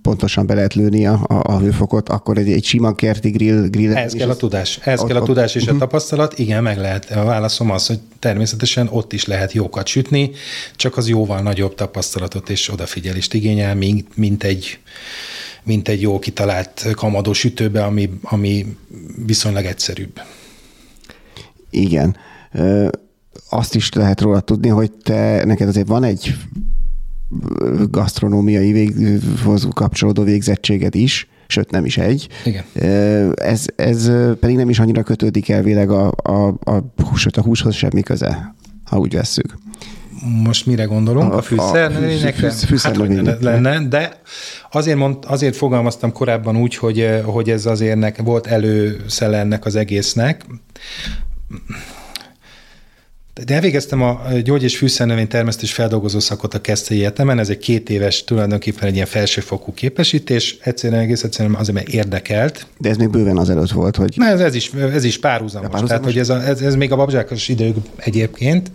pontosan 0.02 0.46
be 0.46 0.54
lehet 0.54 0.74
lőni 0.74 1.06
a, 1.06 1.24
a, 1.26 1.42
a 1.42 1.58
hőfokot, 1.58 2.08
akkor 2.08 2.38
egy, 2.38 2.52
egy 2.52 2.64
sima 2.64 2.94
kerti 2.94 3.30
grill, 3.30 3.68
grill 3.68 3.94
Ehhez 3.94 4.12
kell 4.12 4.30
a 4.30 4.36
tudás. 4.36 4.80
Ott- 4.86 5.06
kell 5.06 5.16
a 5.16 5.22
tudás 5.22 5.54
és 5.54 5.66
a 5.66 5.76
tapasztalat. 5.76 6.38
Igen, 6.38 6.62
meg 6.62 6.78
lehet. 6.78 7.10
A 7.10 7.24
válaszom 7.24 7.70
az, 7.70 7.86
hogy 7.86 7.98
természetesen 8.18 8.88
ott 8.90 9.12
is 9.12 9.24
lehet 9.24 9.52
jókat 9.52 9.86
sütni, 9.86 10.30
csak 10.76 10.96
az 10.96 11.08
jóval 11.08 11.40
nagyobb 11.40 11.74
tapasztalatot 11.74 12.50
és 12.50 12.72
odafigyelést 12.72 13.34
igényel, 13.34 13.74
mint, 13.74 14.16
mint 14.16 14.44
egy 14.44 14.78
mint 15.68 15.88
egy 15.88 16.00
jó 16.00 16.18
kitalált 16.18 16.86
kamadó 16.96 17.32
sütőbe, 17.32 17.84
ami, 17.84 18.10
ami 18.22 18.76
viszonylag 19.26 19.64
egyszerűbb. 19.64 20.20
Igen. 21.70 22.16
Azt 23.50 23.74
is 23.74 23.92
lehet 23.92 24.20
róla 24.20 24.40
tudni, 24.40 24.68
hogy 24.68 24.92
te, 24.92 25.44
neked 25.44 25.68
azért 25.68 25.88
van 25.88 26.04
egy 26.04 26.34
gasztronómiai 27.90 28.72
véghoz 28.72 29.68
kapcsolódó 29.74 30.22
végzettséged 30.22 30.94
is, 30.94 31.28
sőt 31.46 31.70
nem 31.70 31.84
is 31.84 31.98
egy. 31.98 32.28
Igen. 32.44 32.64
Ez, 33.34 33.64
ez 33.76 34.10
pedig 34.40 34.56
nem 34.56 34.68
is 34.68 34.78
annyira 34.78 35.02
kötődik 35.02 35.48
elvileg 35.48 35.90
a, 35.90 36.12
a, 36.22 36.46
a, 36.46 36.92
sőt, 37.14 37.36
a 37.36 37.42
húshoz 37.42 37.74
semmi 37.74 38.02
köze, 38.02 38.54
ha 38.84 38.98
úgy 38.98 39.14
vesszük. 39.14 39.58
Most 40.44 40.66
mire 40.66 40.84
gondolunk? 40.84 41.32
A- 41.32 41.42
A, 41.92 41.92
a 42.64 42.66
fűszer 42.66 42.90
hát, 42.92 43.42
lenne, 43.42 43.88
de 43.88 44.20
azért, 44.70 44.96
mond, 44.98 45.16
azért 45.26 45.56
fogalmaztam 45.56 46.12
korábban 46.12 46.56
úgy, 46.56 46.76
hogy, 46.76 47.20
hogy 47.24 47.50
ez 47.50 47.66
azért 47.66 47.98
nek, 47.98 48.22
volt 48.22 48.46
előszele 48.46 49.38
ennek 49.38 49.64
az 49.64 49.76
egésznek. 49.76 50.44
De 53.44 53.54
elvégeztem 53.54 54.02
a 54.02 54.20
gyógy- 54.44 54.62
és 54.62 54.76
fűszernövény 54.76 55.28
termesztés 55.28 55.72
feldolgozó 55.72 56.18
szakot 56.18 56.54
a 56.54 56.60
Keszthelyi 56.60 57.00
Egyetemen, 57.00 57.38
ez 57.38 57.48
egy 57.48 57.58
két 57.58 57.90
éves 57.90 58.24
tulajdonképpen 58.24 58.88
egy 58.88 58.94
ilyen 58.94 59.06
felsőfokú 59.06 59.72
képesítés, 59.74 60.56
egyszerűen 60.60 61.00
egész 61.00 61.22
egyszerűen 61.22 61.54
azért, 61.54 61.76
mert 61.76 61.88
érdekelt. 61.88 62.66
De 62.78 62.88
ez 62.88 62.96
még 62.96 63.10
bőven 63.10 63.36
azelőtt 63.36 63.70
volt, 63.70 63.96
hogy... 63.96 64.12
Na, 64.16 64.26
ez, 64.26 64.40
ez 64.40 64.54
is, 64.54 64.72
ez 64.72 65.04
is 65.04 65.18
párhuzamos. 65.18 65.70
Párhuzamos. 65.70 65.88
Tehát, 65.88 66.04
hogy 66.04 66.18
ez, 66.18 66.28
a, 66.28 66.48
ez, 66.48 66.60
ez 66.60 66.74
még 66.74 66.92
a 66.92 66.96
babzsákos 66.96 67.48
idők 67.48 67.76
egyébként. 67.96 68.70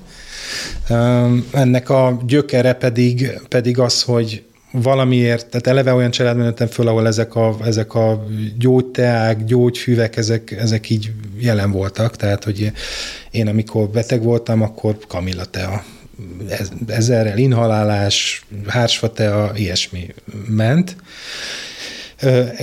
Ennek 1.51 1.89
a 1.89 2.22
gyökere 2.26 2.74
pedig, 2.74 3.39
pedig 3.49 3.80
az, 3.80 4.01
hogy 4.01 4.43
valamiért, 4.74 5.45
tehát 5.45 5.67
eleve 5.67 5.93
olyan 5.93 6.11
családban 6.11 6.43
nőttem 6.45 6.67
föl, 6.67 6.88
ahol 6.88 7.07
ezek 7.07 7.36
a, 7.36 7.57
ezek 7.63 7.93
a 7.93 8.26
gyógyteák, 8.57 9.43
gyógyfüvek, 9.43 10.17
ezek, 10.17 10.51
ezek 10.51 10.89
így 10.89 11.11
jelen 11.39 11.71
voltak, 11.71 12.15
tehát 12.15 12.43
hogy 12.43 12.71
én 13.32 13.47
amikor 13.47 13.89
beteg 13.89 14.24
voltam, 14.24 14.61
akkor 14.61 14.97
Kamilla 15.07 15.45
tea, 15.45 15.84
ez- 16.49 16.71
ezerrel 16.88 17.38
inhalálás, 17.38 18.45
hársfa 18.67 19.11
tea, 19.11 19.51
ilyesmi 19.55 20.13
ment. 20.47 20.95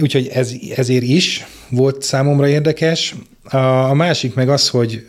Úgyhogy 0.00 0.26
ez, 0.26 0.52
ezért 0.76 1.02
is 1.02 1.46
volt 1.68 2.02
számomra 2.02 2.48
érdekes. 2.48 3.14
A, 3.42 3.94
másik 3.94 4.34
meg 4.34 4.48
az, 4.48 4.68
hogy 4.68 5.06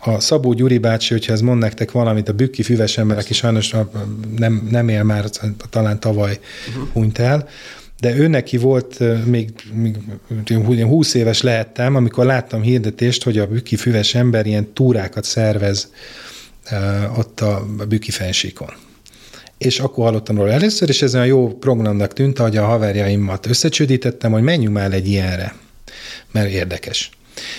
a 0.00 0.20
Szabó 0.20 0.52
Gyuri 0.52 0.78
bácsi, 0.78 1.12
hogyha 1.12 1.32
ez 1.32 1.40
mond 1.40 1.58
nektek 1.58 1.90
valamit, 1.90 2.28
a 2.28 2.32
bükki 2.32 2.62
füves 2.62 2.98
ember, 2.98 3.18
aki 3.18 3.34
sajnos 3.34 3.74
nem, 4.36 4.68
nem 4.70 4.88
él 4.88 5.02
már, 5.02 5.24
talán 5.70 6.00
tavaly 6.00 6.38
uh-huh. 6.68 6.88
hunyt 6.92 7.18
el, 7.18 7.48
de 8.00 8.16
ő 8.16 8.26
neki 8.26 8.56
volt, 8.56 8.98
még, 9.26 9.50
még 9.72 9.96
én 10.50 10.86
20 10.86 11.14
éves 11.14 11.42
lehettem, 11.42 11.94
amikor 11.94 12.24
láttam 12.24 12.62
hirdetést, 12.62 13.22
hogy 13.24 13.38
a 13.38 13.46
bükki 13.46 13.76
füves 13.76 14.14
ember 14.14 14.46
ilyen 14.46 14.72
túrákat 14.72 15.24
szervez 15.24 15.90
ott 17.16 17.40
a 17.40 17.66
bükki 17.88 18.10
fensíkon 18.10 18.68
és 19.58 19.80
akkor 19.80 20.04
hallottam 20.04 20.36
róla 20.36 20.52
először, 20.52 20.88
és 20.88 21.02
ez 21.02 21.14
olyan 21.14 21.26
jó 21.26 21.48
programnak 21.48 22.12
tűnt, 22.12 22.38
hogy 22.38 22.56
a 22.56 22.64
haverjaimat 22.64 23.46
összecsődítettem, 23.46 24.32
hogy 24.32 24.42
menjünk 24.42 24.74
már 24.74 24.92
egy 24.92 25.08
ilyenre, 25.08 25.54
mert 26.32 26.50
érdekes. 26.50 27.10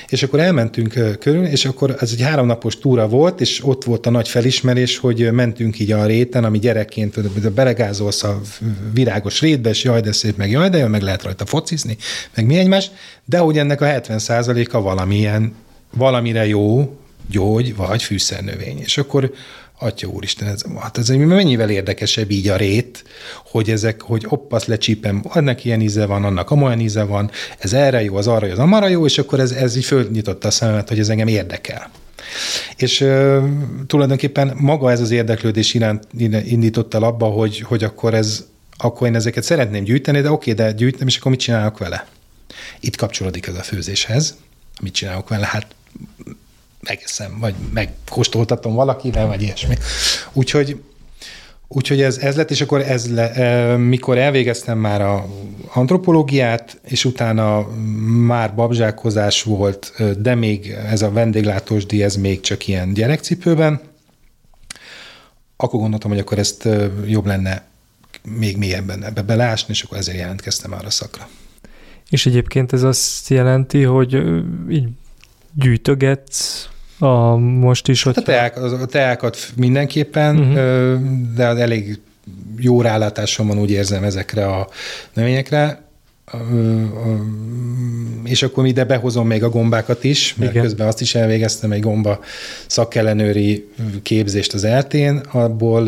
És 0.07 0.23
akkor 0.23 0.39
elmentünk 0.39 1.17
körül, 1.19 1.45
és 1.45 1.65
akkor 1.65 1.95
ez 1.99 2.11
egy 2.11 2.21
háromnapos 2.21 2.77
túra 2.77 3.07
volt, 3.07 3.41
és 3.41 3.61
ott 3.63 3.83
volt 3.83 4.05
a 4.05 4.09
nagy 4.09 4.27
felismerés, 4.27 4.97
hogy 4.97 5.31
mentünk 5.31 5.79
így 5.79 5.91
a 5.91 6.05
réten, 6.05 6.43
ami 6.43 6.59
gyerekként 6.59 7.51
belegázolsz 7.51 8.23
a 8.23 8.41
virágos 8.93 9.41
rétbe, 9.41 9.69
és 9.69 9.83
jaj, 9.83 10.01
de 10.01 10.11
szép, 10.11 10.37
meg 10.37 10.51
jaj, 10.51 10.69
de 10.69 10.77
jó, 10.77 10.87
meg 10.87 11.01
lehet 11.01 11.23
rajta 11.23 11.45
focizni, 11.45 11.97
meg 12.35 12.45
mi 12.45 12.57
egymás, 12.57 12.91
de 13.25 13.37
hogy 13.37 13.57
ennek 13.57 13.81
a 13.81 13.85
70%-a 13.85 14.81
valamilyen, 14.81 15.53
valamire 15.93 16.47
jó 16.47 16.97
gyógy 17.29 17.75
vagy 17.75 18.03
fűszernövény. 18.03 18.79
És 18.79 18.97
akkor 18.97 19.33
Atya 19.79 20.07
úristen, 20.07 20.47
ez, 20.47 20.61
hát 20.79 20.97
ez 20.97 21.09
mennyivel 21.09 21.69
érdekesebb 21.69 22.31
így 22.31 22.47
a 22.47 22.55
rét, 22.55 23.03
hogy 23.45 23.69
ezek, 23.69 24.01
hogy 24.01 24.23
hopp, 24.23 24.51
azt 24.51 24.65
lecsípem, 24.65 25.23
annak 25.23 25.65
ilyen 25.65 25.81
íze 25.81 26.05
van, 26.05 26.23
annak 26.23 26.51
amolyan 26.51 26.79
íze 26.79 27.03
van, 27.03 27.31
ez 27.57 27.73
erre 27.73 28.03
jó, 28.03 28.15
az 28.15 28.27
arra 28.27 28.45
jó, 28.45 28.51
az 28.51 28.59
amarra 28.59 28.87
jó, 28.87 29.05
és 29.05 29.17
akkor 29.17 29.39
ez, 29.39 29.51
ez 29.51 29.75
így 29.75 29.85
fölnyitotta 29.85 30.47
a 30.47 30.51
szememet, 30.51 30.89
hogy 30.89 30.99
ez 30.99 31.09
engem 31.09 31.27
érdekel. 31.27 31.89
És 32.77 33.01
ö, 33.01 33.45
tulajdonképpen 33.87 34.53
maga 34.57 34.91
ez 34.91 34.99
az 34.99 35.11
érdeklődés 35.11 35.73
iránt 35.73 36.07
indított 36.45 36.93
el 36.93 37.03
abba, 37.03 37.25
hogy, 37.25 37.59
hogy 37.59 37.83
akkor, 37.83 38.13
ez, 38.13 38.45
akkor 38.77 39.07
én 39.07 39.15
ezeket 39.15 39.43
szeretném 39.43 39.83
gyűjteni, 39.83 40.21
de 40.21 40.31
oké, 40.31 40.53
de 40.53 40.71
gyűjtem, 40.71 41.07
és 41.07 41.17
akkor 41.17 41.31
mit 41.31 41.39
csinálok 41.39 41.77
vele? 41.77 42.07
Itt 42.79 42.95
kapcsolódik 42.95 43.47
ez 43.47 43.55
a 43.55 43.63
főzéshez. 43.63 44.35
Mit 44.81 44.93
csinálok 44.93 45.29
vele? 45.29 45.45
Hát 45.45 45.67
megeszem, 46.81 47.39
vagy 47.39 47.55
megkóstoltatom 47.73 48.73
valakivel, 48.73 49.27
vagy 49.27 49.41
ilyesmi. 49.41 49.75
Úgyhogy, 50.33 50.81
úgyhogy 51.67 52.01
ez, 52.01 52.17
ez 52.17 52.35
lett, 52.35 52.51
és 52.51 52.61
akkor 52.61 52.81
ez 52.81 53.11
le, 53.13 53.77
mikor 53.77 54.17
elvégeztem 54.17 54.77
már 54.77 55.01
a 55.01 55.25
antropológiát, 55.73 56.79
és 56.83 57.05
utána 57.05 57.67
már 58.25 58.55
babzsákozás 58.55 59.43
volt, 59.43 59.93
de 60.19 60.35
még 60.35 60.69
ez 60.69 61.01
a 61.01 61.11
vendéglátós 61.11 61.85
díj, 61.85 62.03
ez 62.03 62.15
még 62.15 62.39
csak 62.39 62.67
ilyen 62.67 62.93
gyerekcipőben, 62.93 63.81
akkor 65.57 65.79
gondoltam, 65.79 66.09
hogy 66.11 66.19
akkor 66.19 66.39
ezt 66.39 66.67
jobb 67.05 67.25
lenne 67.25 67.63
még 68.23 68.57
mélyebben 68.57 69.03
ebbe 69.03 69.21
beleásni, 69.21 69.73
és 69.73 69.81
akkor 69.81 69.97
ezért 69.97 70.17
jelentkeztem 70.17 70.73
arra 70.73 70.89
szakra. 70.89 71.27
És 72.09 72.25
egyébként 72.25 72.73
ez 72.73 72.83
azt 72.83 73.29
jelenti, 73.29 73.83
hogy 73.83 74.21
így 74.69 74.87
gyűjtögetsz 75.55 76.69
a 76.99 77.35
most 77.35 77.87
is, 77.87 78.03
hogy... 78.03 78.13
A, 78.17 78.21
teák, 78.21 78.57
a 78.57 78.85
teákat 78.85 79.37
mindenképpen, 79.55 80.37
uh-huh. 80.37 81.35
de 81.35 81.43
elég 81.43 81.99
jó 82.57 82.81
rálátásom 82.81 83.47
van, 83.47 83.59
úgy 83.59 83.71
érzem 83.71 84.03
ezekre 84.03 84.45
a 84.45 84.67
növényekre. 85.13 85.83
És 88.25 88.43
akkor 88.43 88.65
ide 88.65 88.83
behozom 88.83 89.27
még 89.27 89.43
a 89.43 89.49
gombákat 89.49 90.03
is, 90.03 90.35
mert 90.35 90.51
Igen. 90.51 90.63
Közben 90.63 90.87
azt 90.87 91.01
is 91.01 91.15
elvégeztem 91.15 91.71
egy 91.71 91.81
gomba 91.81 92.19
szakellenőri 92.67 93.69
képzést 94.03 94.53
az 94.53 94.63
eltén, 94.63 95.21
abból 95.31 95.85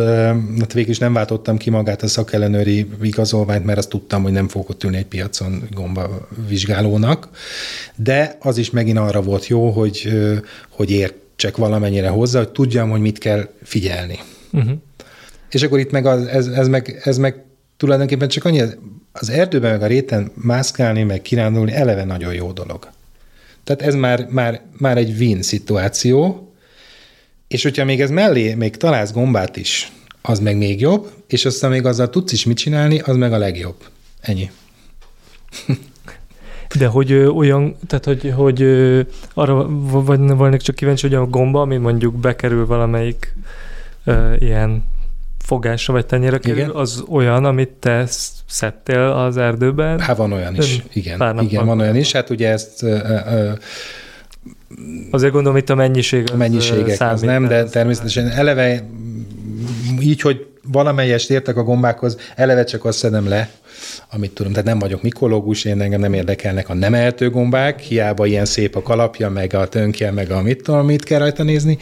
hát 0.59 0.73
végül 0.73 0.91
is 0.91 0.97
nem 0.97 1.13
váltottam 1.13 1.57
ki 1.57 1.69
magát 1.69 2.01
a 2.01 2.07
szakellenőri 2.07 2.87
igazolványt, 3.01 3.65
mert 3.65 3.77
azt 3.77 3.89
tudtam, 3.89 4.23
hogy 4.23 4.31
nem 4.31 4.47
fogok 4.47 4.69
ott 4.69 4.83
ülni 4.83 4.97
egy 4.97 5.05
piacon 5.05 5.63
gomba 5.71 6.27
vizsgálónak, 6.47 7.29
de 7.95 8.37
az 8.39 8.57
is 8.57 8.69
megint 8.69 8.97
arra 8.97 9.21
volt 9.21 9.47
jó, 9.47 9.69
hogy, 9.69 10.09
hogy 10.69 10.91
értsek 10.91 11.57
valamennyire 11.57 12.07
hozzá, 12.07 12.39
hogy 12.39 12.49
tudjam, 12.49 12.89
hogy 12.89 13.01
mit 13.01 13.17
kell 13.17 13.49
figyelni. 13.63 14.19
Uh-huh. 14.51 14.71
És 15.49 15.63
akkor 15.63 15.79
itt 15.79 15.91
meg 15.91 16.05
az, 16.05 16.25
ez, 16.25 16.47
ez, 16.47 16.67
meg, 16.67 17.01
ez 17.03 17.17
meg 17.17 17.43
tulajdonképpen 17.77 18.27
csak 18.27 18.45
annyi, 18.45 18.61
az 19.19 19.29
erdőben 19.29 19.71
meg 19.71 19.81
a 19.81 19.87
réten 19.87 20.31
mászkálni, 20.33 21.03
meg 21.03 21.21
kirándulni 21.21 21.71
eleve 21.71 22.03
nagyon 22.03 22.33
jó 22.33 22.51
dolog. 22.51 22.89
Tehát 23.63 23.81
ez 23.81 23.95
már, 23.95 24.27
már, 24.29 24.61
már 24.77 24.97
egy 24.97 25.15
win 25.19 25.41
szituáció, 25.41 26.51
és 27.47 27.63
hogyha 27.63 27.85
még 27.85 28.01
ez 28.01 28.09
mellé 28.09 28.53
még 28.53 28.77
találsz 28.77 29.11
gombát 29.11 29.57
is, 29.57 29.91
az 30.21 30.39
meg 30.39 30.57
még 30.57 30.79
jobb, 30.79 31.11
és 31.27 31.45
aztán 31.45 31.71
még 31.71 31.85
azzal 31.85 32.09
tudsz 32.09 32.31
is 32.31 32.45
mit 32.45 32.57
csinálni, 32.57 32.99
az 32.99 33.15
meg 33.15 33.33
a 33.33 33.37
legjobb. 33.37 33.75
Ennyi. 34.21 34.51
De 36.77 36.87
hogy 36.87 37.11
ö, 37.11 37.27
olyan, 37.27 37.75
tehát 37.87 38.05
hogy, 38.05 38.33
hogy 38.35 38.61
ö, 38.61 39.01
arra 39.33 39.67
vagy 39.89 40.19
volnék 40.19 40.61
csak 40.61 40.75
kíváncsi, 40.75 41.07
hogy 41.07 41.15
a 41.15 41.25
gomba, 41.25 41.61
ami 41.61 41.77
mondjuk 41.77 42.15
bekerül 42.15 42.65
valamelyik 42.65 43.35
ö, 44.03 44.33
ilyen 44.39 44.83
fogásra 45.47 45.93
vagy 45.93 46.05
tenyére 46.05 46.37
kerül, 46.37 46.57
Igen. 46.57 46.69
az 46.69 47.03
olyan, 47.09 47.45
amit 47.45 47.69
te 47.69 48.05
sz- 48.05 48.33
szedtél 48.47 48.99
az 48.99 49.37
erdőben. 49.37 49.99
Hát 49.99 50.17
van 50.17 50.31
olyan 50.31 50.55
is, 50.55 50.83
igen. 50.93 51.17
pár 51.17 51.35
Igen, 51.41 51.65
van 51.65 51.79
olyan 51.79 51.95
is. 51.95 52.11
Hát 52.11 52.29
ugye 52.29 52.49
ezt 52.49 52.83
ö, 52.83 52.97
ö, 53.31 53.49
Azért 55.11 55.31
gondolom, 55.31 55.57
itt 55.57 55.69
a 55.69 55.75
mennyiség 55.75 56.27
a 56.33 56.35
mennyiségek 56.35 56.87
ö, 56.87 56.91
az 56.91 56.95
számít, 56.97 57.25
nem, 57.25 57.47
de 57.47 57.63
természetesen 57.63 58.27
eleve 58.29 58.83
így, 59.99 60.21
hogy 60.21 60.47
valamelyest 60.71 61.29
értek 61.29 61.57
a 61.57 61.63
gombákhoz, 61.63 62.17
eleve 62.35 62.63
csak 62.63 62.85
azt 62.85 62.97
szedem 62.97 63.27
le, 63.27 63.49
amit 64.11 64.31
tudom. 64.31 64.51
Tehát 64.51 64.67
nem 64.67 64.79
vagyok 64.79 65.01
mikológus, 65.01 65.65
én 65.65 65.81
engem 65.81 65.99
nem 65.99 66.13
érdekelnek 66.13 66.69
a 66.69 66.73
nem 66.73 66.93
ehető 66.93 67.29
gombák, 67.29 67.79
hiába 67.79 68.25
ilyen 68.25 68.45
szép 68.45 68.75
a 68.75 68.81
kalapja, 68.81 69.29
meg 69.29 69.53
a 69.53 69.67
tönkje, 69.67 70.11
meg 70.11 70.31
a 70.31 70.41
mit 70.41 70.63
tudom, 70.63 70.85
mit 70.85 71.03
kell 71.03 71.19
rajta 71.19 71.43
nézni, 71.43 71.77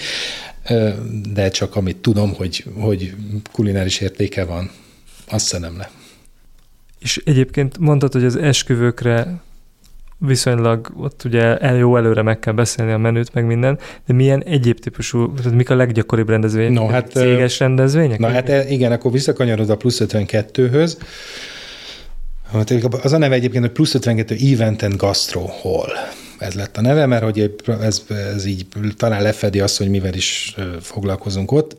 de 1.34 1.50
csak 1.50 1.76
amit 1.76 1.98
tudom, 1.98 2.34
hogy, 2.34 2.66
hogy 2.80 3.16
kulináris 3.52 4.00
értéke 4.00 4.46
van, 4.46 4.72
azt 5.30 5.46
szedem 5.46 5.78
le. 5.78 5.90
És 7.00 7.22
egyébként 7.26 7.78
mondtad, 7.78 8.14
hogy 8.14 8.26
az 8.26 8.36
esküvőkre 8.36 9.42
viszonylag 10.18 10.92
ott 10.98 11.24
ugye 11.26 11.58
el, 11.58 11.76
jó 11.76 11.98
előre 11.98 12.22
meg 12.22 12.40
kell 12.40 12.54
beszélni 12.54 12.92
a 12.92 12.98
menüt, 12.98 13.34
meg 13.34 13.46
minden, 13.46 13.80
de 14.06 14.14
milyen 14.14 14.44
egyéb 14.44 14.80
típusú, 14.80 15.34
tehát 15.34 15.54
mik 15.54 15.70
a 15.70 15.76
leggyakoribb 15.76 16.30
rendezvények? 16.30 16.72
No, 16.72 16.88
hát, 16.88 17.12
Céges 17.12 17.60
rendezvények? 17.60 18.20
Na 18.20 18.28
hát 18.28 18.50
e- 18.50 18.68
igen, 18.70 18.92
akkor 18.92 19.12
visszakanyarod 19.12 19.70
a 19.70 19.76
plusz 19.76 20.02
52-höz. 20.04 20.98
Hát 22.52 22.72
Az 23.04 23.14
a 23.14 23.18
neve 23.18 23.36
egyébként, 23.36 23.64
hogy 23.64 23.74
plusz 23.74 23.94
52 23.94 24.36
Event 24.54 24.82
and 24.82 24.96
Gastro 24.96 25.46
Hall. 25.46 25.92
Ez 26.38 26.54
lett 26.54 26.78
a 26.78 26.82
neve, 26.82 27.06
mert 27.06 27.24
hogy 27.24 27.56
ez, 27.82 28.04
ez 28.36 28.46
így 28.46 28.68
talán 28.98 29.22
lefedi 29.22 29.60
azt, 29.60 29.78
hogy 29.78 29.90
mivel 29.90 30.14
is 30.14 30.56
foglalkozunk 30.82 31.52
ott. 31.52 31.78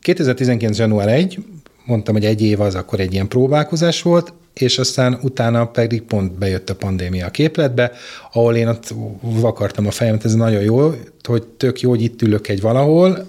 2019. 0.00 0.78
január 0.78 1.08
1, 1.08 1.38
mondtam, 1.84 2.14
hogy 2.14 2.24
egy 2.24 2.42
év 2.42 2.60
az 2.60 2.74
akkor 2.74 3.00
egy 3.00 3.12
ilyen 3.12 3.28
próbálkozás 3.28 4.02
volt, 4.02 4.32
és 4.54 4.78
aztán 4.78 5.18
utána 5.22 5.66
pedig 5.66 6.02
pont 6.02 6.32
bejött 6.32 6.70
a 6.70 6.74
pandémia 6.74 7.26
a 7.26 7.30
képletbe, 7.30 7.92
ahol 8.32 8.56
én 8.56 8.68
ott 8.68 8.94
vakartam 9.20 9.86
a 9.86 9.90
fejemet, 9.90 10.24
ez 10.24 10.34
nagyon 10.34 10.62
jó, 10.62 10.94
hogy 11.22 11.42
tök 11.42 11.80
jó, 11.80 11.90
hogy 11.90 12.02
itt 12.02 12.22
ülök 12.22 12.48
egy 12.48 12.60
valahol, 12.60 13.26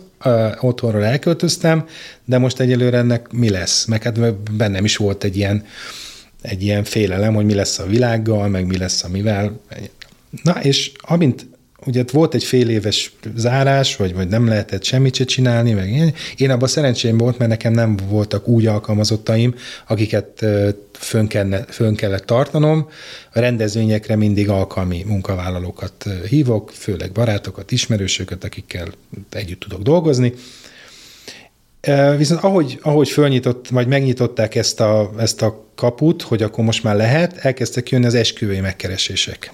otthonról 0.60 1.04
elköltöztem, 1.04 1.86
de 2.26 2.38
most 2.38 2.60
egyelőre 2.60 2.98
ennek 2.98 3.32
mi 3.32 3.50
lesz? 3.50 3.86
Meg 3.86 4.04
hát 4.04 4.34
bennem 4.52 4.86
is 4.86 4.98
volt 4.98 5.24
egy 5.24 5.38
ilyen, 5.38 5.66
egy 6.42 6.64
ilyen 6.64 6.84
félelem, 6.84 7.34
hogy 7.34 7.46
mi 7.46 7.54
lesz 7.54 7.80
a 7.80 7.86
világgal, 7.86 8.48
meg 8.48 8.66
mi 8.66 8.78
lesz 8.78 9.04
a 9.04 9.10
mivel. 9.10 9.60
Na, 10.42 10.64
és 10.64 10.92
amint 10.98 11.46
ugye 11.86 12.04
volt 12.12 12.34
egy 12.34 12.44
fél 12.44 12.70
éves 12.70 13.14
zárás, 13.36 13.96
vagy, 13.96 14.14
vagy 14.14 14.28
nem 14.28 14.48
lehetett 14.48 14.84
semmit 14.84 15.16
se 15.16 15.24
csinálni, 15.24 15.74
meg 15.74 15.90
én, 15.90 16.14
én 16.38 16.50
abban 16.50 16.68
szerencsém 16.68 17.18
volt, 17.18 17.38
mert 17.38 17.50
nekem 17.50 17.74
nem 17.74 17.98
voltak 18.10 18.48
úgy 18.48 18.66
alkalmazottaim, 18.66 19.56
akiket 19.88 20.46
fönn, 20.92 21.28
kellene, 21.28 21.66
fönn 21.68 21.96
kellett 21.96 22.26
tartanom. 22.26 22.90
A 23.34 23.40
rendezvényekre 23.40 24.16
mindig 24.16 24.50
alkalmi 24.50 25.04
munkavállalókat 25.08 26.06
hívok, 26.30 26.72
főleg 26.74 27.12
barátokat, 27.12 27.72
ismerősöket, 27.72 28.44
akikkel 28.44 28.88
együtt 29.30 29.60
tudok 29.60 29.82
dolgozni. 29.82 30.34
Viszont 32.18 32.44
ahogy, 32.44 32.80
ahogy 32.82 33.10
fölnyitott, 33.10 33.68
vagy 33.68 33.88
megnyitották 33.88 34.56
ezt 34.56 34.80
a, 34.80 35.12
ezt 35.18 35.42
a 35.42 35.66
kaput, 35.76 36.22
hogy 36.22 36.44
akkor 36.44 36.64
most 36.64 36.84
már 36.84 36.96
lehet, 36.96 37.38
elkezdtek 37.38 37.90
jönni 37.90 38.06
az 38.06 38.14
esküvői 38.14 38.60
megkeresések. 38.60 39.52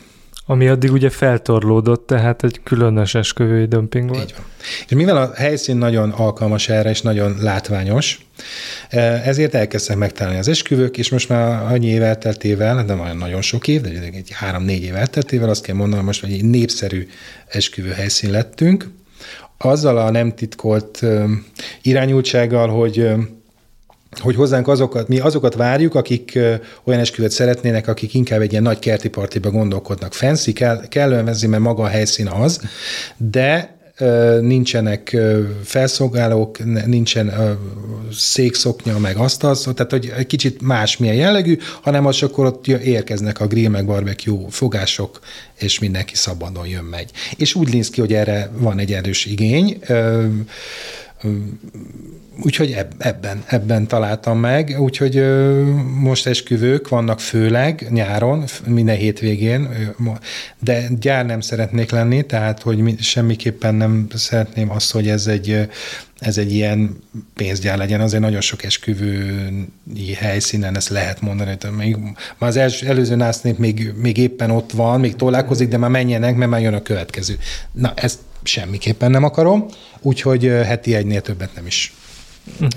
Ami 0.52 0.68
addig 0.68 0.92
ugye 0.92 1.10
feltorlódott, 1.10 2.08
tehát 2.08 2.44
egy 2.44 2.60
különös 2.64 3.16
esküvői 3.16 3.66
dömping 3.66 4.10
volt. 4.10 4.24
Így 4.24 4.34
van. 4.38 4.46
És 4.88 4.96
mivel 4.96 5.18
a 5.18 5.32
helyszín 5.36 5.78
nagyon 5.78 6.10
alkalmas 6.10 6.70
erre, 6.70 6.90
és 6.90 7.02
nagyon 7.02 7.36
látványos, 7.40 8.20
ezért 9.24 9.54
elkezdtek 9.54 9.98
megtalálni 9.98 10.40
az 10.40 10.48
esküvők, 10.48 10.98
és 10.98 11.10
most 11.10 11.30
már 11.30 11.72
annyi 11.72 11.88
év 11.88 12.02
elteltével, 12.02 12.86
de 12.86 12.94
már 12.94 13.16
nagyon 13.16 13.42
sok 13.42 13.68
év, 13.68 13.82
de 13.82 13.90
egy 13.90 14.32
három-négy 14.34 14.84
év 14.84 14.96
elteltével 14.96 15.50
azt 15.50 15.64
kell 15.64 15.76
mondanom 15.76 16.06
most, 16.06 16.22
hogy 16.22 16.32
egy 16.32 16.46
népszerű 16.46 17.08
esküvő 17.48 17.92
helyszín 17.92 18.32
lettünk, 18.32 18.90
azzal 19.58 19.98
a 19.98 20.10
nem 20.10 20.36
titkolt 20.36 21.02
irányultsággal, 21.82 22.68
hogy 22.68 23.10
hogy 24.18 24.36
hozzánk 24.36 24.68
azokat, 24.68 25.08
mi 25.08 25.20
azokat 25.20 25.56
várjuk, 25.56 25.96
akik 25.96 26.40
olyan 26.84 27.00
esküvőt 27.00 27.32
szeretnének, 27.32 27.88
akik 27.88 28.14
inkább 28.14 28.42
egy 28.42 28.52
ilyen 28.52 28.64
nagy 28.64 28.80
kerti 28.80 29.10
partiba 29.10 29.52
gondolkodnak. 29.52 30.14
Fancy, 30.14 30.54
kell, 30.54 30.88
kellően 30.88 31.26
vezzi, 31.26 31.48
mert 31.48 31.64
maga 31.64 31.84
a 31.84 31.88
helyszín 31.88 32.28
az, 32.28 32.62
de 33.18 33.78
nincsenek 34.42 35.18
felszolgálók, 35.64 36.86
nincsen 36.86 37.58
székszoknya, 38.12 39.00
meg 39.00 39.18
asztal, 39.18 39.56
tehát 39.56 39.92
hogy 39.92 40.14
egy 40.18 40.26
kicsit 40.26 40.62
más 40.62 40.98
milyen 40.98 41.16
jellegű, 41.16 41.58
hanem 41.82 42.06
az 42.06 42.24
akkor 42.24 42.46
ott 42.46 42.68
érkeznek 42.68 43.40
a 43.40 43.48
grill 43.48 43.70
meg 43.70 43.86
barbecue 43.86 44.46
fogások, 44.50 45.20
és 45.60 45.80
mindenki 45.80 46.16
szabadon 46.16 46.68
jön 46.68 46.84
megy. 46.84 47.12
És 47.38 47.56
úgy 47.56 47.74
néz 47.74 47.90
ki, 47.90 48.00
hogy 48.00 48.14
erre 48.14 48.52
van 48.58 48.80
egy 48.80 48.94
erős 48.94 49.26
igény, 49.26 49.80
Úgyhogy 52.44 52.76
ebben, 52.98 53.44
ebben 53.48 53.88
találtam 53.88 54.40
meg, 54.40 54.76
úgyhogy 54.80 55.24
most 56.00 56.28
esküvők 56.28 56.88
vannak 56.88 57.20
főleg 57.20 57.88
nyáron, 57.90 58.44
minden 58.66 58.96
hétvégén, 58.96 59.70
de 60.60 60.88
gyár 61.00 61.26
nem 61.26 61.40
szeretnék 61.40 61.92
lenni, 61.92 62.26
tehát 62.26 62.62
hogy 62.62 63.00
semmiképpen 63.00 63.76
nem 63.76 64.08
szeretném 64.14 64.72
azt, 64.72 64.92
hogy 64.92 65.08
ez 65.08 65.28
egy, 65.28 65.68
ez 66.20 66.38
egy 66.38 66.54
ilyen 66.54 67.04
pénzgyár 67.34 67.78
legyen, 67.78 68.02
azért 68.02 68.22
nagyon 68.22 68.42
sok 68.42 68.64
esküvői 68.64 70.14
helyszínen 70.16 70.76
ezt 70.76 70.90
lehet 70.90 71.22
mondani, 71.22 71.58
hogy 71.62 71.72
még, 71.72 71.98
már 72.38 72.50
az 72.50 72.56
els, 72.58 72.82
előző 72.82 73.16
násznép 73.16 73.58
még, 73.58 73.94
még 73.96 74.18
éppen 74.18 74.52
ott 74.52 74.72
van, 74.72 75.00
még 75.00 75.16
tolálkozik, 75.16 75.68
de 75.68 75.78
már 75.78 75.90
menjenek, 75.90 76.36
mert 76.36 76.52
már 76.52 76.62
jön 76.62 76.74
a 76.74 76.82
következő. 76.82 77.38
Na, 77.72 77.94
ezt 77.96 78.20
semmiképpen 78.44 79.12
nem 79.12 79.24
akarom, 79.24 79.66
úgyhogy 80.02 80.44
heti 80.44 80.96
egynél 80.96 81.22
többet 81.22 81.56
nem 81.56 81.66
is 81.66 81.94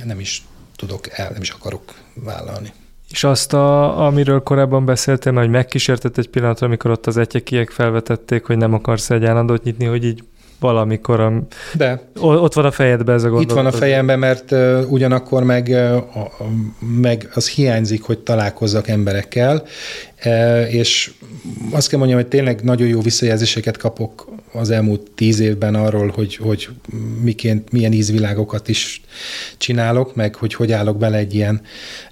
nem 0.05 0.21
is 0.21 0.43
tudok 0.77 1.19
el, 1.19 1.31
nem 1.33 1.43
is 1.43 1.51
akarok 1.51 1.83
vállalni. 2.15 2.73
És 3.11 3.25
azt, 3.25 3.53
a, 3.53 3.99
amiről 4.07 4.43
korábban 4.43 4.85
beszéltem, 4.85 5.35
hogy 5.35 5.49
megkísértett 5.49 6.19
egy 6.19 6.29
pillanatra, 6.29 6.67
amikor 6.67 6.91
ott 6.91 7.07
az 7.07 7.17
etyekiek 7.17 7.71
felvetették, 7.71 8.45
hogy 8.45 8.57
nem 8.57 8.75
akarsz 8.75 9.11
egy 9.11 9.25
állandót 9.25 9.63
nyitni, 9.63 9.85
hogy 9.85 10.05
így 10.05 10.25
valamikor 10.63 11.21
a, 11.21 11.43
De. 11.75 12.01
ott 12.21 12.55
van 12.55 12.65
a 12.65 12.71
fejedben 12.71 13.15
ez 13.15 13.23
a 13.23 13.29
gondolat. 13.29 13.51
Itt 13.51 13.57
van 13.57 13.67
a 13.67 13.73
fejemben, 13.73 14.19
mert 14.19 14.51
uh, 14.51 14.83
ugyanakkor 14.89 15.45
meg, 15.45 15.67
uh, 15.71 16.03
meg 17.01 17.29
az 17.35 17.49
hiányzik, 17.49 18.03
hogy 18.03 18.19
találkozzak 18.19 18.89
emberekkel, 18.89 19.63
uh, 20.25 20.75
és 20.75 21.13
azt 21.71 21.89
kell 21.89 21.99
mondjam, 21.99 22.21
hogy 22.21 22.29
tényleg 22.29 22.63
nagyon 22.63 22.89
jó 22.89 23.01
visszajelzéseket 23.01 23.77
kapok 23.77 24.29
az 24.53 24.71
elmúlt 24.71 25.11
tíz 25.15 25.41
évben 25.41 25.75
arról, 25.75 26.13
hogy, 26.15 26.37
hogy 26.37 26.69
miként, 27.23 27.73
milyen 27.73 27.93
ízvilágokat 27.93 28.69
is 28.69 29.01
csinálok, 29.59 30.15
meg 30.15 30.35
hogy 30.35 30.55
hogy 30.55 30.73
állok 30.73 30.99
bele 30.99 31.17
egy 31.17 31.35
ilyen 31.35 31.61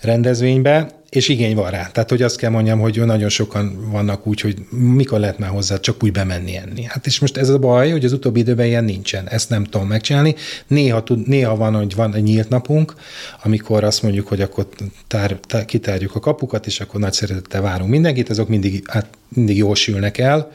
rendezvénybe, 0.00 0.99
és 1.10 1.28
igény 1.28 1.54
van 1.54 1.70
rá. 1.70 1.86
Tehát, 1.86 2.08
hogy 2.10 2.22
azt 2.22 2.36
kell 2.36 2.50
mondjam, 2.50 2.80
hogy 2.80 3.04
nagyon 3.04 3.28
sokan 3.28 3.90
vannak 3.90 4.26
úgy, 4.26 4.40
hogy 4.40 4.56
mikor 4.70 5.20
lehet 5.20 5.38
már 5.38 5.50
hozzá 5.50 5.76
csak 5.76 6.02
úgy 6.04 6.12
bemenni 6.12 6.56
enni. 6.56 6.82
Hát 6.82 7.06
és 7.06 7.18
most 7.18 7.36
ez 7.36 7.48
a 7.48 7.58
baj, 7.58 7.90
hogy 7.90 8.04
az 8.04 8.12
utóbbi 8.12 8.40
időben 8.40 8.66
ilyen 8.66 8.84
nincsen. 8.84 9.28
Ezt 9.28 9.48
nem 9.48 9.64
tudom 9.64 9.88
megcsinálni. 9.88 10.34
Néha, 10.66 11.02
tud, 11.02 11.28
néha 11.28 11.56
van, 11.56 11.74
hogy 11.74 11.94
van 11.94 12.14
egy 12.14 12.22
nyílt 12.22 12.48
napunk, 12.48 12.94
amikor 13.42 13.84
azt 13.84 14.02
mondjuk, 14.02 14.28
hogy 14.28 14.40
akkor 14.40 14.68
tár, 15.06 15.38
tár, 15.46 15.64
kitárjuk 15.64 16.14
a 16.14 16.20
kapukat, 16.20 16.66
és 16.66 16.80
akkor 16.80 17.00
nagy 17.00 17.12
szeretettel 17.12 17.60
várunk 17.60 17.90
mindenkit, 17.90 18.30
azok 18.30 18.48
mindig, 18.48 18.82
hát 18.88 19.06
mindig 19.28 19.56
jól 19.56 19.74
sülnek 19.74 20.18
el 20.18 20.50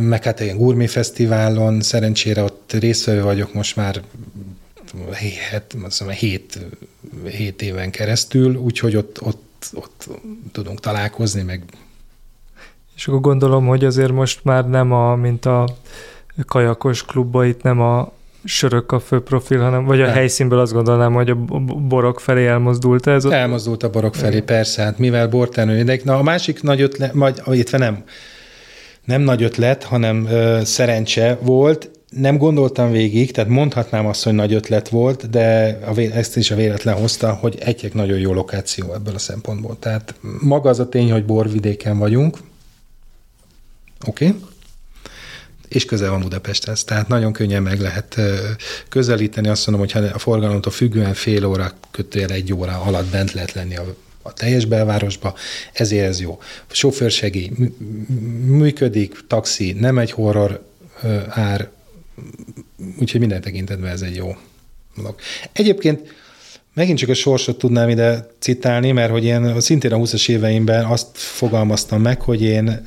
meg 0.00 0.24
hát 0.24 0.40
ilyen 0.40 0.56
gurmé 0.56 0.86
fesztiválon, 0.86 1.80
szerencsére 1.80 2.42
ott 2.42 2.72
részvevő 2.80 3.22
vagyok 3.22 3.54
most 3.54 3.76
már 3.76 4.00
hét, 5.12 5.76
hét, 6.12 6.58
hét 7.24 7.62
éven 7.62 7.90
keresztül, 7.90 8.54
úgyhogy 8.56 8.96
ott, 8.96 9.22
ott, 9.22 9.70
ott 9.74 10.08
tudunk 10.52 10.80
találkozni, 10.80 11.42
meg 11.42 11.62
és 13.00 13.06
akkor 13.06 13.20
gondolom, 13.20 13.66
hogy 13.66 13.84
azért 13.84 14.12
most 14.12 14.40
már 14.44 14.68
nem 14.68 14.92
a, 14.92 15.14
mint 15.14 15.46
a 15.46 15.68
kajakos 16.46 17.04
klubba, 17.04 17.44
itt 17.44 17.62
nem 17.62 17.80
a 17.80 18.12
sörök 18.44 18.92
a 18.92 19.00
fő 19.00 19.20
profil, 19.20 19.60
hanem, 19.60 19.84
vagy 19.84 20.00
a 20.00 20.04
nem. 20.04 20.14
helyszínből 20.14 20.58
azt 20.58 20.72
gondolnám, 20.72 21.12
hogy 21.12 21.30
a 21.30 21.34
borok 21.88 22.20
felé 22.20 22.46
elmozdult 22.46 23.06
ez? 23.06 23.24
Ott? 23.24 23.32
Elmozdult 23.32 23.82
a 23.82 23.90
borok 23.90 24.14
felé, 24.14 24.40
persze, 24.40 24.82
hát 24.82 24.98
mivel 24.98 25.28
bortermelő, 25.28 25.82
de 25.82 26.00
na, 26.04 26.18
a 26.18 26.22
másik 26.22 26.62
nagy 26.62 26.80
ötlet, 26.80 27.12
vagy, 27.12 27.40
illetve 27.46 27.78
nem, 27.78 28.04
nem 29.04 29.20
nagy 29.20 29.42
ötlet, 29.42 29.84
hanem 29.84 30.26
ö, 30.26 30.60
szerencse 30.64 31.38
volt. 31.42 31.90
Nem 32.10 32.36
gondoltam 32.36 32.90
végig, 32.90 33.32
tehát 33.32 33.50
mondhatnám 33.50 34.06
azt, 34.06 34.24
hogy 34.24 34.32
nagy 34.32 34.54
ötlet 34.54 34.88
volt, 34.88 35.30
de 35.30 35.78
a, 35.86 35.98
ezt 35.98 36.36
is 36.36 36.50
a 36.50 36.54
véletlen 36.54 36.94
hozta, 36.94 37.32
hogy 37.32 37.58
egyek 37.60 37.94
nagyon 37.94 38.18
jó 38.18 38.32
lokáció 38.32 38.94
ebből 38.94 39.14
a 39.14 39.18
szempontból. 39.18 39.78
Tehát 39.78 40.14
maga 40.40 40.68
az 40.68 40.78
a 40.78 40.88
tény, 40.88 41.10
hogy 41.10 41.24
borvidéken 41.24 41.98
vagyunk, 41.98 42.38
oké, 44.06 44.26
okay. 44.26 44.40
és 45.68 45.84
közel 45.84 46.10
van 46.10 46.20
Budapesthez, 46.20 46.84
tehát 46.84 47.08
nagyon 47.08 47.32
könnyen 47.32 47.62
meg 47.62 47.80
lehet 47.80 48.20
közelíteni. 48.88 49.48
Azt 49.48 49.66
mondom, 49.66 49.86
hogy 49.92 50.10
a 50.12 50.18
forgalomtól 50.18 50.72
függően 50.72 51.14
fél 51.14 51.44
óra, 51.44 51.72
kötőjel 51.90 52.30
egy 52.30 52.52
óra 52.52 52.80
alatt 52.80 53.10
bent 53.10 53.32
lehet 53.32 53.52
lenni 53.52 53.76
a 53.76 53.94
a 54.22 54.32
teljes 54.32 54.64
belvárosba, 54.64 55.34
ezért 55.72 56.06
ez 56.06 56.20
jó. 56.20 56.38
Sofőrsegély 56.70 57.50
működik, 58.44 59.26
taxi 59.26 59.72
nem 59.72 59.98
egy 59.98 60.10
horror 60.10 60.62
ár, 61.28 61.68
úgyhogy 63.00 63.20
minden 63.20 63.40
tekintetben 63.40 63.90
ez 63.90 64.02
egy 64.02 64.16
jó 64.16 64.36
dolog. 64.96 65.14
Egyébként 65.52 66.14
megint 66.74 66.98
csak 66.98 67.08
a 67.08 67.14
sorsot 67.14 67.58
tudnám 67.58 67.88
ide 67.88 68.30
citálni, 68.38 68.92
mert 68.92 69.10
hogy 69.10 69.24
én 69.24 69.60
szintén 69.60 69.92
a 69.92 69.96
20-as 69.96 70.28
éveimben 70.28 70.84
azt 70.84 71.08
fogalmaztam 71.12 72.00
meg, 72.00 72.20
hogy 72.20 72.42
én 72.42 72.84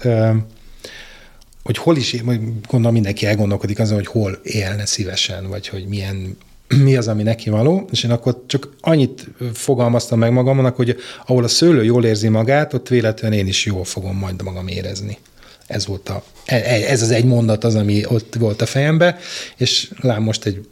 hogy 1.64 1.78
hol 1.78 1.98
is, 1.98 2.24
gondolom 2.70 2.94
mindenki 2.94 3.26
elgondolkodik 3.26 3.80
azon, 3.80 3.96
hogy 3.96 4.08
hol 4.08 4.40
élne 4.44 4.86
szívesen, 4.86 5.48
vagy 5.48 5.68
hogy 5.68 5.86
milyen 5.88 6.38
mi 6.68 6.96
az, 6.96 7.08
ami 7.08 7.24
neki 7.24 7.50
való, 7.50 7.88
és 7.92 8.04
én 8.04 8.12
akkor 8.12 8.44
csak 8.48 8.76
annyit 8.80 9.28
fogalmaztam 9.54 10.20
meg 10.20 10.32
magamnak, 10.32 10.76
hogy 10.76 10.98
ahol 11.26 11.44
a 11.44 11.48
szőlő 11.48 11.84
jól 11.84 12.06
érzi 12.06 12.28
magát, 12.28 12.74
ott 12.74 12.88
véletlenül 12.88 13.38
én 13.38 13.48
is 13.48 13.66
jól 13.66 13.84
fogom 13.84 14.18
majd 14.18 14.44
magam 14.44 14.68
érezni. 14.68 15.18
Ez 15.68 15.88
volt 15.88 16.10
a, 16.10 16.24
e, 16.46 16.56
e, 16.56 16.92
ez 16.92 17.02
az 17.02 17.12
egy 17.12 17.26
mondat 17.26 17.64
az, 17.64 17.76
ami 17.76 18.06
ott 18.06 18.36
volt 18.40 18.62
a 18.62 18.66
fejembe, 18.66 19.18
és 19.58 19.92
lám 20.02 20.24
most 20.24 20.46
egy, 20.46 20.68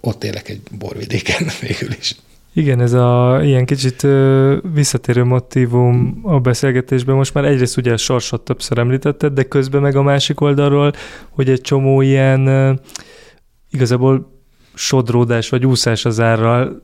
ott 0.00 0.24
élek 0.24 0.48
egy 0.48 0.60
borvidéken 0.78 1.50
végül 1.60 1.90
is. 1.98 2.16
Igen, 2.56 2.80
ez 2.80 2.92
a 2.92 3.40
ilyen 3.42 3.66
kicsit 3.66 4.02
ö, 4.02 4.56
visszatérő 4.74 5.24
motivum 5.24 6.20
a 6.22 6.40
beszélgetésben. 6.40 7.16
Most 7.16 7.34
már 7.34 7.44
egyrészt 7.44 7.76
ugye 7.76 7.92
a 7.92 7.96
sorsot 7.96 8.44
többször 8.44 8.78
említetted, 8.78 9.32
de 9.32 9.42
közben 9.42 9.80
meg 9.80 9.96
a 9.96 10.02
másik 10.02 10.40
oldalról, 10.40 10.92
hogy 11.30 11.50
egy 11.50 11.60
csomó 11.60 12.00
ilyen 12.00 12.46
ö, 12.46 12.72
igazából 13.70 14.32
sodródás 14.74 15.48
vagy 15.48 15.66
úszás 15.66 16.04
az 16.04 16.20
árral 16.20 16.82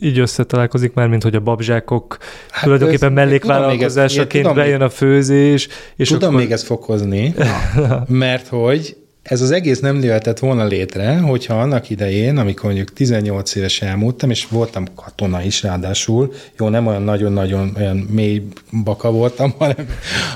így 0.00 0.18
összetalálkozik 0.18 0.92
már, 0.92 1.08
mint 1.08 1.22
hogy 1.22 1.34
a 1.34 1.40
babzsákok 1.40 2.18
hát 2.50 2.62
tulajdonképpen 2.62 3.12
mellékvállalkozásaként 3.12 4.54
bejön 4.54 4.80
a 4.80 4.90
főzés. 4.90 5.68
És 5.96 6.08
tudom 6.08 6.28
akkor... 6.28 6.40
még 6.40 6.52
ezt 6.52 6.64
fokozni, 6.64 7.34
mert 8.06 8.48
hogy 8.48 8.96
ez 9.22 9.40
az 9.40 9.50
egész 9.50 9.80
nem 9.80 10.02
jöhetett 10.02 10.38
volna 10.38 10.64
létre, 10.64 11.18
hogyha 11.18 11.60
annak 11.60 11.90
idején, 11.90 12.36
amikor 12.36 12.64
mondjuk 12.64 12.92
18 12.92 13.54
éves 13.54 13.82
elmúltam, 13.82 14.30
és 14.30 14.46
voltam 14.48 14.84
katona 14.94 15.42
is 15.42 15.62
ráadásul, 15.62 16.32
jó, 16.58 16.68
nem 16.68 16.86
olyan 16.86 17.02
nagyon-nagyon 17.02 17.72
olyan 17.76 17.96
mély 17.96 18.42
baka 18.84 19.10
voltam, 19.10 19.54
hanem, 19.58 19.88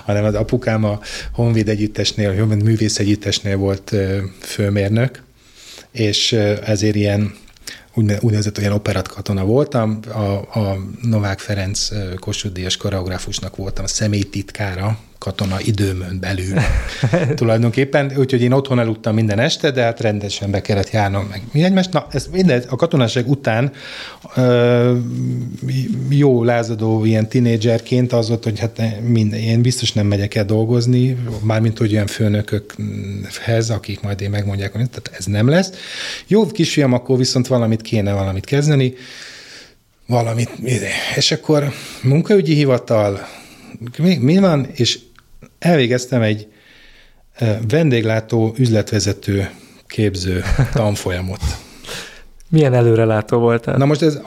hanem 0.05 0.25
az 0.25 0.35
apukám 0.35 0.85
a 0.85 1.01
Honvéd 1.33 1.69
együttesnél, 1.69 2.47
a 2.51 2.55
művész 2.55 2.99
együttesnél 2.99 3.57
volt 3.57 3.95
főmérnök, 4.41 5.23
és 5.91 6.33
ezért 6.65 6.95
ilyen 6.95 7.35
úgynevezett 7.95 8.59
olyan 8.59 8.73
operat 8.73 9.09
katona 9.09 9.45
voltam, 9.45 9.99
a, 10.09 10.59
a 10.59 10.77
Novák 11.03 11.39
Ferenc 11.39 11.89
Kossuth 12.19 12.55
Díjas 12.55 12.77
koreográfusnak 12.77 13.57
voltam 13.57 13.85
a 13.85 13.89
személytitkára, 13.89 14.99
katona 15.23 15.61
időmön 15.61 16.19
belül 16.21 16.59
tulajdonképpen, 17.35 18.13
úgyhogy 18.17 18.43
én 18.43 18.53
otthon 18.53 18.79
eludtam 18.79 19.15
minden 19.15 19.39
este, 19.39 19.71
de 19.71 19.83
hát 19.83 20.01
rendesen 20.01 20.51
be 20.51 20.61
kellett 20.61 20.91
járnom 20.91 21.25
meg 21.25 21.43
mi 21.53 21.63
egymást. 21.63 21.93
Na, 21.93 22.07
ez 22.11 22.29
minden, 22.33 22.63
a 22.69 22.77
katonaság 22.77 23.29
után 23.29 23.73
ö, 24.37 24.97
jó 26.09 26.45
lázadó 26.45 27.05
ilyen 27.05 27.29
tinédzserként 27.29 28.13
az 28.13 28.29
volt, 28.29 28.45
hogy 28.45 28.59
hát 28.59 28.83
minden, 29.03 29.41
én 29.41 29.63
biztos 29.63 29.93
nem 29.93 30.07
megyek 30.07 30.35
el 30.35 30.45
dolgozni, 30.45 31.17
mármint 31.43 31.79
hogy 31.79 31.93
olyan 31.93 32.07
főnökökhez, 32.07 33.71
akik 33.71 34.01
majd 34.01 34.21
én 34.21 34.31
megmondják, 34.31 34.73
hogy 34.73 34.91
tehát 34.91 35.19
ez 35.19 35.25
nem 35.25 35.49
lesz. 35.49 35.73
Jó 36.27 36.47
kisfiam, 36.47 36.93
akkor 36.93 37.17
viszont 37.17 37.47
valamit 37.47 37.83
kéne 37.83 38.13
valamit 38.13 38.45
kezdeni, 38.45 38.95
valamit, 40.07 40.51
és 41.17 41.33
akkor 41.33 41.73
munkaügyi 42.03 42.55
hivatal, 42.55 43.21
mi, 43.99 44.17
mi 44.17 44.39
van, 44.39 44.69
és 44.73 44.99
elvégeztem 45.63 46.23
egy 46.23 46.49
vendéglátó 47.69 48.55
üzletvezető 48.59 49.51
képző 49.87 50.43
tanfolyamot. 50.73 51.41
Milyen 52.49 52.75
előrelátó 52.75 53.39
voltál? 53.39 53.77
Na 53.77 53.85
most 53.85 54.03
ez, 54.03 54.21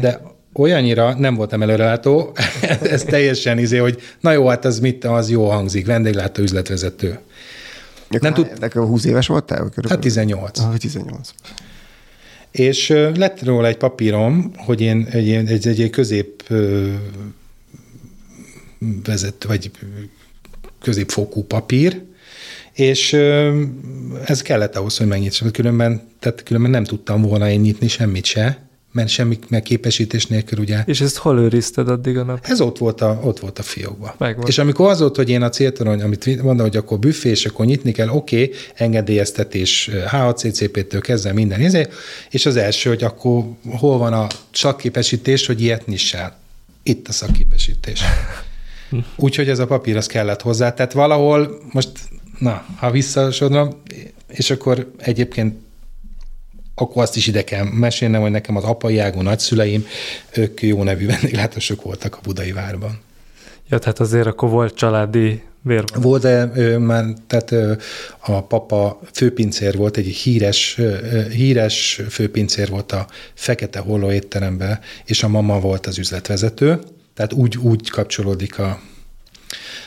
de 0.00 0.20
olyannyira 0.54 1.14
nem 1.18 1.34
voltam 1.34 1.62
előrelátó, 1.62 2.32
ez 2.82 3.02
teljesen 3.02 3.58
izé, 3.58 3.76
hogy 3.76 4.00
na 4.20 4.32
jó, 4.32 4.46
hát 4.46 4.64
az 4.64 4.80
mit, 4.80 5.04
az 5.04 5.30
jó 5.30 5.48
hangzik, 5.48 5.86
vendéglátó 5.86 6.42
üzletvezető. 6.42 7.18
nem 8.08 8.34
tud... 8.34 8.52
Nekem 8.60 8.84
20 8.84 9.04
éves 9.04 9.26
voltál? 9.26 9.58
Körülbelül? 9.58 9.88
Hát 9.88 10.00
18. 10.00 10.58
Ah, 10.58 10.76
18. 10.76 11.30
És 12.50 12.88
lett 13.14 13.44
róla 13.44 13.66
egy 13.66 13.76
papírom, 13.76 14.52
hogy 14.56 14.80
én 14.80 15.06
egy, 15.10 15.30
egy, 15.30 15.66
egy, 15.66 15.80
egy 15.80 15.90
közép 15.90 16.42
vezető, 19.04 19.48
vagy 19.48 19.70
középfokú 20.80 21.42
papír, 21.42 22.02
és 22.72 23.12
ez 24.24 24.42
kellett 24.42 24.76
ahhoz, 24.76 24.96
hogy 24.96 25.06
megnyitsam. 25.06 25.50
Különben, 25.50 26.02
tehát 26.18 26.42
különben 26.42 26.70
nem 26.70 26.84
tudtam 26.84 27.22
volna 27.22 27.50
én 27.50 27.60
nyitni 27.60 27.88
semmit 27.88 28.24
se, 28.24 28.68
mert 28.92 29.08
semmi 29.08 29.38
megképesítés 29.48 30.26
nélkül 30.26 30.58
ugye. 30.58 30.82
És 30.86 31.00
ezt 31.00 31.16
hol 31.16 31.38
őrizted 31.38 31.88
addig 31.88 32.18
a 32.18 32.22
nap? 32.22 32.38
Ez 32.42 32.60
ott 32.60 32.78
volt 32.78 33.00
a, 33.00 33.20
ott 33.22 33.38
volt 33.38 33.58
a 33.58 33.62
fiókban. 33.62 34.36
És 34.46 34.58
amikor 34.58 34.90
az 34.90 35.00
volt, 35.00 35.16
hogy 35.16 35.28
én 35.28 35.42
a 35.42 35.48
céltorony, 35.48 36.02
amit 36.02 36.42
mondom, 36.42 36.66
hogy 36.66 36.76
akkor 36.76 36.98
büfé, 36.98 37.28
és 37.28 37.46
akkor 37.46 37.66
nyitni 37.66 37.92
kell, 37.92 38.08
oké, 38.08 38.42
okay, 38.42 38.54
engedélyeztetés 38.74 39.90
HACCP-től 40.06 41.00
kezdve 41.00 41.32
minden 41.32 41.60
izé, 41.60 41.86
és 42.30 42.46
az 42.46 42.56
első, 42.56 42.88
hogy 42.88 43.02
akkor 43.02 43.44
hol 43.68 43.98
van 43.98 44.12
a 44.12 44.26
szakképesítés, 44.52 45.46
hogy 45.46 45.62
ilyet 45.62 45.86
nyissál. 45.86 46.38
Itt 46.82 47.08
a 47.08 47.12
szakképesítés. 47.12 48.02
Úgyhogy 49.16 49.48
ez 49.48 49.58
a 49.58 49.66
papír 49.66 49.96
az 49.96 50.06
kellett 50.06 50.42
hozzá. 50.42 50.72
Tehát 50.72 50.92
valahol 50.92 51.58
most, 51.72 51.90
na, 52.38 52.64
ha 52.76 52.90
visszasodom, 52.90 53.82
és 54.28 54.50
akkor 54.50 54.92
egyébként 54.98 55.66
akkor 56.74 57.02
azt 57.02 57.16
is 57.16 57.26
ide 57.26 57.44
kell 57.44 57.64
mesélnem, 57.64 58.20
hogy 58.20 58.30
nekem 58.30 58.56
az 58.56 58.64
apai 58.64 58.98
ágú 58.98 59.20
nagyszüleim, 59.20 59.86
ők 60.34 60.62
jó 60.62 60.82
nevű 60.82 61.06
vendéglátosok 61.06 61.82
voltak 61.82 62.16
a 62.16 62.20
Budai 62.22 62.52
várban. 62.52 63.00
Ja, 63.68 63.78
tehát 63.78 64.00
azért 64.00 64.26
akkor 64.26 64.48
volt 64.48 64.74
családi 64.74 65.42
vérvonal. 65.62 66.02
Volt, 66.02 66.22
de 66.22 66.50
ő, 66.54 66.78
már, 66.78 67.04
tehát 67.26 67.78
a 68.18 68.42
papa 68.42 69.00
főpincér 69.12 69.76
volt, 69.76 69.96
egy 69.96 70.06
híres, 70.06 70.80
híres 71.30 72.00
főpincér 72.08 72.68
volt 72.68 72.92
a 72.92 73.06
Fekete 73.34 73.78
Holló 73.78 74.10
étteremben, 74.10 74.78
és 75.04 75.22
a 75.22 75.28
mama 75.28 75.60
volt 75.60 75.86
az 75.86 75.98
üzletvezető, 75.98 76.78
tehát 77.18 77.32
úgy, 77.32 77.56
úgy 77.56 77.90
kapcsolódik 77.90 78.58
a, 78.58 78.80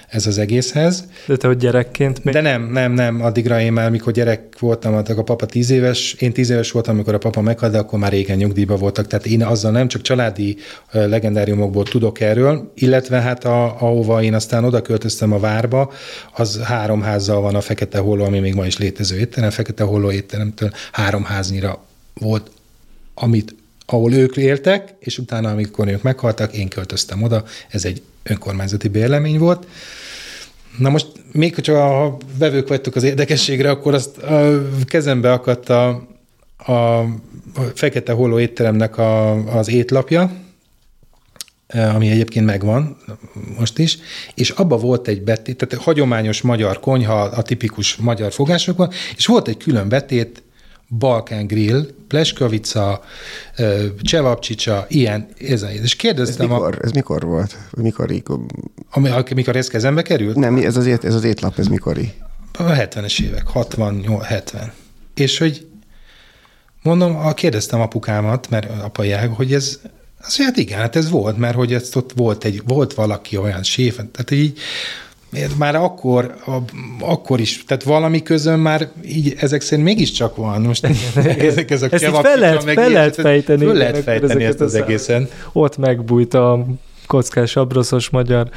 ez 0.07 0.27
az 0.27 0.37
egészhez. 0.37 1.05
De 1.27 1.37
te, 1.37 1.47
hogy 1.47 1.57
gyerekként 1.57 2.23
még? 2.23 2.33
De 2.33 2.41
nem, 2.41 2.71
nem, 2.71 2.91
nem. 2.91 3.21
Addigra 3.21 3.61
én 3.61 3.73
már, 3.73 3.89
mikor 3.89 4.13
gyerek 4.13 4.59
voltam, 4.59 4.93
addig 4.93 5.17
a 5.17 5.23
papa 5.23 5.45
tíz 5.45 5.69
éves, 5.69 6.13
én 6.13 6.33
tíz 6.33 6.49
éves 6.49 6.71
voltam, 6.71 6.93
amikor 6.93 7.13
a 7.13 7.17
papa 7.17 7.41
meghalt, 7.41 7.71
de 7.71 7.77
akkor 7.77 7.99
már 7.99 8.11
régen 8.11 8.37
nyugdíjban 8.37 8.77
voltak. 8.77 9.07
Tehát 9.07 9.25
én 9.25 9.43
azzal 9.43 9.71
nem 9.71 9.87
csak 9.87 10.01
családi 10.01 10.57
legendáriumokból 10.91 11.83
tudok 11.83 12.19
erről, 12.19 12.71
illetve 12.75 13.21
hát 13.21 13.45
a, 13.45 13.63
ahova 13.63 14.23
én 14.23 14.33
aztán 14.33 14.63
oda 14.63 14.81
költöztem 14.81 15.31
a 15.31 15.39
várba, 15.39 15.91
az 16.33 16.61
három 16.61 17.01
házzal 17.01 17.41
van 17.41 17.55
a 17.55 17.61
Fekete 17.61 17.97
Holló, 17.97 18.23
ami 18.23 18.39
még 18.39 18.53
ma 18.53 18.65
is 18.65 18.77
létező 18.77 19.17
étterem. 19.17 19.49
Fekete 19.49 19.83
Holló 19.83 20.11
étteremtől 20.11 20.71
három 20.91 21.23
háznyira 21.23 21.83
volt, 22.13 22.51
amit 23.13 23.55
ahol 23.93 24.13
ők 24.13 24.37
éltek, 24.37 24.93
és 24.99 25.17
utána, 25.17 25.49
amikor 25.49 25.87
ők 25.87 26.01
meghaltak, 26.01 26.53
én 26.53 26.67
költöztem 26.67 27.23
oda. 27.23 27.43
Ez 27.69 27.85
egy 27.85 28.01
önkormányzati 28.23 28.87
bérlemény 28.87 29.37
volt. 29.37 29.67
Na 30.77 30.89
most 30.89 31.07
még 31.31 31.55
hogyha 31.55 32.03
a 32.03 32.17
vevők 32.37 32.67
vagytok 32.67 32.95
az 32.95 33.03
érdekességre, 33.03 33.69
akkor 33.69 33.93
azt 33.93 34.17
a 34.17 34.61
kezembe 34.85 35.31
akadt 35.31 35.69
a, 35.69 35.87
a 36.57 37.05
Fekete 37.73 38.11
Holló 38.11 38.39
étteremnek 38.39 38.97
a, 38.97 39.31
az 39.57 39.69
étlapja, 39.69 40.31
ami 41.73 42.09
egyébként 42.09 42.45
megvan 42.45 42.97
most 43.57 43.79
is, 43.79 43.97
és 44.35 44.49
abba 44.49 44.77
volt 44.77 45.07
egy 45.07 45.21
betét, 45.21 45.57
tehát 45.57 45.83
hagyományos 45.83 46.41
magyar 46.41 46.79
konyha, 46.79 47.21
a 47.21 47.41
tipikus 47.41 47.95
magyar 47.95 48.31
fogásokban, 48.31 48.91
és 49.15 49.25
volt 49.25 49.47
egy 49.47 49.57
külön 49.57 49.89
betét, 49.89 50.43
Balkán 50.97 51.47
Grill, 51.47 51.87
Pleskavica, 52.07 53.01
Csevapcsicsa, 54.01 54.85
ilyen, 54.89 55.27
ez, 55.47 55.65
és 55.81 55.95
kérdeztem... 55.95 56.45
Ez 56.45 56.51
mikor, 56.51 56.77
a, 56.81 56.85
ez 56.85 56.91
mikor 56.91 57.23
volt? 57.23 57.57
Mikor, 57.71 58.11
ami, 58.91 59.09
mikor 59.35 59.55
ez 59.55 59.67
kezembe 59.67 60.01
került? 60.01 60.35
Nem, 60.35 60.55
ez 60.55 60.77
az, 60.77 60.85
ét, 60.85 61.03
ez 61.03 61.13
az 61.13 61.23
étlap, 61.23 61.59
ez 61.59 61.67
mikori? 61.67 62.13
A 62.53 62.63
70-es 62.63 63.21
évek, 63.21 63.47
60, 63.47 64.21
70. 64.21 64.71
És 65.13 65.37
hogy 65.37 65.67
mondom, 66.81 67.33
kérdeztem 67.33 67.81
apukámat, 67.81 68.49
mert 68.49 68.69
apaják, 68.81 69.29
hogy 69.29 69.53
ez, 69.53 69.79
az, 70.21 70.37
hát 70.37 70.57
igen, 70.57 70.79
hát 70.79 70.95
ez 70.95 71.09
volt, 71.09 71.37
mert 71.37 71.55
hogy 71.55 71.73
ez 71.73 71.95
ott 71.95 72.11
volt, 72.15 72.43
egy, 72.43 72.61
volt 72.65 72.93
valaki 72.93 73.37
olyan 73.37 73.63
séf, 73.63 73.95
tehát 73.95 74.31
így 74.31 74.59
már 75.57 75.75
akkor, 75.75 76.35
a, 76.45 76.57
akkor 76.99 77.39
is, 77.39 77.63
tehát 77.63 77.83
valami 77.83 78.21
közön 78.21 78.59
már 78.59 78.87
így 79.05 79.35
ezek 79.39 79.61
szerint 79.61 79.87
mégiscsak 79.87 80.35
van. 80.35 80.61
Most 80.61 80.85
ezek, 81.15 81.71
ez 81.71 81.81
a 81.81 81.87
ezt 81.91 82.05
fel 82.05 82.37
lehet, 82.37 82.65
meg 82.65 82.75
fel 82.75 82.89
lehet 82.89 83.15
fejteni. 83.15 83.65
Fel 83.65 83.73
lehet 83.73 84.03
fejteni 84.03 84.43
ezt 84.43 84.61
az 84.61 84.75
egészen. 84.75 85.29
Ott 85.51 85.77
megbújt 85.77 86.33
a 86.33 86.65
kockás 87.07 87.55
abroszos 87.55 88.09
magyar 88.09 88.49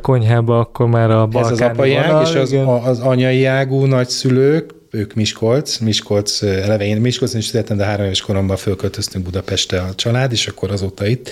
konyhába, 0.00 0.58
akkor 0.58 0.86
már 0.86 1.10
a 1.10 1.26
balkáni 1.26 1.54
Ez 1.54 1.60
az 1.60 1.68
apai 1.68 1.94
ág, 1.94 2.26
és 2.26 2.34
az, 2.34 2.56
az 2.84 2.98
anyai 2.98 3.44
ágú 3.44 3.84
nagyszülők, 3.84 4.74
ők 4.90 5.14
Miskolc, 5.14 5.78
Miskolc 5.78 6.42
eleve 6.42 6.84
én 6.84 6.96
Miskolc 6.96 7.34
is 7.34 7.44
születtem, 7.44 7.76
de 7.76 7.84
három 7.84 8.04
éves 8.04 8.20
koromban 8.20 8.56
fölköltöztünk 8.56 9.24
Budapestre 9.24 9.80
a 9.80 9.94
család, 9.94 10.32
és 10.32 10.46
akkor 10.46 10.70
azóta 10.70 11.06
itt. 11.06 11.30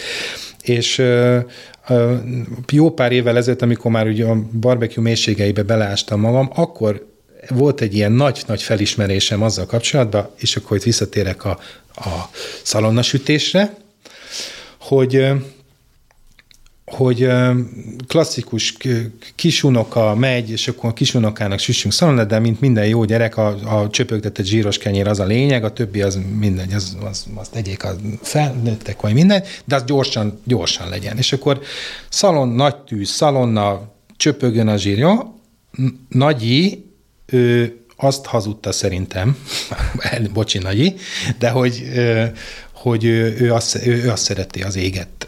És 0.63 1.03
jó 2.73 2.91
pár 2.91 3.13
évvel 3.13 3.37
ezelőtt, 3.37 3.63
amikor 3.63 3.91
már 3.91 4.07
ugye 4.07 4.27
a 4.27 4.43
barbecue 4.61 5.03
mélységeibe 5.03 5.63
beleástam 5.63 6.21
magam, 6.21 6.51
akkor 6.55 7.07
volt 7.49 7.81
egy 7.81 7.95
ilyen 7.95 8.13
nagy-nagy 8.13 8.63
felismerésem 8.63 9.43
azzal 9.43 9.67
kapcsolatban, 9.67 10.31
és 10.37 10.57
akkor 10.57 10.77
itt 10.77 10.83
visszatérek 10.83 11.45
a, 11.45 11.59
a 11.95 12.31
szalonnasütésre, 12.63 13.77
hogy 14.81 15.27
hogy 16.91 17.29
klasszikus 18.07 18.77
kisunoka 19.35 20.15
megy, 20.15 20.51
és 20.51 20.69
akkor 20.69 20.91
a 20.91 20.93
kisunokának 20.93 21.59
süssünk 21.59 21.93
szalonnát, 21.93 22.27
de 22.27 22.39
mint 22.39 22.61
minden 22.61 22.87
jó 22.87 23.05
gyerek, 23.05 23.37
a, 23.37 23.81
a 23.81 23.91
csöpögtetett 23.91 24.47
zsíros 24.47 24.79
kenyér 24.79 25.07
az 25.07 25.21
a 25.21 25.25
lényeg, 25.25 25.65
a 25.65 25.73
többi 25.73 26.03
az 26.03 26.19
mindegy, 26.39 26.73
az, 26.73 26.97
az, 27.11 27.27
azt 27.35 27.53
tegyék 27.53 27.85
a 27.85 27.97
felnőttek, 28.23 29.01
vagy 29.01 29.15
minden, 29.15 29.43
de 29.65 29.75
az 29.75 29.85
gyorsan, 29.85 30.41
gyorsan 30.45 30.89
legyen. 30.89 31.17
És 31.17 31.33
akkor 31.33 31.61
szalon, 32.09 32.49
nagy 32.49 32.77
tűz, 32.77 33.09
szalonna, 33.09 33.93
csöpögön 34.17 34.69
a 34.69 34.77
zsír, 34.77 34.99
jó? 34.99 35.15
Nagyi, 36.09 36.85
ő 37.27 37.77
azt 37.97 38.27
hazudta 38.27 38.73
szerintem, 38.73 39.37
bocsi 40.33 40.59
Nagyi, 40.59 40.95
de 41.39 41.51
hogy 41.51 41.83
hogy 42.81 43.05
ő, 43.05 43.37
ő, 43.39 43.53
azt, 43.53 43.87
ő, 43.87 44.03
ő 44.03 44.11
azt 44.11 44.23
szereti 44.23 44.63
az 44.63 44.77
éget. 44.77 45.27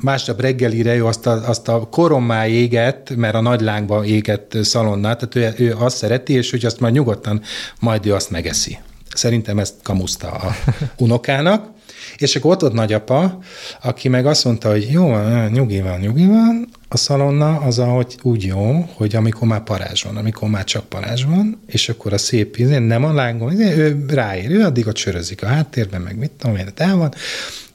Másnap 0.00 0.40
reggelire 0.40 0.94
ő 0.94 1.06
azt 1.06 1.26
a, 1.26 1.48
azt 1.48 1.68
a 1.68 1.88
korommá 1.90 2.46
éget, 2.46 3.12
mert 3.16 3.34
a 3.34 3.40
nagy 3.40 3.60
lángba 3.60 4.04
égett 4.04 4.56
szalonnát, 4.62 5.28
tehát 5.28 5.58
ő, 5.60 5.64
ő 5.64 5.74
azt 5.78 5.96
szereti, 5.96 6.32
és 6.32 6.50
hogy 6.50 6.64
azt 6.64 6.80
már 6.80 6.92
nyugodtan 6.92 7.42
majd 7.80 8.06
ő 8.06 8.14
azt 8.14 8.30
megeszi. 8.30 8.78
Szerintem 9.14 9.58
ezt 9.58 9.74
kamuszta 9.82 10.30
a 10.30 10.54
unokának. 11.04 11.70
És 12.16 12.36
akkor 12.36 12.50
ott 12.50 12.64
ott 12.64 12.72
nagyapa, 12.72 13.38
aki 13.82 14.08
meg 14.08 14.26
azt 14.26 14.44
mondta, 14.44 14.70
hogy 14.70 14.88
jó, 14.90 15.16
nyugi 15.48 15.80
van, 15.80 16.00
nyugi 16.00 16.26
van, 16.26 16.68
a 16.92 16.96
szalonna 16.96 17.56
az, 17.60 17.78
ahogy 17.78 18.18
úgy 18.22 18.44
jó, 18.44 18.88
hogy 18.94 19.16
amikor 19.16 19.48
már 19.48 19.62
parázs 19.62 20.02
van, 20.02 20.16
amikor 20.16 20.48
már 20.48 20.64
csak 20.64 20.84
parázs 20.84 21.24
van, 21.24 21.62
és 21.66 21.88
akkor 21.88 22.12
a 22.12 22.18
szép 22.18 22.56
nem 22.56 23.04
a 23.04 23.12
lángon, 23.12 23.60
ő 23.60 24.04
ráér, 24.08 24.50
ő 24.50 24.60
addig 24.64 24.86
a 24.86 24.92
csörözik 24.92 25.42
a 25.42 25.46
háttérben, 25.46 26.00
meg 26.00 26.18
mit 26.18 26.30
tudom 26.30 26.56
én, 26.56 26.68
el 26.76 26.96
van, 26.96 27.14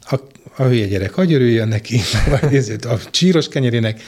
a, 0.02 0.16
a 0.56 0.64
hülye 0.64 0.86
gyerek 0.86 1.14
hagyörüljön 1.14 1.68
neki, 1.68 2.00
vagy 2.42 2.76
a 2.82 3.10
csíros 3.12 3.48
kenyerének, 3.48 4.02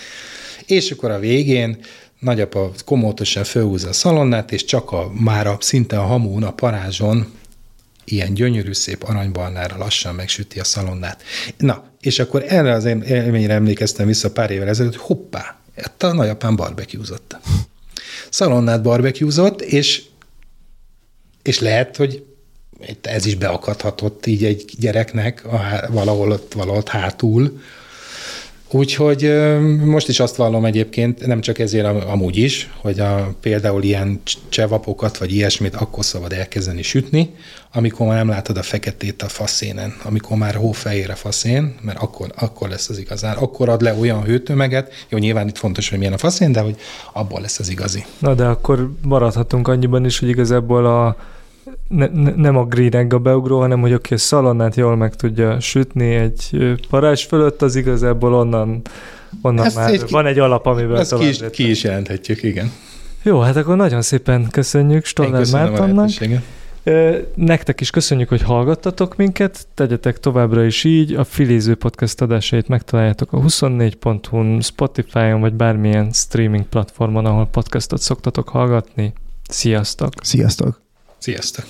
és 0.66 0.92
akkor 0.92 1.12
a 1.12 1.20
végén 1.20 1.78
nagyapa 2.20 2.72
komótosan 2.86 3.44
fölhúzza 3.44 3.90
a 3.90 3.94
szalonnát, 3.94 4.52
és 4.52 4.66
csak 4.66 4.92
a, 4.92 5.12
már 5.20 5.48
a, 5.48 5.58
szinte 5.60 6.00
a 6.00 6.06
hamún, 6.06 6.44
a 6.44 6.52
parázson 6.52 7.28
ilyen 8.12 8.34
gyönyörű, 8.34 8.74
szép 8.74 9.04
aranybarnára 9.04 9.78
lassan 9.78 10.16
megsüti 10.16 10.60
a 10.60 10.64
szalonnát. 10.64 11.24
Na, 11.58 11.84
és 12.02 12.20
akkor 12.20 12.44
erre 12.48 12.74
az 12.74 12.86
élményre 12.86 13.54
emlékeztem 13.54 14.08
vissza 14.08 14.32
pár 14.32 14.52
évvel 14.52 14.68
ezelőtt, 14.68 14.96
hogy 14.96 15.06
hoppá, 15.18 15.60
a 16.00 16.14
nagyapám 16.14 16.56
barbecuezott. 16.56 17.38
Szalonnát 18.30 18.82
barbecuezott, 18.82 19.62
és, 19.62 20.04
és 21.44 21.60
lehet, 21.60 21.96
hogy 21.96 22.26
ez 23.02 23.26
is 23.26 23.36
beakadhatott 23.36 24.26
így 24.26 24.44
egy 24.44 24.74
gyereknek 24.80 25.46
a, 25.46 25.60
valahol 25.90 26.32
ott, 26.32 26.54
valahol 26.54 26.84
hátul, 26.86 27.60
Úgyhogy 28.72 29.34
most 29.84 30.08
is 30.08 30.20
azt 30.20 30.36
vallom 30.36 30.66
egyébként, 30.66 31.26
nem 31.26 31.42
csak 31.42 31.60
ezért 31.60 32.04
amúgy 32.04 32.38
is, 32.38 32.70
hogy 32.78 33.00
a, 33.00 33.34
például 33.42 33.84
ilyen 33.84 34.22
csevapokat 34.50 35.18
vagy 35.18 35.32
ilyesmit 35.32 35.76
akkor 35.76 36.06
szabad 36.06 36.34
elkezdeni 36.34 36.82
sütni, 36.82 37.36
amikor 37.74 38.08
már 38.08 38.18
nem 38.18 38.30
látod 38.30 38.58
a 38.58 38.62
feketét 38.64 39.22
a 39.22 39.28
faszénen, 39.28 39.94
amikor 40.04 40.38
már 40.38 40.56
hófehér 40.56 41.10
a 41.10 41.16
faszén, 41.16 41.76
mert 41.82 42.00
akkor, 42.00 42.32
akkor 42.36 42.70
lesz 42.70 42.90
az 42.90 42.98
igazán. 42.98 43.38
Akkor 43.38 43.70
ad 43.70 43.82
le 43.82 43.94
olyan 43.94 44.24
hőtömeget, 44.24 44.94
jó, 45.10 45.18
nyilván 45.18 45.48
itt 45.48 45.58
fontos, 45.58 45.90
hogy 45.90 45.98
milyen 45.98 46.14
a 46.14 46.18
faszén, 46.18 46.52
de 46.52 46.60
hogy 46.60 46.76
abból 47.14 47.42
lesz 47.42 47.60
az 47.60 47.70
igazi. 47.70 48.06
Na 48.20 48.34
de 48.34 48.46
akkor 48.46 48.92
maradhatunk 49.02 49.68
annyiban 49.68 50.06
is, 50.06 50.20
hogy 50.20 50.30
igazából 50.30 50.86
a 50.86 51.16
ne, 51.88 52.08
ne, 52.08 52.32
nem 52.36 52.58
a 52.58 52.66
green 52.66 53.10
a 53.10 53.18
beugró, 53.18 53.60
hanem 53.60 53.82
hogy 53.82 53.94
aki 53.94 54.14
a 54.14 54.18
szalonnát 54.18 54.76
jól 54.76 54.96
meg 54.96 55.16
tudja 55.16 55.60
sütni 55.60 56.16
egy 56.16 56.78
parázs 56.90 57.24
fölött, 57.24 57.62
az 57.62 57.76
igazából 57.76 58.34
onnan, 58.34 58.82
onnan 59.42 59.66
ezt 59.66 59.76
már 59.76 59.92
egy, 59.92 60.10
van 60.10 60.26
egy 60.26 60.40
alap, 60.40 60.66
amivel 60.66 61.00
ezt 61.00 61.16
ki 61.16 61.28
is, 61.28 61.40
ki 61.52 61.70
is 61.70 61.84
jelenthetjük, 61.84 62.44
igen. 62.44 62.72
Jó, 63.22 63.40
hát 63.40 63.56
akkor 63.56 63.76
nagyon 63.76 64.02
szépen 64.02 64.48
köszönjük 64.52 65.06
Stoller 65.06 65.46
Mártonnak. 65.52 66.10
Nektek 67.36 67.82
is 67.82 67.90
köszönjük, 67.90 68.30
hogy 68.30 68.42
hallgattatok 68.42 69.16
minket, 69.16 69.68
tegyetek 69.74 70.20
továbbra 70.20 70.64
is 70.64 70.84
így, 70.84 71.14
a 71.14 71.24
Filéző 71.24 71.76
Podcast 71.76 72.22
adásait 72.22 72.68
megtaláljátok 72.68 73.34
a 73.34 73.38
24.hu-n, 73.38 74.62
Spotify-on, 74.62 75.40
vagy 75.40 75.54
bármilyen 75.54 76.12
streaming 76.12 76.66
platformon, 76.66 77.26
ahol 77.26 77.46
podcastot 77.46 78.02
szoktatok 78.02 78.50
hallgatni. 78.50 79.14
Sziasztok! 79.50 80.14
Sziasztok! 80.22 80.89
Sziasztok! 81.20 81.66